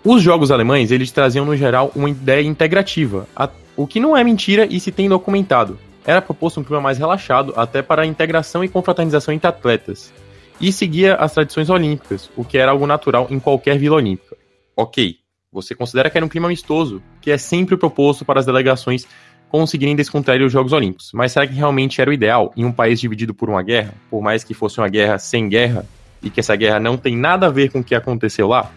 os 0.03 0.21
jogos 0.21 0.51
alemães, 0.51 0.91
eles 0.91 1.11
traziam, 1.11 1.45
no 1.45 1.55
geral, 1.55 1.91
uma 1.95 2.09
ideia 2.09 2.41
integrativa, 2.41 3.27
a, 3.35 3.49
o 3.75 3.85
que 3.85 3.99
não 3.99 4.15
é 4.15 4.23
mentira 4.23 4.65
e 4.65 4.79
se 4.79 4.91
tem 4.91 5.09
documentado 5.09 5.77
era 6.05 6.21
proposto 6.21 6.61
um 6.61 6.63
clima 6.63 6.79
mais 6.79 6.97
relaxado, 6.97 7.53
até 7.57 7.81
para 7.81 8.03
a 8.03 8.05
integração 8.05 8.63
e 8.63 8.69
confraternização 8.69 9.33
entre 9.33 9.49
atletas, 9.49 10.13
e 10.59 10.71
seguia 10.71 11.15
as 11.15 11.33
tradições 11.33 11.69
olímpicas, 11.69 12.31
o 12.37 12.45
que 12.45 12.57
era 12.57 12.71
algo 12.71 12.87
natural 12.87 13.27
em 13.29 13.37
qualquer 13.37 13.77
vila 13.77 13.97
olímpica. 13.97 14.37
Ok, 14.75 15.17
você 15.51 15.75
considera 15.75 16.09
que 16.09 16.17
era 16.17 16.25
um 16.25 16.29
clima 16.29 16.47
amistoso, 16.47 17.03
que 17.21 17.29
é 17.29 17.37
sempre 17.37 17.75
proposto 17.75 18.23
para 18.23 18.39
as 18.39 18.45
delegações 18.45 19.05
conseguirem 19.49 19.95
descontrair 19.95 20.41
os 20.41 20.51
Jogos 20.51 20.73
Olímpicos, 20.73 21.11
mas 21.13 21.31
será 21.31 21.47
que 21.47 21.53
realmente 21.53 22.01
era 22.01 22.09
o 22.09 22.13
ideal 22.13 22.51
em 22.55 22.65
um 22.65 22.71
país 22.71 22.99
dividido 22.99 23.33
por 23.33 23.49
uma 23.49 23.61
guerra, 23.63 23.93
por 24.09 24.21
mais 24.21 24.43
que 24.43 24.53
fosse 24.53 24.79
uma 24.79 24.89
guerra 24.89 25.17
sem 25.17 25.47
guerra, 25.47 25.85
e 26.21 26.29
que 26.29 26.39
essa 26.39 26.55
guerra 26.55 26.79
não 26.79 26.97
tem 26.97 27.15
nada 27.15 27.47
a 27.47 27.49
ver 27.49 27.71
com 27.71 27.79
o 27.79 27.83
que 27.83 27.95
aconteceu 27.95 28.47
lá? 28.47 28.71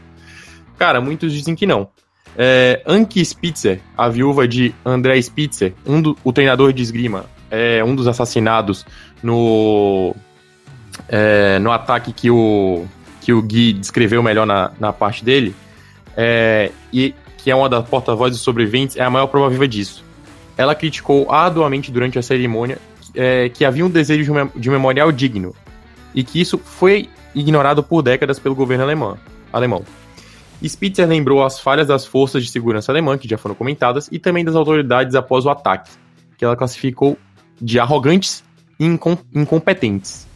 Cara, 0.78 1.00
muitos 1.00 1.32
dizem 1.32 1.54
que 1.54 1.66
não. 1.66 1.88
É, 2.36 2.82
Anki 2.86 3.24
Spitzer, 3.24 3.80
a 3.96 4.08
viúva 4.08 4.46
de 4.46 4.74
André 4.84 5.20
Spitzer, 5.20 5.74
um 5.84 6.00
do, 6.00 6.16
o 6.22 6.32
treinador 6.32 6.72
de 6.72 6.82
esgrima, 6.82 7.26
é 7.50 7.82
um 7.82 7.96
dos 7.96 8.06
assassinados 8.06 8.86
no, 9.22 10.14
é, 11.08 11.58
no 11.58 11.72
ataque 11.72 12.12
que 12.12 12.30
o, 12.30 12.86
que 13.20 13.32
o 13.32 13.42
Gui 13.42 13.72
descreveu 13.72 14.22
melhor 14.22 14.46
na, 14.46 14.70
na 14.78 14.92
parte 14.92 15.24
dele, 15.24 15.54
é, 16.16 16.70
e 16.92 17.14
que 17.38 17.50
é 17.50 17.54
uma 17.54 17.68
das 17.68 17.88
porta-vozes 17.88 18.36
dos 18.36 18.44
sobreviventes, 18.44 18.96
é 18.96 19.02
a 19.02 19.10
maior 19.10 19.26
prova 19.26 19.48
viva 19.48 19.66
disso. 19.66 20.04
Ela 20.60 20.74
criticou 20.74 21.32
arduamente 21.32 21.90
durante 21.90 22.18
a 22.18 22.22
cerimônia 22.22 22.76
é, 23.14 23.48
que 23.48 23.64
havia 23.64 23.86
um 23.86 23.88
desejo 23.88 24.50
de 24.54 24.68
um, 24.68 24.72
memorial 24.72 25.10
digno, 25.10 25.54
e 26.14 26.22
que 26.22 26.38
isso 26.38 26.58
foi 26.58 27.08
ignorado 27.34 27.82
por 27.82 28.02
décadas 28.02 28.38
pelo 28.38 28.54
governo 28.54 28.84
alemão. 28.84 29.16
alemão. 29.50 29.82
Spitzer 30.62 31.08
lembrou 31.08 31.42
as 31.42 31.58
falhas 31.58 31.86
das 31.86 32.04
forças 32.04 32.44
de 32.44 32.50
segurança 32.50 32.92
alemã, 32.92 33.16
que 33.16 33.26
já 33.26 33.38
foram 33.38 33.54
comentadas, 33.54 34.10
e 34.12 34.18
também 34.18 34.44
das 34.44 34.54
autoridades 34.54 35.14
após 35.14 35.46
o 35.46 35.48
ataque, 35.48 35.92
que 36.36 36.44
ela 36.44 36.54
classificou 36.54 37.16
de 37.58 37.80
arrogantes 37.80 38.44
e 38.78 38.84
incom 38.84 39.16
incompetentes. 39.34 40.28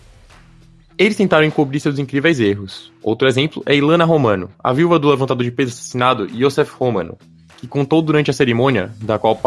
Eles 0.97 1.18
tentaram 1.18 1.45
encobrir 1.45 1.81
seus 1.81 1.99
incríveis 1.99 2.41
erros. 2.41 2.91
Outro 3.03 3.29
exemplo 3.29 3.62
é 3.66 3.77
Ilana 3.77 4.07
Romano, 4.07 4.49
a 4.59 4.72
viúva 4.72 4.99
do 4.99 5.11
levantador 5.11 5.45
de 5.45 5.51
peso 5.51 5.72
assassinado 5.72 6.27
Josef 6.31 6.72
Romano, 6.79 7.18
que 7.65 7.69
contou 7.69 8.03
durante 8.03 8.31
a 8.31 8.35
cerimônia, 8.35 8.91
da 9.01 9.19
qual, 9.19 9.41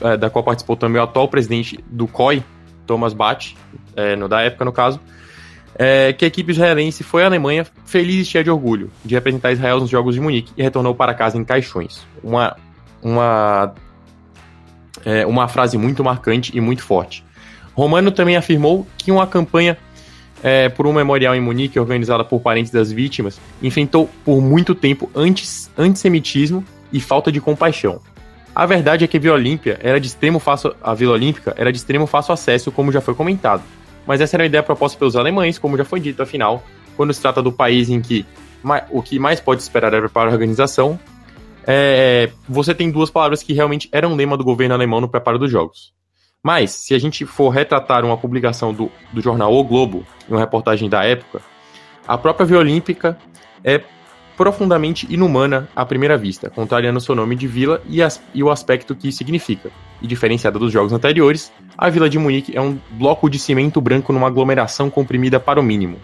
eh, 0.00 0.16
da 0.16 0.28
qual 0.28 0.44
participou 0.44 0.76
também 0.76 1.00
o 1.00 1.04
atual 1.04 1.28
presidente 1.28 1.78
do 1.86 2.08
COI, 2.08 2.42
Thomas 2.84 3.12
Bach, 3.12 3.54
é, 3.94 4.16
no, 4.16 4.28
da 4.28 4.40
época 4.40 4.64
no 4.64 4.72
caso, 4.72 5.00
é, 5.76 6.12
que 6.12 6.24
a 6.24 6.28
equipe 6.28 6.50
israelense 6.50 7.04
foi 7.04 7.22
à 7.22 7.26
Alemanha 7.26 7.64
feliz 7.84 8.26
e 8.26 8.30
cheia 8.30 8.42
de 8.42 8.50
orgulho 8.50 8.90
de 9.04 9.14
representar 9.14 9.52
Israel 9.52 9.78
nos 9.78 9.88
Jogos 9.88 10.16
de 10.16 10.20
Munique 10.20 10.52
e 10.56 10.62
retornou 10.62 10.94
para 10.94 11.14
casa 11.14 11.38
em 11.38 11.44
caixões. 11.44 12.04
Uma, 12.24 12.56
uma, 13.00 13.72
é, 15.04 15.24
uma 15.24 15.46
frase 15.46 15.78
muito 15.78 16.02
marcante 16.02 16.56
e 16.56 16.60
muito 16.60 16.82
forte. 16.82 17.24
Romano 17.72 18.10
também 18.10 18.36
afirmou 18.36 18.84
que 18.98 19.12
uma 19.12 19.28
campanha 19.28 19.78
é, 20.42 20.68
por 20.68 20.88
um 20.88 20.92
memorial 20.92 21.36
em 21.36 21.40
Munique, 21.40 21.78
organizada 21.78 22.24
por 22.24 22.40
parentes 22.40 22.72
das 22.72 22.90
vítimas, 22.90 23.40
enfrentou 23.62 24.10
por 24.24 24.40
muito 24.40 24.74
tempo 24.74 25.08
antes, 25.14 25.70
antissemitismo 25.78 26.64
e 26.92 27.00
falta 27.00 27.30
de 27.30 27.40
compaixão. 27.40 28.00
A 28.54 28.66
verdade 28.66 29.04
é 29.04 29.06
que 29.06 29.16
a 29.16 29.20
Vila 29.20 29.34
Olímpia 29.34 29.78
era 29.82 30.00
de 30.00 30.08
extremo 30.08 30.38
fácil, 30.38 30.74
a 30.82 30.92
Vila 30.92 31.12
Olímpica 31.12 31.54
era 31.56 31.70
de 31.70 31.78
extremo 31.78 32.06
fácil 32.06 32.32
acesso, 32.34 32.72
como 32.72 32.90
já 32.90 33.00
foi 33.00 33.14
comentado. 33.14 33.62
Mas 34.06 34.20
essa 34.20 34.36
era 34.36 34.42
a 34.42 34.46
ideia 34.46 34.62
proposta 34.62 34.98
pelos 34.98 35.14
alemães, 35.14 35.58
como 35.58 35.76
já 35.76 35.84
foi 35.84 36.00
dito, 36.00 36.22
afinal, 36.22 36.62
quando 36.96 37.12
se 37.12 37.20
trata 37.20 37.42
do 37.42 37.52
país 37.52 37.88
em 37.88 38.00
que 38.00 38.26
o 38.90 39.02
que 39.02 39.18
mais 39.18 39.40
pode 39.40 39.62
esperar 39.62 39.94
é 39.94 40.08
para 40.08 40.30
a 40.30 40.32
organização, 40.32 40.98
é, 41.66 42.30
você 42.48 42.74
tem 42.74 42.90
duas 42.90 43.10
palavras 43.10 43.42
que 43.42 43.52
realmente 43.52 43.88
eram 43.92 44.14
lema 44.14 44.36
do 44.36 44.44
governo 44.44 44.74
alemão 44.74 45.00
no 45.00 45.08
preparo 45.08 45.38
dos 45.38 45.50
jogos. 45.50 45.92
Mas, 46.42 46.70
se 46.70 46.94
a 46.94 46.98
gente 46.98 47.26
for 47.26 47.50
retratar 47.50 48.04
uma 48.04 48.16
publicação 48.16 48.72
do, 48.72 48.90
do 49.12 49.20
jornal 49.20 49.54
O 49.54 49.62
Globo, 49.62 50.06
em 50.28 50.32
uma 50.32 50.40
reportagem 50.40 50.88
da 50.88 51.04
época, 51.04 51.42
a 52.08 52.16
própria 52.16 52.46
Vila 52.46 52.60
Olímpica 52.60 53.16
é 53.62 53.80
profundamente 54.40 55.06
inumana 55.10 55.68
à 55.76 55.84
primeira 55.84 56.16
vista, 56.16 56.48
contrariando 56.48 56.98
seu 56.98 57.14
nome 57.14 57.36
de 57.36 57.46
vila 57.46 57.82
e, 57.86 58.02
as, 58.02 58.22
e, 58.32 58.42
o 58.42 58.50
aspecto 58.50 58.94
que 58.94 59.12
significa. 59.12 59.70
E 60.00 60.06
diferenciada 60.06 60.58
dos 60.58 60.72
jogos 60.72 60.94
anteriores, 60.94 61.52
a 61.76 61.90
Vila 61.90 62.08
de 62.08 62.18
Munique 62.18 62.56
é 62.56 62.60
um 62.62 62.78
bloco 62.92 63.28
de 63.28 63.38
cimento 63.38 63.82
branco 63.82 64.14
numa 64.14 64.28
aglomeração 64.28 64.88
comprimida 64.88 65.38
para 65.38 65.60
o 65.60 65.62
mínimo, 65.62 65.98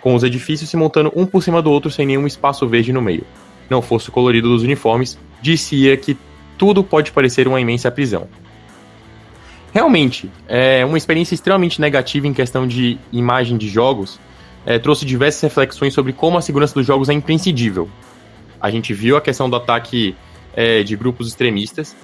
com 0.00 0.16
os 0.16 0.24
edifícios 0.24 0.68
se 0.68 0.76
montando 0.76 1.12
um 1.14 1.24
por 1.24 1.44
cima 1.44 1.62
do 1.62 1.70
outro 1.70 1.92
sem 1.92 2.04
nenhum 2.04 2.26
espaço 2.26 2.66
verde 2.66 2.92
no 2.92 3.00
meio. 3.00 3.22
Não 3.70 3.80
fosse 3.80 4.08
o 4.08 4.12
colorido 4.12 4.48
dos 4.48 4.64
uniformes, 4.64 5.16
dizia 5.40 5.96
que 5.96 6.18
tudo 6.58 6.82
pode 6.82 7.12
parecer 7.12 7.46
uma 7.46 7.60
imensa 7.60 7.88
prisão. 7.88 8.26
Realmente, 9.72 10.28
é 10.48 10.84
uma 10.84 10.98
experiência 10.98 11.36
extremamente 11.36 11.80
negativa 11.80 12.26
em 12.26 12.34
questão 12.34 12.66
de 12.66 12.98
imagem 13.12 13.56
de 13.56 13.68
jogos, 13.68 14.18
é, 14.64 14.78
trouxe 14.78 15.04
diversas 15.04 15.40
reflexões 15.42 15.94
sobre 15.94 16.12
como 16.12 16.38
a 16.38 16.42
segurança 16.42 16.74
dos 16.74 16.86
jogos 16.86 17.08
é 17.08 17.12
imprescindível. 17.12 17.88
A 18.60 18.70
gente 18.70 18.92
viu 18.92 19.16
a 19.16 19.20
questão 19.20 19.48
do 19.48 19.56
ataque 19.56 20.14
é, 20.54 20.82
de 20.82 20.96
grupos 20.96 21.28
extremistas 21.28 21.96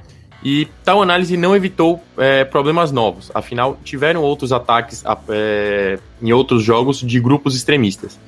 e 0.42 0.68
tal 0.84 1.02
análise 1.02 1.36
não 1.36 1.56
evitou 1.56 2.02
é, 2.16 2.44
problemas 2.44 2.92
novos. 2.92 3.30
Afinal, 3.34 3.78
tiveram 3.82 4.22
outros 4.22 4.52
ataques 4.52 5.04
é, 5.28 5.98
em 6.22 6.32
outros 6.32 6.62
jogos 6.62 7.00
de 7.00 7.20
grupos 7.20 7.56
extremistas, 7.56 8.18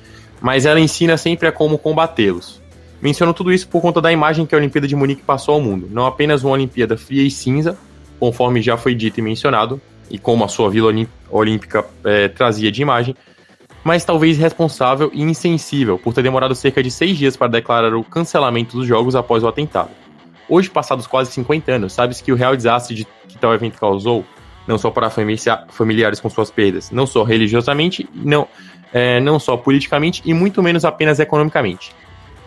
mas 0.41 0.65
ela 0.65 0.79
ensina 0.79 1.17
sempre 1.17 1.47
a 1.47 1.51
como 1.51 1.77
combatê-los. 1.77 2.61
Menciono 3.01 3.33
tudo 3.33 3.53
isso 3.53 3.67
por 3.67 3.81
conta 3.81 4.01
da 4.01 4.11
imagem 4.11 4.45
que 4.45 4.53
a 4.53 4.57
Olimpíada 4.57 4.87
de 4.87 4.95
Munique 4.95 5.21
passou 5.23 5.55
ao 5.55 5.61
mundo. 5.61 5.87
Não 5.89 6.05
apenas 6.05 6.43
uma 6.43 6.53
Olimpíada 6.53 6.97
fria 6.97 7.23
e 7.23 7.31
cinza, 7.31 7.77
conforme 8.19 8.61
já 8.61 8.75
foi 8.75 8.93
dito 8.93 9.19
e 9.19 9.23
mencionado, 9.23 9.81
e 10.11 10.19
como 10.19 10.43
a 10.43 10.49
sua 10.49 10.69
Vila 10.69 10.91
Olímpica 11.29 11.85
é, 12.03 12.27
trazia 12.27 12.71
de 12.71 12.81
imagem, 12.81 13.15
mas 13.83 14.03
talvez 14.03 14.37
responsável 14.37 15.09
e 15.13 15.21
insensível 15.21 15.97
por 15.97 16.13
ter 16.13 16.21
demorado 16.21 16.53
cerca 16.55 16.83
de 16.83 16.91
seis 16.91 17.17
dias 17.17 17.37
para 17.37 17.47
declarar 17.47 17.93
o 17.93 18.03
cancelamento 18.03 18.77
dos 18.77 18.87
jogos 18.87 19.15
após 19.15 19.43
o 19.43 19.47
atentado. 19.47 19.89
Hoje, 20.47 20.69
passados 20.69 21.05
quase 21.05 21.31
50 21.31 21.71
anos, 21.71 21.93
sabe-se 21.93 22.23
que 22.23 22.31
o 22.31 22.35
real 22.35 22.55
desastre 22.55 22.95
de, 22.95 23.07
que 23.27 23.37
tal 23.37 23.53
evento 23.53 23.79
causou, 23.79 24.25
não 24.67 24.77
só 24.77 24.89
para 24.89 25.09
familiares 25.69 26.19
com 26.19 26.29
suas 26.29 26.49
perdas, 26.49 26.91
não 26.91 27.05
só 27.05 27.23
religiosamente, 27.23 28.09
não, 28.13 28.47
é, 28.91 29.19
não 29.19 29.39
só 29.39 29.55
politicamente 29.55 30.21
e 30.25 30.33
muito 30.33 30.61
menos 30.63 30.83
apenas 30.83 31.19
economicamente. 31.19 31.93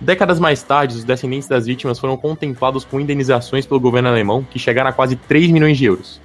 Décadas 0.01 0.41
mais 0.41 0.61
tarde, 0.65 0.97
os 0.97 1.05
descendentes 1.05 1.47
das 1.47 1.67
vítimas 1.67 1.97
foram 1.97 2.17
contemplados 2.17 2.85
com 2.85 2.99
indenizações 2.99 3.65
pelo 3.65 3.79
governo 3.79 4.09
alemão 4.09 4.43
que 4.43 4.59
chegaram 4.59 4.91
a 4.91 4.93
quase 4.93 5.15
3 5.15 5.53
milhões 5.53 5.79
de 5.79 5.85
euros. 5.85 6.21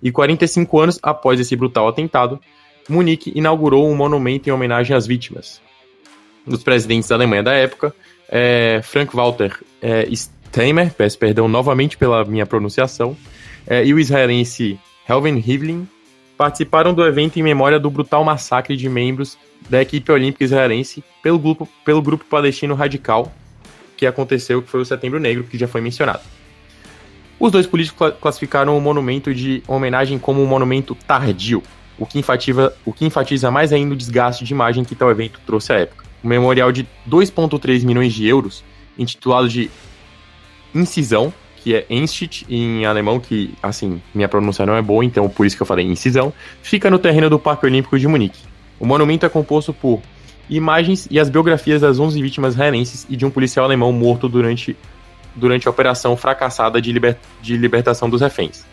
E 0.00 0.12
45 0.12 0.80
anos 0.80 1.00
após 1.02 1.40
esse 1.40 1.56
brutal 1.56 1.88
atentado, 1.88 2.40
Munique 2.92 3.32
inaugurou 3.34 3.90
um 3.90 3.96
monumento 3.96 4.48
em 4.48 4.52
homenagem 4.52 4.94
às 4.94 5.06
vítimas. 5.06 5.60
Os 6.46 6.62
presidentes 6.62 7.08
da 7.08 7.14
Alemanha 7.14 7.42
da 7.42 7.52
época, 7.52 7.94
é, 8.28 8.80
Frank-Walter 8.82 9.58
é, 9.80 10.08
Steimer, 10.14 10.92
peço 10.92 11.18
perdão 11.18 11.48
novamente 11.48 11.96
pela 11.96 12.24
minha 12.24 12.46
pronunciação, 12.46 13.16
é, 13.66 13.84
e 13.84 13.94
o 13.94 13.98
israelense 13.98 14.78
Helven 15.08 15.38
Rivlin 15.38 15.88
participaram 16.36 16.92
do 16.92 17.04
evento 17.06 17.38
em 17.38 17.42
memória 17.42 17.78
do 17.78 17.90
brutal 17.90 18.24
massacre 18.24 18.76
de 18.76 18.88
membros 18.88 19.38
da 19.70 19.80
equipe 19.80 20.10
olímpica 20.10 20.44
israelense 20.44 21.02
pelo 21.22 21.38
grupo, 21.38 21.68
pelo 21.84 22.02
grupo 22.02 22.24
palestino 22.24 22.74
radical 22.74 23.32
que 23.96 24.06
aconteceu, 24.06 24.60
que 24.60 24.68
foi 24.68 24.80
o 24.80 24.84
Setembro 24.84 25.20
Negro, 25.20 25.44
que 25.44 25.56
já 25.56 25.68
foi 25.68 25.80
mencionado. 25.80 26.22
Os 27.38 27.52
dois 27.52 27.66
políticos 27.66 28.14
classificaram 28.20 28.76
o 28.76 28.80
monumento 28.80 29.32
de 29.32 29.62
homenagem 29.66 30.18
como 30.18 30.42
um 30.42 30.46
monumento 30.46 30.94
tardio, 30.94 31.62
o 31.98 32.06
que, 32.06 32.18
enfatiza, 32.18 32.72
o 32.84 32.92
que 32.92 33.04
enfatiza 33.04 33.50
mais 33.50 33.72
ainda 33.72 33.94
o 33.94 33.96
desgaste 33.96 34.44
de 34.44 34.52
imagem 34.52 34.84
que 34.84 34.94
tal 34.94 35.10
evento 35.10 35.40
trouxe 35.46 35.72
à 35.72 35.78
época. 35.78 36.04
Um 36.24 36.28
memorial 36.28 36.72
de 36.72 36.86
2,3 37.08 37.84
milhões 37.84 38.12
de 38.12 38.26
euros, 38.26 38.64
intitulado 38.98 39.48
de 39.48 39.70
Incisão, 40.74 41.32
que 41.62 41.74
é 41.74 41.86
Instit 41.88 42.44
em 42.48 42.84
alemão, 42.84 43.20
que, 43.20 43.54
assim, 43.62 44.02
minha 44.12 44.28
pronúncia 44.28 44.66
não 44.66 44.74
é 44.74 44.82
boa, 44.82 45.04
então 45.04 45.28
por 45.28 45.46
isso 45.46 45.56
que 45.56 45.62
eu 45.62 45.66
falei 45.66 45.86
incisão, 45.86 46.32
fica 46.60 46.90
no 46.90 46.98
terreno 46.98 47.30
do 47.30 47.38
Parque 47.38 47.66
Olímpico 47.66 47.98
de 47.98 48.08
Munique. 48.08 48.40
O 48.80 48.86
monumento 48.86 49.24
é 49.24 49.28
composto 49.28 49.72
por 49.72 50.02
imagens 50.50 51.06
e 51.08 51.20
as 51.20 51.30
biografias 51.30 51.80
das 51.80 52.00
11 52.00 52.20
vítimas 52.20 52.54
israelenses 52.54 53.06
e 53.08 53.16
de 53.16 53.24
um 53.24 53.30
policial 53.30 53.64
alemão 53.64 53.92
morto 53.92 54.28
durante, 54.28 54.76
durante 55.36 55.68
a 55.68 55.70
operação 55.70 56.16
fracassada 56.16 56.82
de, 56.82 56.92
liber, 56.92 57.16
de 57.40 57.56
libertação 57.56 58.10
dos 58.10 58.20
reféns. 58.20 58.64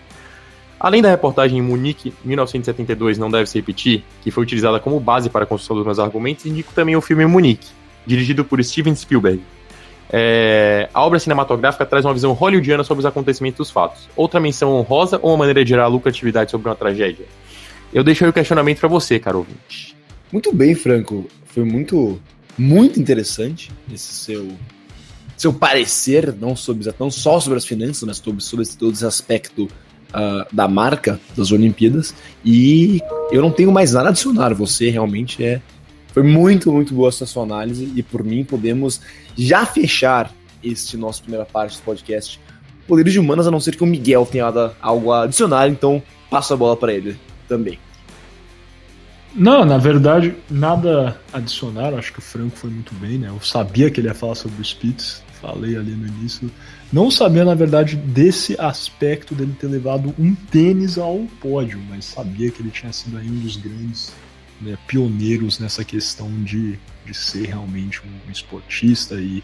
Além 0.79 1.01
da 1.01 1.09
reportagem 1.09 1.57
em 1.57 1.61
Munique, 1.61 2.13
1972, 2.23 3.17
não 3.17 3.29
deve 3.29 3.49
se 3.49 3.57
repetir, 3.57 4.03
que 4.21 4.31
foi 4.31 4.43
utilizada 4.43 4.79
como 4.79 4.99
base 4.99 5.29
para 5.29 5.43
a 5.43 5.45
construção 5.45 5.75
dos 5.75 5.85
meus 5.85 5.99
argumentos, 5.99 6.45
indico 6.45 6.71
também 6.73 6.95
o 6.95 7.01
filme 7.01 7.25
Munique, 7.25 7.67
dirigido 8.05 8.45
por 8.45 8.63
Steven 8.63 8.95
Spielberg. 8.95 9.41
É, 10.11 10.89
a 10.93 11.05
obra 11.05 11.19
cinematográfica 11.19 11.85
traz 11.85 12.05
uma 12.05 12.13
visão 12.13 12.31
hollywoodiana 12.31 12.83
sobre 12.83 12.99
os 12.99 13.05
acontecimentos 13.05 13.57
dos 13.57 13.71
fatos. 13.71 14.07
Outra 14.15 14.39
menção 14.39 14.71
honrosa 14.71 15.19
ou 15.21 15.31
uma 15.31 15.39
maneira 15.39 15.63
de 15.63 15.69
gerar 15.69 15.87
lucratividade 15.87 16.49
sobre 16.49 16.69
uma 16.69 16.75
tragédia? 16.75 17.25
Eu 17.93 18.03
deixo 18.03 18.23
aí 18.23 18.29
o 18.29 18.33
questionamento 18.33 18.79
para 18.79 18.89
você, 18.89 19.19
caro 19.19 19.39
ouvinte. 19.39 19.95
Muito 20.31 20.53
bem, 20.55 20.73
Franco. 20.75 21.27
Foi 21.45 21.63
muito, 21.63 22.19
muito 22.57 22.99
interessante 22.99 23.69
esse 23.91 24.13
seu 24.13 24.47
seu 25.35 25.53
parecer, 25.53 26.35
não, 26.35 26.53
sobre, 26.53 26.93
não 26.99 27.09
só 27.09 27.39
sobre 27.39 27.57
as 27.57 27.65
finanças, 27.65 28.03
mas 28.03 28.17
sobre, 28.17 28.43
sobre 28.43 28.65
todo 28.77 28.91
esse 28.91 29.05
aspecto 29.05 29.69
uh, 30.09 30.45
da 30.51 30.67
marca 30.67 31.19
das 31.35 31.51
Olimpíadas. 31.51 32.13
E 32.43 32.99
eu 33.31 33.41
não 33.41 33.51
tenho 33.51 33.71
mais 33.71 33.93
nada 33.93 34.07
a 34.07 34.09
adicionar. 34.11 34.53
Você 34.53 34.89
realmente 34.89 35.43
é. 35.43 35.61
Foi 36.13 36.23
muito, 36.23 36.71
muito 36.71 36.93
boa 36.93 37.09
essa 37.09 37.25
sua 37.25 37.43
análise. 37.43 37.91
E 37.95 38.01
por 38.01 38.23
mim, 38.23 38.43
podemos 38.43 39.01
já 39.37 39.65
fechar 39.65 40.33
este 40.63 40.97
nosso 40.97 41.21
primeira 41.21 41.45
parte 41.45 41.77
do 41.77 41.83
podcast. 41.83 42.39
Poderes 42.87 43.13
de 43.13 43.19
humanas, 43.19 43.47
a 43.47 43.51
não 43.51 43.59
ser 43.59 43.75
que 43.75 43.83
o 43.83 43.87
Miguel 43.87 44.25
tenha 44.25 44.51
algo 44.81 45.11
a 45.11 45.23
adicionar, 45.23 45.67
então 45.67 46.01
passo 46.29 46.53
a 46.53 46.57
bola 46.57 46.75
para 46.75 46.91
ele 46.93 47.17
também. 47.47 47.77
Não, 49.35 49.63
na 49.63 49.77
verdade, 49.77 50.35
nada 50.49 51.19
adicionar. 51.31 51.93
Acho 51.93 52.11
que 52.11 52.19
o 52.19 52.21
Franco 52.21 52.57
foi 52.57 52.69
muito 52.69 52.93
bem, 52.95 53.19
né? 53.19 53.29
Eu 53.29 53.39
sabia 53.41 53.91
que 53.91 53.99
ele 53.99 54.07
ia 54.07 54.13
falar 54.13 54.35
sobre 54.35 54.59
o 54.59 54.65
Spitz, 54.65 55.23
falei 55.41 55.75
ali 55.77 55.91
no 55.91 56.07
início 56.07 56.51
não 56.91 57.11
sabia, 57.11 57.45
na 57.45 57.53
verdade, 57.53 57.95
desse 57.95 58.59
aspecto 58.59 59.35
dele 59.35 59.55
ter 59.59 59.67
levado 59.67 60.13
um 60.17 60.33
tênis 60.33 60.97
ao 60.97 61.19
pódio, 61.39 61.79
mas 61.87 62.05
sabia 62.05 62.49
que 62.49 62.63
ele 62.63 62.71
tinha 62.71 62.91
sido 62.91 63.17
aí 63.17 63.29
um 63.29 63.39
dos 63.39 63.57
grandes 63.57 64.11
né, 64.59 64.75
pioneiros 64.87 65.59
nessa 65.59 65.83
questão 65.83 66.31
de, 66.43 66.79
de 67.05 67.13
ser 67.13 67.45
realmente 67.45 68.01
um 68.01 68.31
esportista 68.31 69.15
e, 69.21 69.43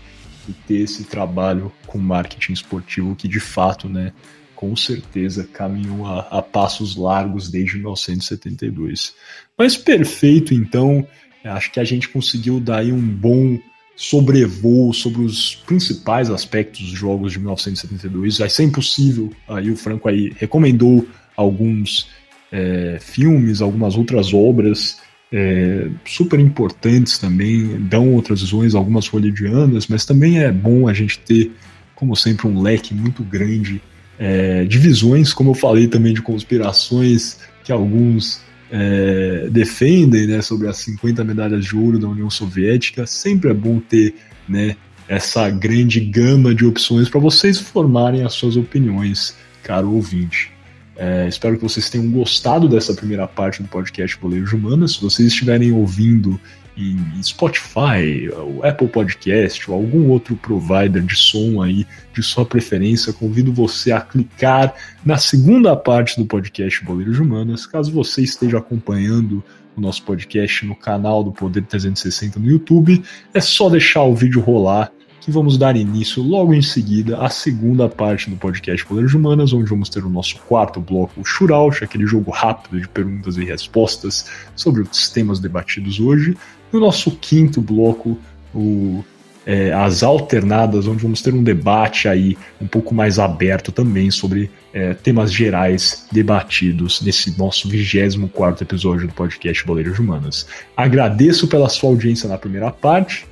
e 0.50 0.54
ter 0.68 0.82
esse 0.82 1.04
trabalho 1.04 1.72
com 1.86 2.00
marketing 2.00 2.54
esportivo 2.54 3.16
que 3.16 3.28
de 3.28 3.40
fato, 3.40 3.88
né, 3.88 4.12
com 4.56 4.76
certeza 4.76 5.44
caminhou 5.44 6.08
a, 6.08 6.22
a, 6.22 6.42
passos 6.42 6.96
largos 6.96 7.52
desde 7.52 7.76
1972. 7.76 9.14
Mas 9.56 9.78
perfeito, 9.78 10.52
então, 10.52 11.08
acho 11.44 11.72
que 11.72 11.80
a 11.80 11.84
gente 11.84 12.10
conseguiu 12.10 12.60
dar 12.60 12.80
aí 12.80 12.92
um 12.92 13.08
bom 13.08 13.60
sobrevoo 13.96 14.94
sobre 14.94 15.22
os 15.22 15.56
principais 15.56 16.30
aspectos 16.30 16.82
dos 16.82 17.00
jogos 17.00 17.32
de 17.32 17.40
1972. 17.40 18.40
Vai 18.40 18.50
ser 18.50 18.64
impossível. 18.64 19.32
Aí 19.48 19.72
o 19.72 19.76
Franco 19.76 20.10
aí 20.10 20.34
recomendou 20.38 21.08
alguns 21.36 22.08
é, 22.52 22.98
filmes, 23.00 23.62
algumas 23.62 23.96
outras 23.96 24.34
obras 24.34 24.98
é, 25.32 25.90
super 26.06 26.40
importantes 26.40 27.18
também, 27.18 27.78
dão 27.82 28.14
outras 28.14 28.42
visões, 28.42 28.76
algumas 28.76 29.08
hollywoodianas, 29.08 29.88
mas 29.88 30.06
também 30.06 30.40
é 30.40 30.52
bom 30.52 30.88
a 30.88 30.94
gente 30.94 31.20
ter, 31.20 31.52
como 31.96 32.16
sempre, 32.16 32.48
um 32.48 32.62
leque 32.62 32.94
muito 32.94 33.24
grande 33.24 33.82
é, 34.18 34.64
de 34.66 34.78
visões, 34.78 35.34
como 35.34 35.52
eu 35.52 35.56
falei 35.56 35.88
também 35.88 36.14
de 36.14 36.22
conspirações 36.22 37.40
que 37.64 37.72
alguns 37.72 38.42
é, 38.78 39.48
defendem 39.50 40.28
né, 40.28 40.42
sobre 40.42 40.68
as 40.68 40.76
50 40.78 41.24
medalhas 41.24 41.64
de 41.64 41.76
ouro 41.78 41.98
da 41.98 42.10
União 42.10 42.30
Soviética. 42.30 43.08
Sempre 43.08 43.50
é 43.50 43.54
bom 43.54 43.80
ter 43.80 44.16
né, 44.50 44.76
essa 45.08 45.50
grande 45.50 46.02
gama 46.02 46.54
de 46.54 46.66
opções 46.66 47.08
para 47.08 47.22
vocês 47.22 47.58
formarem 47.58 48.24
as 48.24 48.34
suas 48.34 48.58
opiniões, 48.58 49.34
caro 49.64 49.94
ouvinte. 49.94 50.52
É, 50.98 51.26
espero 51.28 51.56
que 51.56 51.64
vocês 51.64 51.90
tenham 51.90 52.10
gostado 52.12 52.68
dessa 52.68 52.94
primeira 52.94 53.26
parte 53.26 53.64
do 53.64 53.70
podcast 53.70 54.18
Boleiros 54.20 54.52
Humanas. 54.52 54.94
Se 54.94 55.02
vocês 55.02 55.30
estiverem 55.30 55.72
ouvindo 55.72 56.40
em 56.78 57.24
Spotify, 57.24 58.30
o 58.32 58.66
Apple 58.66 58.88
Podcast 58.88 59.70
ou 59.70 59.78
algum 59.78 60.10
outro 60.10 60.36
provider 60.36 61.02
de 61.02 61.16
som 61.16 61.62
aí 61.62 61.86
de 62.14 62.22
sua 62.22 62.46
preferência, 62.46 63.14
convido 63.14 63.54
você 63.54 63.92
a 63.92 64.02
clicar 64.02 64.74
na 65.06 65.18
segunda 65.18 65.76
parte 65.76 66.20
do 66.20 66.26
podcast 66.26 66.84
Boleiros 66.84 67.20
Humanas. 67.20 67.66
Caso 67.66 67.92
você 67.92 68.22
esteja 68.22 68.58
acompanhando 68.58 69.44
o 69.76 69.82
nosso 69.82 70.04
podcast 70.04 70.66
no 70.66 70.76
canal 70.76 71.24
do 71.24 71.32
Poder 71.32 71.64
360 71.64 72.40
no 72.40 72.48
YouTube, 72.48 73.04
é 73.34 73.42
só 73.42 73.70
deixar 73.70 74.04
o 74.04 74.16
vídeo 74.16 74.42
rolar 74.42 74.92
que 75.26 75.32
vamos 75.32 75.58
dar 75.58 75.76
início 75.76 76.22
logo 76.22 76.54
em 76.54 76.62
seguida 76.62 77.18
à 77.18 77.32
segunda 77.32 77.90
parte 77.90 78.30
do 78.30 78.36
podcast 78.36 78.86
Poderes 78.86 79.16
Humanas, 79.16 79.54
onde 79.54 79.68
vamos 79.68 79.90
ter 79.90 80.06
o 80.06 80.10
nosso 80.10 80.38
quarto 80.48 80.80
bloco, 80.80 81.20
o 81.20 81.26
Shootout, 81.26 81.84
aquele 81.84 82.06
jogo 82.06 82.30
rápido 82.30 82.80
de 82.80 82.88
perguntas 82.88 83.36
e 83.36 83.44
respostas 83.44 84.30
sobre 84.56 84.84
os 84.84 85.10
temas 85.10 85.40
debatidos 85.40 86.00
hoje, 86.00 86.38
e 86.76 86.78
o 86.78 86.82
nosso 86.82 87.12
quinto 87.12 87.62
bloco, 87.62 88.18
o 88.54 89.04
é, 89.46 89.72
as 89.72 90.02
alternadas, 90.02 90.88
onde 90.88 91.04
vamos 91.04 91.22
ter 91.22 91.34
um 91.34 91.44
debate 91.44 92.08
aí 92.08 92.36
um 92.60 92.66
pouco 92.66 92.96
mais 92.96 93.20
aberto 93.20 93.72
também 93.72 94.10
sobre 94.10 94.50
é, 94.74 94.94
temas 94.96 95.32
gerais 95.32 96.08
debatidos 96.12 97.02
nesse 97.02 97.38
nosso 97.38 97.70
24 97.70 98.64
episódio 98.64 99.08
do 99.08 99.14
podcast 99.14 99.64
Boleiras 99.66 100.00
Humanas. 100.00 100.48
Agradeço 100.76 101.48
pela 101.48 101.70
sua 101.70 101.92
audiência 101.92 102.28
na 102.28 102.38
primeira 102.38 102.72
parte 102.72 103.28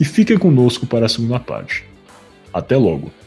e 0.00 0.04
fique 0.04 0.36
conosco 0.38 0.86
para 0.86 1.06
a 1.06 1.08
segunda 1.08 1.38
parte. 1.38 1.84
Até 2.52 2.76
logo! 2.76 3.17